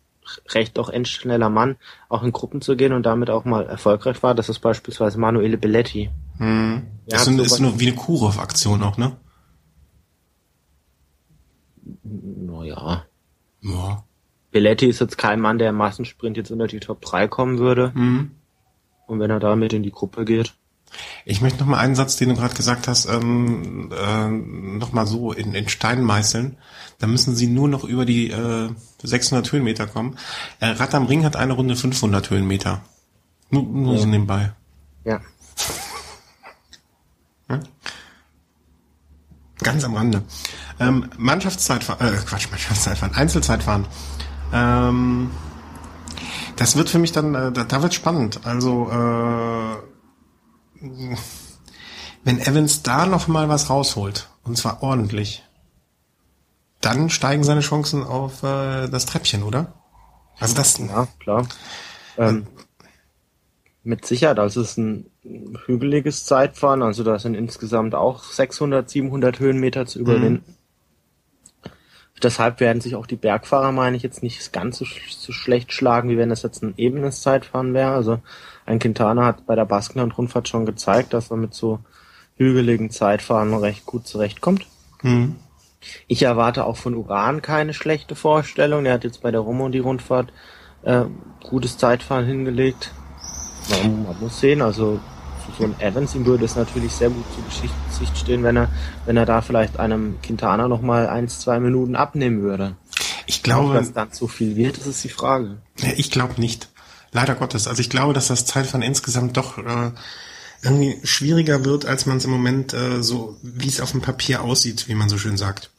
recht 0.50 0.78
auch 0.78 0.90
endschneller 0.90 1.50
Mann, 1.50 1.78
auch 2.10 2.24
in 2.24 2.32
Gruppen 2.32 2.62
zu 2.62 2.76
gehen 2.76 2.94
und 2.94 3.06
damit 3.06 3.30
auch 3.30 3.46
mal 3.46 3.66
erfolgreich 3.66 4.22
war, 4.24 4.36
das 4.36 4.50
ist 4.50 4.60
beispielsweise 4.60 5.18
Manuele 5.18 5.58
Belletti. 5.58 6.10
Hm. 6.38 6.86
Das 7.08 7.28
ist, 7.28 7.40
ist 7.40 7.60
nur 7.60 7.80
wie 7.80 7.88
eine 7.88 7.96
Kurov-Aktion 7.96 8.84
auch, 8.84 8.98
ne? 8.98 9.16
Naja. 12.04 13.06
Ja. 13.62 14.04
Belletti 14.52 14.88
ist 14.88 15.00
jetzt 15.00 15.18
kein 15.18 15.40
Mann, 15.40 15.58
der 15.58 15.70
im 15.70 15.76
Massensprint 15.76 16.38
jetzt 16.38 16.52
unter 16.52 16.68
die 16.68 16.80
Top 16.80 17.02
3 17.02 17.28
kommen 17.28 17.60
würde. 17.60 17.92
Mhm. 17.94 18.32
Und 19.06 19.20
wenn 19.20 19.30
er 19.30 19.40
damit 19.40 19.74
in 19.74 19.84
die 19.84 19.92
Gruppe 19.92 20.26
geht. 20.26 20.54
Ich 21.26 21.42
möchte 21.42 21.60
noch 21.60 21.68
mal 21.68 21.80
einen 21.80 21.96
Satz, 21.96 22.16
den 22.16 22.30
du 22.30 22.36
gerade 22.36 22.56
gesagt 22.56 22.88
hast, 22.88 23.06
ähm, 23.08 23.92
äh, 23.92 24.28
noch 24.30 24.94
mal 24.94 25.06
so 25.06 25.34
in, 25.34 25.54
in 25.54 25.68
Stein 25.68 26.02
meißeln. 26.02 26.58
Da 27.00 27.08
müssen 27.08 27.36
sie 27.36 27.48
nur 27.48 27.68
noch 27.68 27.84
über 27.84 28.06
die 28.06 28.32
äh, 28.32 28.70
600 29.04 29.52
Höhenmeter 29.52 29.88
kommen. 29.88 30.18
Äh, 30.60 30.68
Rad 30.68 30.96
am 30.96 31.06
Ring 31.06 31.26
hat 31.26 31.36
eine 31.36 31.54
Runde 31.54 31.76
500 31.76 32.30
Höhenmeter. 32.30 32.82
Nur, 33.50 33.64
nur 33.64 33.94
ja. 33.96 34.00
so 34.00 34.08
nebenbei. 34.08 34.54
Ja. 35.04 35.22
ja. 37.50 37.60
Ganz 39.60 39.84
am 39.84 39.96
Rande. 39.96 40.24
Ähm, 40.80 41.10
Mannschaftszeitfahren, 41.18 42.08
äh, 42.08 42.18
Quatsch, 42.18 42.50
Mannschaftszeitfahren, 42.50 43.16
Einzelzeitfahren. 43.16 43.88
Ähm, 44.54 45.32
das 46.56 46.76
wird 46.76 46.90
für 46.90 47.00
mich 47.00 47.12
dann, 47.12 47.36
äh, 47.36 47.52
da, 47.52 47.64
da 47.64 47.82
wird 47.84 47.94
spannend. 47.94 48.42
Also 48.44 48.90
äh, 48.92 49.76
wenn 52.24 52.40
Evans 52.40 52.84
da 52.84 53.06
noch 53.06 53.28
mal 53.28 53.50
was 53.50 53.70
rausholt 53.70 54.30
und 54.44 54.58
zwar 54.58 54.84
ordentlich, 54.84 55.44
dann 56.82 57.10
steigen 57.10 57.44
seine 57.44 57.62
Chancen 57.62 58.04
auf 58.04 58.44
äh, 58.44 58.88
das 58.88 59.06
Treppchen, 59.06 59.44
oder? 59.44 59.74
Also 60.40 60.56
das. 60.56 60.78
Ja, 60.78 61.08
klar. 61.20 61.48
Ähm, 62.18 62.48
Mit 63.84 64.06
Sicherheit, 64.06 64.40
also 64.40 64.62
es 64.62 64.72
ist 64.72 64.78
ein 64.78 65.10
hügeliges 65.66 66.26
Zeitfahren, 66.26 66.82
also 66.84 67.04
da 67.04 67.18
sind 67.20 67.36
insgesamt 67.36 67.96
auch 67.96 68.24
600, 68.24 68.90
700 68.90 69.40
Höhenmeter 69.40 69.86
zu 69.86 70.00
überwinden. 70.00 70.57
Deshalb 72.24 72.60
werden 72.60 72.82
sich 72.82 72.96
auch 72.96 73.06
die 73.06 73.16
Bergfahrer, 73.16 73.72
meine 73.72 73.96
ich, 73.96 74.04
jetzt 74.04 74.24
nicht 74.24 74.52
ganz 74.52 74.80
so, 74.80 74.86
so 75.10 75.32
schlecht 75.32 75.72
schlagen, 75.72 76.10
wie 76.10 76.18
wenn 76.18 76.30
das 76.30 76.42
jetzt 76.42 76.64
ein 76.64 76.74
ebenes 76.78 77.22
Zeitfahren 77.22 77.74
wäre. 77.74 77.92
Also 77.92 78.20
ein 78.66 78.80
Quintana 78.80 79.26
hat 79.26 79.46
bei 79.46 79.56
der 79.56 79.66
Baskenland-Rundfahrt 79.66 80.48
schon 80.48 80.66
gezeigt, 80.66 81.14
dass 81.14 81.30
er 81.30 81.38
mit 81.38 81.54
so 81.54 81.80
hügeligen 82.36 82.90
Zeitfahren 82.90 83.54
recht 83.54 83.86
gut 83.86 84.08
zurechtkommt. 84.08 84.66
Mhm. 85.04 85.36
Ich 86.08 86.24
erwarte 86.24 86.66
auch 86.66 86.78
von 86.78 86.96
Uran 86.96 87.42
keine 87.42 87.74
schlechte 87.74 88.16
Vorstellung. 88.16 88.86
Er 88.86 88.94
hat 88.94 89.04
jetzt 89.04 89.22
bei 89.22 89.32
der 89.32 89.42
Romondi-Rundfahrt 89.42 90.34
äh, 90.84 91.04
gutes 91.48 91.78
Zeitfahren 91.78 92.26
hingelegt. 92.26 92.92
Man, 93.70 94.04
man 94.04 94.20
muss 94.20 94.40
sehen, 94.40 94.62
also 94.62 95.00
ein 95.60 95.80
Evans, 95.80 96.16
ihm 96.16 96.26
würde 96.26 96.46
es 96.46 96.56
natürlich 96.56 96.92
sehr 96.92 97.10
gut 97.10 97.26
zu 97.34 97.68
Gesicht 97.90 98.18
stehen, 98.18 98.44
wenn 98.44 98.58
er, 98.58 98.70
wenn 99.06 99.18
er 99.18 99.26
da 99.26 99.42
vielleicht 99.42 99.80
einem 99.80 100.22
Quintana 100.22 100.68
noch 100.68 100.82
mal 100.82 101.08
eins, 101.08 101.40
zwei 101.40 101.60
Minuten 101.60 101.96
abnehmen 101.96 102.42
würde. 102.42 102.76
Ich 103.26 103.44
glaube, 103.44 103.74
Ob 103.74 103.80
das 103.80 103.94
dann 103.94 104.10
so 104.12 104.28
viel 104.28 104.56
wird, 104.56 104.78
das 104.78 104.88
ist 104.88 105.04
die 105.04 105.10
Frage. 105.10 105.58
Ich 105.98 106.12
glaube 106.12 106.40
nicht. 106.40 106.70
Leider 107.12 107.36
Gottes. 107.36 107.68
Also 107.68 107.82
ich 107.82 107.90
glaube, 107.90 108.14
dass 108.14 108.28
das 108.28 108.46
Zeitfahren 108.46 108.82
insgesamt 108.82 109.38
doch 109.38 109.58
äh, 109.58 109.92
irgendwie 110.62 111.00
schwieriger 111.04 111.66
wird, 111.66 111.86
als 111.86 112.06
man 112.06 112.18
es 112.18 112.26
im 112.26 112.32
Moment 112.32 112.74
äh, 112.74 113.02
so, 113.02 113.38
wie 113.42 113.68
es 113.68 113.82
auf 113.82 113.92
dem 113.92 114.02
Papier 114.02 114.42
aussieht, 114.42 114.88
wie 114.88 114.96
man 114.96 115.10
so 115.10 115.18
schön 115.18 115.38
sagt. 115.38 115.72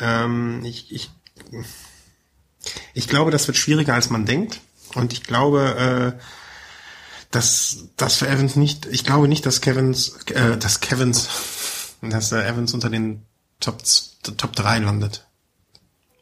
Ähm, 0.00 0.62
ich, 0.64 0.92
ich, 0.92 1.10
ich 2.94 3.08
glaube, 3.08 3.30
das 3.30 3.46
wird 3.46 3.56
schwieriger, 3.56 3.94
als 3.94 4.10
man 4.10 4.26
denkt. 4.26 4.60
Und 4.94 5.12
ich 5.12 5.22
glaube, 5.22 6.16
äh, 6.18 6.22
dass 7.32 7.88
das 7.96 8.16
für 8.16 8.28
Evans 8.28 8.56
nicht, 8.56 8.86
ich 8.86 9.04
glaube 9.04 9.26
nicht, 9.26 9.44
dass 9.44 9.60
Kevins, 9.60 10.18
äh, 10.26 10.56
dass 10.56 10.80
Kevins, 10.80 11.28
dass 12.00 12.30
äh, 12.30 12.46
Evans 12.46 12.74
unter 12.74 12.90
den 12.90 13.26
Top, 13.58 13.82
Top 14.36 14.54
3 14.54 14.78
landet. 14.78 15.26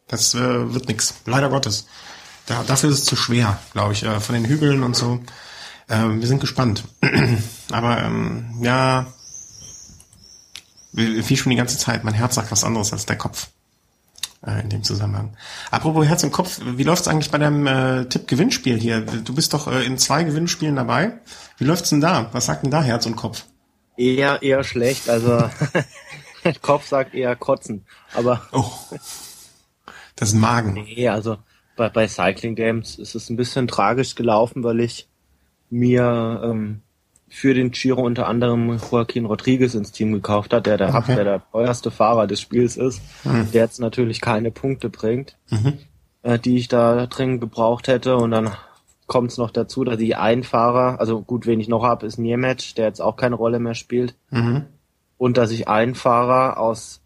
Das 0.09 0.35
äh, 0.35 0.75
wird 0.75 0.89
nix. 0.89 1.15
Leider 1.27 1.51
Gottes. 1.51 1.87
Da, 2.47 2.63
dafür 2.65 2.91
ist 2.91 3.01
es 3.01 3.05
zu 3.05 3.17
schwer, 3.17 3.59
glaube 3.73 3.93
ich, 3.93 4.03
äh, 4.03 4.21
von 4.21 4.35
den 4.35 4.47
Hügeln 4.47 4.83
und 4.83 4.97
so. 4.97 5.21
Äh, 5.89 6.09
wir 6.09 6.27
sind 6.27 6.41
gespannt. 6.41 6.85
Aber 7.71 8.03
ähm, 8.03 8.59
ja, 8.63 9.13
wie, 10.93 11.37
schon 11.37 11.51
die 11.51 11.57
ganze 11.57 11.79
Zeit, 11.79 12.05
mein 12.05 12.15
Herz 12.15 12.35
sagt 12.35 12.51
was 12.51 12.65
anderes 12.65 12.93
als 12.93 13.07
der 13.07 13.17
Kopf 13.17 13.49
in 14.47 14.71
dem 14.71 14.83
Zusammenhang. 14.83 15.37
Apropos 15.71 16.07
Herz 16.07 16.25
und 16.25 16.33
Kopf, 16.33 16.61
wie 16.65 16.83
läuft's 16.83 17.09
eigentlich 17.09 17.31
bei 17.31 17.39
deinem 17.39 17.67
äh, 17.67 18.07
Tipp-Gewinnspiel 18.07 18.79
hier? 18.79 19.03
Du 19.03 19.35
bist 19.35 19.53
doch 19.53 19.71
äh, 19.71 19.85
in 19.85 19.99
zwei 19.99 20.25
Gewinnspielen 20.25 20.77
dabei. 20.77 21.19
Wie 21.59 21.65
läuft's 21.65 21.91
denn 21.91 22.01
da? 22.01 22.31
Was 22.33 22.47
sagt 22.47 22.63
denn 22.63 22.71
da 22.71 22.83
Herz 22.83 23.05
und 23.05 23.17
Kopf? 23.17 23.45
Eher, 23.99 24.43
eher 24.43 24.65
schlecht. 24.65 25.11
Also 25.11 25.51
Kopf 26.63 26.89
sagt 26.89 27.15
eher 27.15 27.37
kotzen. 27.37 27.85
Aber 28.15 28.43
oh, 28.53 28.73
das 30.17 30.31
ist 30.31 30.35
ein 30.35 30.41
Magen. 30.41 30.73
Nee, 30.73 31.09
also 31.09 31.37
bei, 31.77 31.91
bei 31.91 32.09
Cycling 32.09 32.55
Games 32.55 32.97
ist 32.97 33.15
es 33.15 33.29
ein 33.29 33.37
bisschen 33.37 33.69
tragisch 33.69 34.15
gelaufen, 34.15 34.65
weil 34.65 34.81
ich 34.81 35.07
mir 35.69 36.41
ähm, 36.45 36.81
für 37.31 37.55
den 37.55 37.71
Giro 37.71 38.03
unter 38.03 38.27
anderem 38.27 38.77
Joaquin 38.77 39.25
Rodriguez 39.25 39.75
ins 39.75 39.93
Team 39.93 40.13
gekauft 40.13 40.53
hat, 40.53 40.67
der 40.67 40.77
der, 40.77 40.95
okay. 40.95 41.15
der, 41.15 41.25
der 41.25 41.43
teuerste 41.53 41.93
Fahrer 41.93 42.27
des 42.27 42.41
Spiels 42.41 42.77
ist, 42.77 43.01
mhm. 43.25 43.51
der 43.53 43.63
jetzt 43.63 43.79
natürlich 43.79 44.21
keine 44.21 44.51
Punkte 44.51 44.91
bringt, 44.91 45.37
mhm. 45.49 45.79
äh, 46.23 46.41
die 46.41 46.57
ich 46.57 46.67
da 46.67 47.07
dringend 47.07 47.41
gebraucht 47.41 47.87
hätte. 47.87 48.17
Und 48.17 48.33
dann 48.33 48.51
kommt 49.07 49.31
es 49.31 49.39
noch 49.39 49.53
dazu, 49.53 49.85
dass 49.85 50.01
ich 50.01 50.17
einen 50.17 50.43
Fahrer, 50.43 50.99
also 50.99 51.21
gut, 51.21 51.47
wen 51.47 51.61
ich 51.61 51.69
noch 51.69 51.85
habe, 51.85 52.05
ist 52.05 52.19
Niemetsch, 52.19 52.77
der 52.77 52.87
jetzt 52.87 53.01
auch 53.01 53.17
keine 53.17 53.37
Rolle 53.37 53.61
mehr 53.61 53.75
spielt. 53.75 54.17
Mhm. 54.31 54.65
Und 55.17 55.37
dass 55.37 55.53
ich 55.53 55.69
einen 55.69 55.95
Fahrer 55.95 56.59
aus 56.59 57.00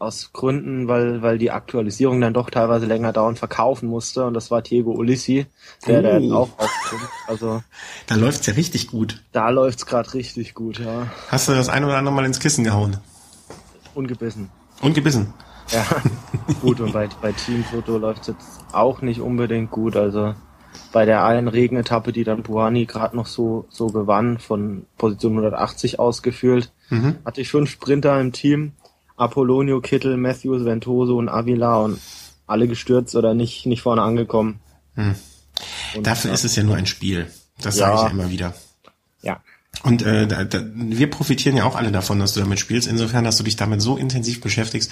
aus 0.00 0.32
Gründen, 0.32 0.88
weil, 0.88 1.20
weil 1.20 1.38
die 1.38 1.50
Aktualisierung 1.50 2.20
dann 2.20 2.32
doch 2.32 2.48
teilweise 2.48 2.86
länger 2.86 3.12
dauern, 3.12 3.36
verkaufen 3.36 3.88
musste. 3.88 4.24
Und 4.24 4.34
das 4.34 4.50
war 4.50 4.62
Diego 4.62 4.92
Ulissi, 4.92 5.46
der 5.86 6.00
oh. 6.00 6.02
da 6.02 6.18
jetzt 6.18 6.32
auch 6.32 6.48
aufkommt. 6.58 7.08
Also, 7.28 7.62
da 8.06 8.14
läuft's 8.14 8.46
ja 8.46 8.54
richtig 8.54 8.88
gut. 8.88 9.22
Da 9.32 9.50
läuft's 9.50 9.84
gerade 9.84 10.12
richtig 10.14 10.54
gut, 10.54 10.78
ja. 10.78 11.06
Hast 11.28 11.48
du 11.48 11.52
das 11.52 11.68
ein 11.68 11.84
oder 11.84 11.98
andere 11.98 12.14
Mal 12.14 12.24
ins 12.24 12.40
Kissen 12.40 12.64
gehauen? 12.64 12.96
Ungebissen. 13.94 14.50
Ungebissen? 14.80 15.34
Ja, 15.70 15.84
gut. 16.62 16.80
Und 16.80 16.92
bei, 16.92 17.08
bei 17.20 17.32
Teamfoto 17.32 17.98
läuft's 17.98 18.28
jetzt 18.28 18.60
auch 18.72 19.02
nicht 19.02 19.20
unbedingt 19.20 19.70
gut. 19.70 19.96
Also 19.96 20.34
bei 20.92 21.04
der 21.04 21.24
einen 21.24 21.48
Regenetappe, 21.48 22.12
die 22.12 22.24
dann 22.24 22.42
Buani 22.42 22.86
gerade 22.86 23.14
noch 23.14 23.26
so, 23.26 23.66
so 23.68 23.88
gewann, 23.88 24.38
von 24.38 24.86
Position 24.96 25.32
180 25.32 25.98
ausgeführt, 25.98 26.72
mhm. 26.88 27.16
hatte 27.24 27.42
ich 27.42 27.50
fünf 27.50 27.70
Sprinter 27.70 28.18
im 28.18 28.32
Team 28.32 28.72
Apollonio, 29.20 29.80
Kittel, 29.80 30.16
Matthews, 30.16 30.64
Ventoso 30.64 31.16
und 31.16 31.28
Avila 31.28 31.78
und 31.78 32.00
alle 32.46 32.66
gestürzt 32.66 33.14
oder 33.14 33.34
nicht, 33.34 33.66
nicht 33.66 33.82
vorne 33.82 34.02
angekommen. 34.02 34.60
Hm. 34.94 35.14
Dafür 36.02 36.30
ja. 36.30 36.34
ist 36.34 36.44
es 36.44 36.56
ja 36.56 36.62
nur 36.62 36.76
ein 36.76 36.86
Spiel. 36.86 37.30
Das 37.60 37.78
ja. 37.78 37.86
sage 37.86 37.96
ich 37.96 38.02
ja 38.02 38.08
immer 38.08 38.30
wieder. 38.30 38.54
Ja. 39.22 39.40
Und 39.82 40.02
äh, 40.02 40.26
da, 40.26 40.44
da, 40.44 40.62
wir 40.74 41.10
profitieren 41.10 41.56
ja 41.56 41.64
auch 41.64 41.76
alle 41.76 41.92
davon, 41.92 42.18
dass 42.18 42.34
du 42.34 42.40
damit 42.40 42.58
spielst, 42.58 42.88
insofern, 42.88 43.24
dass 43.24 43.36
du 43.36 43.44
dich 43.44 43.56
damit 43.56 43.80
so 43.80 43.96
intensiv 43.96 44.40
beschäftigst, 44.40 44.90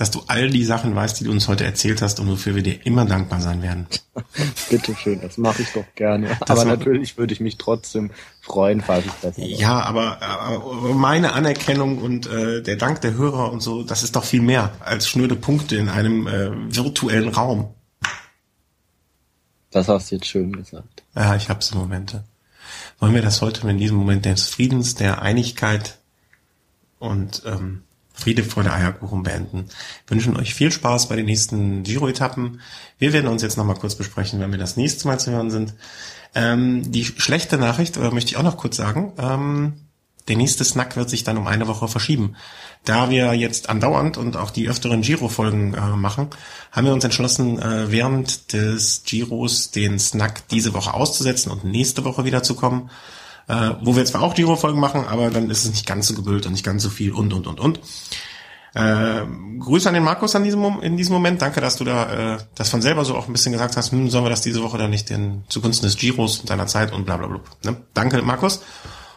dass 0.00 0.10
du 0.10 0.22
all 0.28 0.48
die 0.48 0.64
Sachen 0.64 0.94
weißt, 0.94 1.20
die 1.20 1.24
du 1.24 1.30
uns 1.30 1.46
heute 1.46 1.66
erzählt 1.66 2.00
hast 2.00 2.20
und 2.20 2.28
wofür 2.30 2.54
wir 2.54 2.62
dir 2.62 2.86
immer 2.86 3.04
dankbar 3.04 3.42
sein 3.42 3.60
werden. 3.60 3.86
Bitteschön, 4.70 5.20
das 5.20 5.36
mache 5.36 5.60
ich 5.60 5.68
doch 5.74 5.84
gerne. 5.94 6.38
Das 6.40 6.48
aber 6.48 6.64
natürlich 6.64 7.18
würde 7.18 7.34
ich 7.34 7.40
mich 7.40 7.58
trotzdem 7.58 8.10
freuen, 8.40 8.80
falls 8.80 9.04
ich 9.04 9.12
das 9.20 9.34
Ja, 9.36 9.82
aber, 9.82 10.22
aber 10.22 10.94
meine 10.94 11.34
Anerkennung 11.34 11.98
und 11.98 12.26
äh, 12.28 12.62
der 12.62 12.76
Dank 12.76 13.02
der 13.02 13.12
Hörer 13.12 13.52
und 13.52 13.60
so, 13.60 13.82
das 13.82 14.02
ist 14.02 14.16
doch 14.16 14.24
viel 14.24 14.40
mehr 14.40 14.72
als 14.80 15.06
schnöde 15.06 15.36
Punkte 15.36 15.76
in 15.76 15.90
einem 15.90 16.26
äh, 16.26 16.50
virtuellen 16.74 17.28
Raum. 17.28 17.74
Das 19.70 19.86
hast 19.86 20.10
du 20.10 20.14
jetzt 20.14 20.28
schön 20.28 20.50
gesagt. 20.54 21.02
Ja, 21.14 21.36
ich 21.36 21.50
hab's 21.50 21.72
im 21.72 21.78
Momente. 21.78 22.24
Wollen 23.00 23.14
wir 23.14 23.22
das 23.22 23.42
heute 23.42 23.68
in 23.68 23.76
diesem 23.76 23.98
Moment 23.98 24.24
des 24.24 24.48
Friedens, 24.48 24.94
der 24.94 25.20
Einigkeit 25.20 25.98
und 26.98 27.42
ähm, 27.44 27.82
Friede 28.20 28.44
vor 28.44 28.62
der 28.62 28.74
Eierkuchen 28.74 29.22
beenden. 29.22 29.66
Wünschen 30.06 30.36
euch 30.36 30.54
viel 30.54 30.70
Spaß 30.70 31.08
bei 31.08 31.16
den 31.16 31.26
nächsten 31.26 31.82
Giro-Etappen. 31.82 32.60
Wir 32.98 33.12
werden 33.12 33.28
uns 33.28 33.42
jetzt 33.42 33.56
nochmal 33.56 33.76
kurz 33.76 33.94
besprechen, 33.94 34.40
wenn 34.40 34.52
wir 34.52 34.58
das 34.58 34.76
nächste 34.76 35.08
Mal 35.08 35.18
zu 35.18 35.30
hören 35.30 35.50
sind. 35.50 35.74
Ähm, 36.34 36.92
die 36.92 37.04
schlechte 37.04 37.58
Nachricht, 37.58 37.96
äh, 37.96 38.10
möchte 38.10 38.30
ich 38.30 38.36
auch 38.36 38.42
noch 38.42 38.56
kurz 38.56 38.76
sagen, 38.76 39.12
ähm, 39.18 39.72
der 40.28 40.36
nächste 40.36 40.64
Snack 40.64 40.96
wird 40.96 41.10
sich 41.10 41.24
dann 41.24 41.38
um 41.38 41.46
eine 41.46 41.66
Woche 41.66 41.88
verschieben. 41.88 42.36
Da 42.84 43.10
wir 43.10 43.34
jetzt 43.34 43.68
andauernd 43.68 44.16
und 44.16 44.36
auch 44.36 44.50
die 44.50 44.68
öfteren 44.68 45.02
Giro-Folgen 45.02 45.74
äh, 45.74 45.80
machen, 45.96 46.28
haben 46.70 46.86
wir 46.86 46.92
uns 46.92 47.04
entschlossen, 47.04 47.58
äh, 47.58 47.90
während 47.90 48.52
des 48.52 49.02
Giros 49.04 49.70
den 49.70 49.98
Snack 49.98 50.46
diese 50.48 50.72
Woche 50.72 50.94
auszusetzen 50.94 51.50
und 51.50 51.64
nächste 51.64 52.04
Woche 52.04 52.24
wiederzukommen 52.24 52.90
äh, 53.50 53.74
wo 53.82 53.96
wir 53.96 54.04
zwar 54.04 54.22
auch 54.22 54.34
Giro-Folgen 54.34 54.78
machen, 54.78 55.04
aber 55.08 55.30
dann 55.30 55.50
ist 55.50 55.64
es 55.64 55.70
nicht 55.72 55.86
ganz 55.86 56.06
so 56.06 56.14
gebildet 56.14 56.46
und 56.46 56.52
nicht 56.52 56.64
ganz 56.64 56.84
so 56.84 56.88
viel 56.88 57.12
und, 57.12 57.32
und, 57.32 57.48
und, 57.48 57.58
und. 57.58 57.80
Äh, 58.74 59.22
Grüße 59.58 59.88
an 59.88 59.94
den 59.94 60.04
Markus 60.04 60.36
an 60.36 60.44
diesem, 60.44 60.80
in 60.80 60.96
diesem 60.96 61.12
Moment. 61.12 61.42
Danke, 61.42 61.60
dass 61.60 61.76
du 61.76 61.82
da 61.82 62.34
äh, 62.34 62.38
das 62.54 62.70
von 62.70 62.80
selber 62.80 63.04
so 63.04 63.16
auch 63.16 63.26
ein 63.26 63.32
bisschen 63.32 63.50
gesagt 63.50 63.76
hast, 63.76 63.90
hm, 63.90 64.08
sollen 64.08 64.24
wir 64.24 64.30
das 64.30 64.42
diese 64.42 64.62
Woche 64.62 64.78
dann 64.78 64.90
nicht 64.90 65.10
den 65.10 65.42
zugunsten 65.48 65.86
des 65.86 65.96
Giros 65.96 66.38
und 66.38 66.50
deiner 66.50 66.68
Zeit 66.68 66.92
und 66.92 67.06
bla 67.06 67.16
bla 67.16 67.26
bla. 67.26 67.40
Ne? 67.64 67.76
Danke, 67.92 68.22
Markus. 68.22 68.62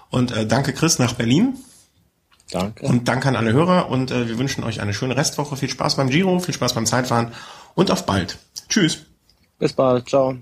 Und 0.09 0.31
äh, 0.31 0.47
danke, 0.47 0.73
Chris, 0.73 0.97
nach 0.97 1.13
Berlin. 1.13 1.55
Danke. 2.49 2.87
Und 2.87 3.07
danke 3.07 3.27
an 3.27 3.35
alle 3.35 3.53
Hörer 3.53 3.89
und 3.89 4.09
äh, 4.09 4.27
wir 4.27 4.39
wünschen 4.39 4.63
euch 4.63 4.81
eine 4.81 4.95
schöne 4.95 5.15
Restwoche. 5.15 5.57
Viel 5.57 5.69
Spaß 5.69 5.95
beim 5.95 6.09
Giro, 6.09 6.39
viel 6.39 6.55
Spaß 6.55 6.73
beim 6.73 6.87
Zeitfahren 6.87 7.33
und 7.75 7.91
auf 7.91 8.07
bald. 8.07 8.39
Tschüss. 8.67 9.05
Bis 9.59 9.73
bald. 9.73 10.09
Ciao. 10.09 10.37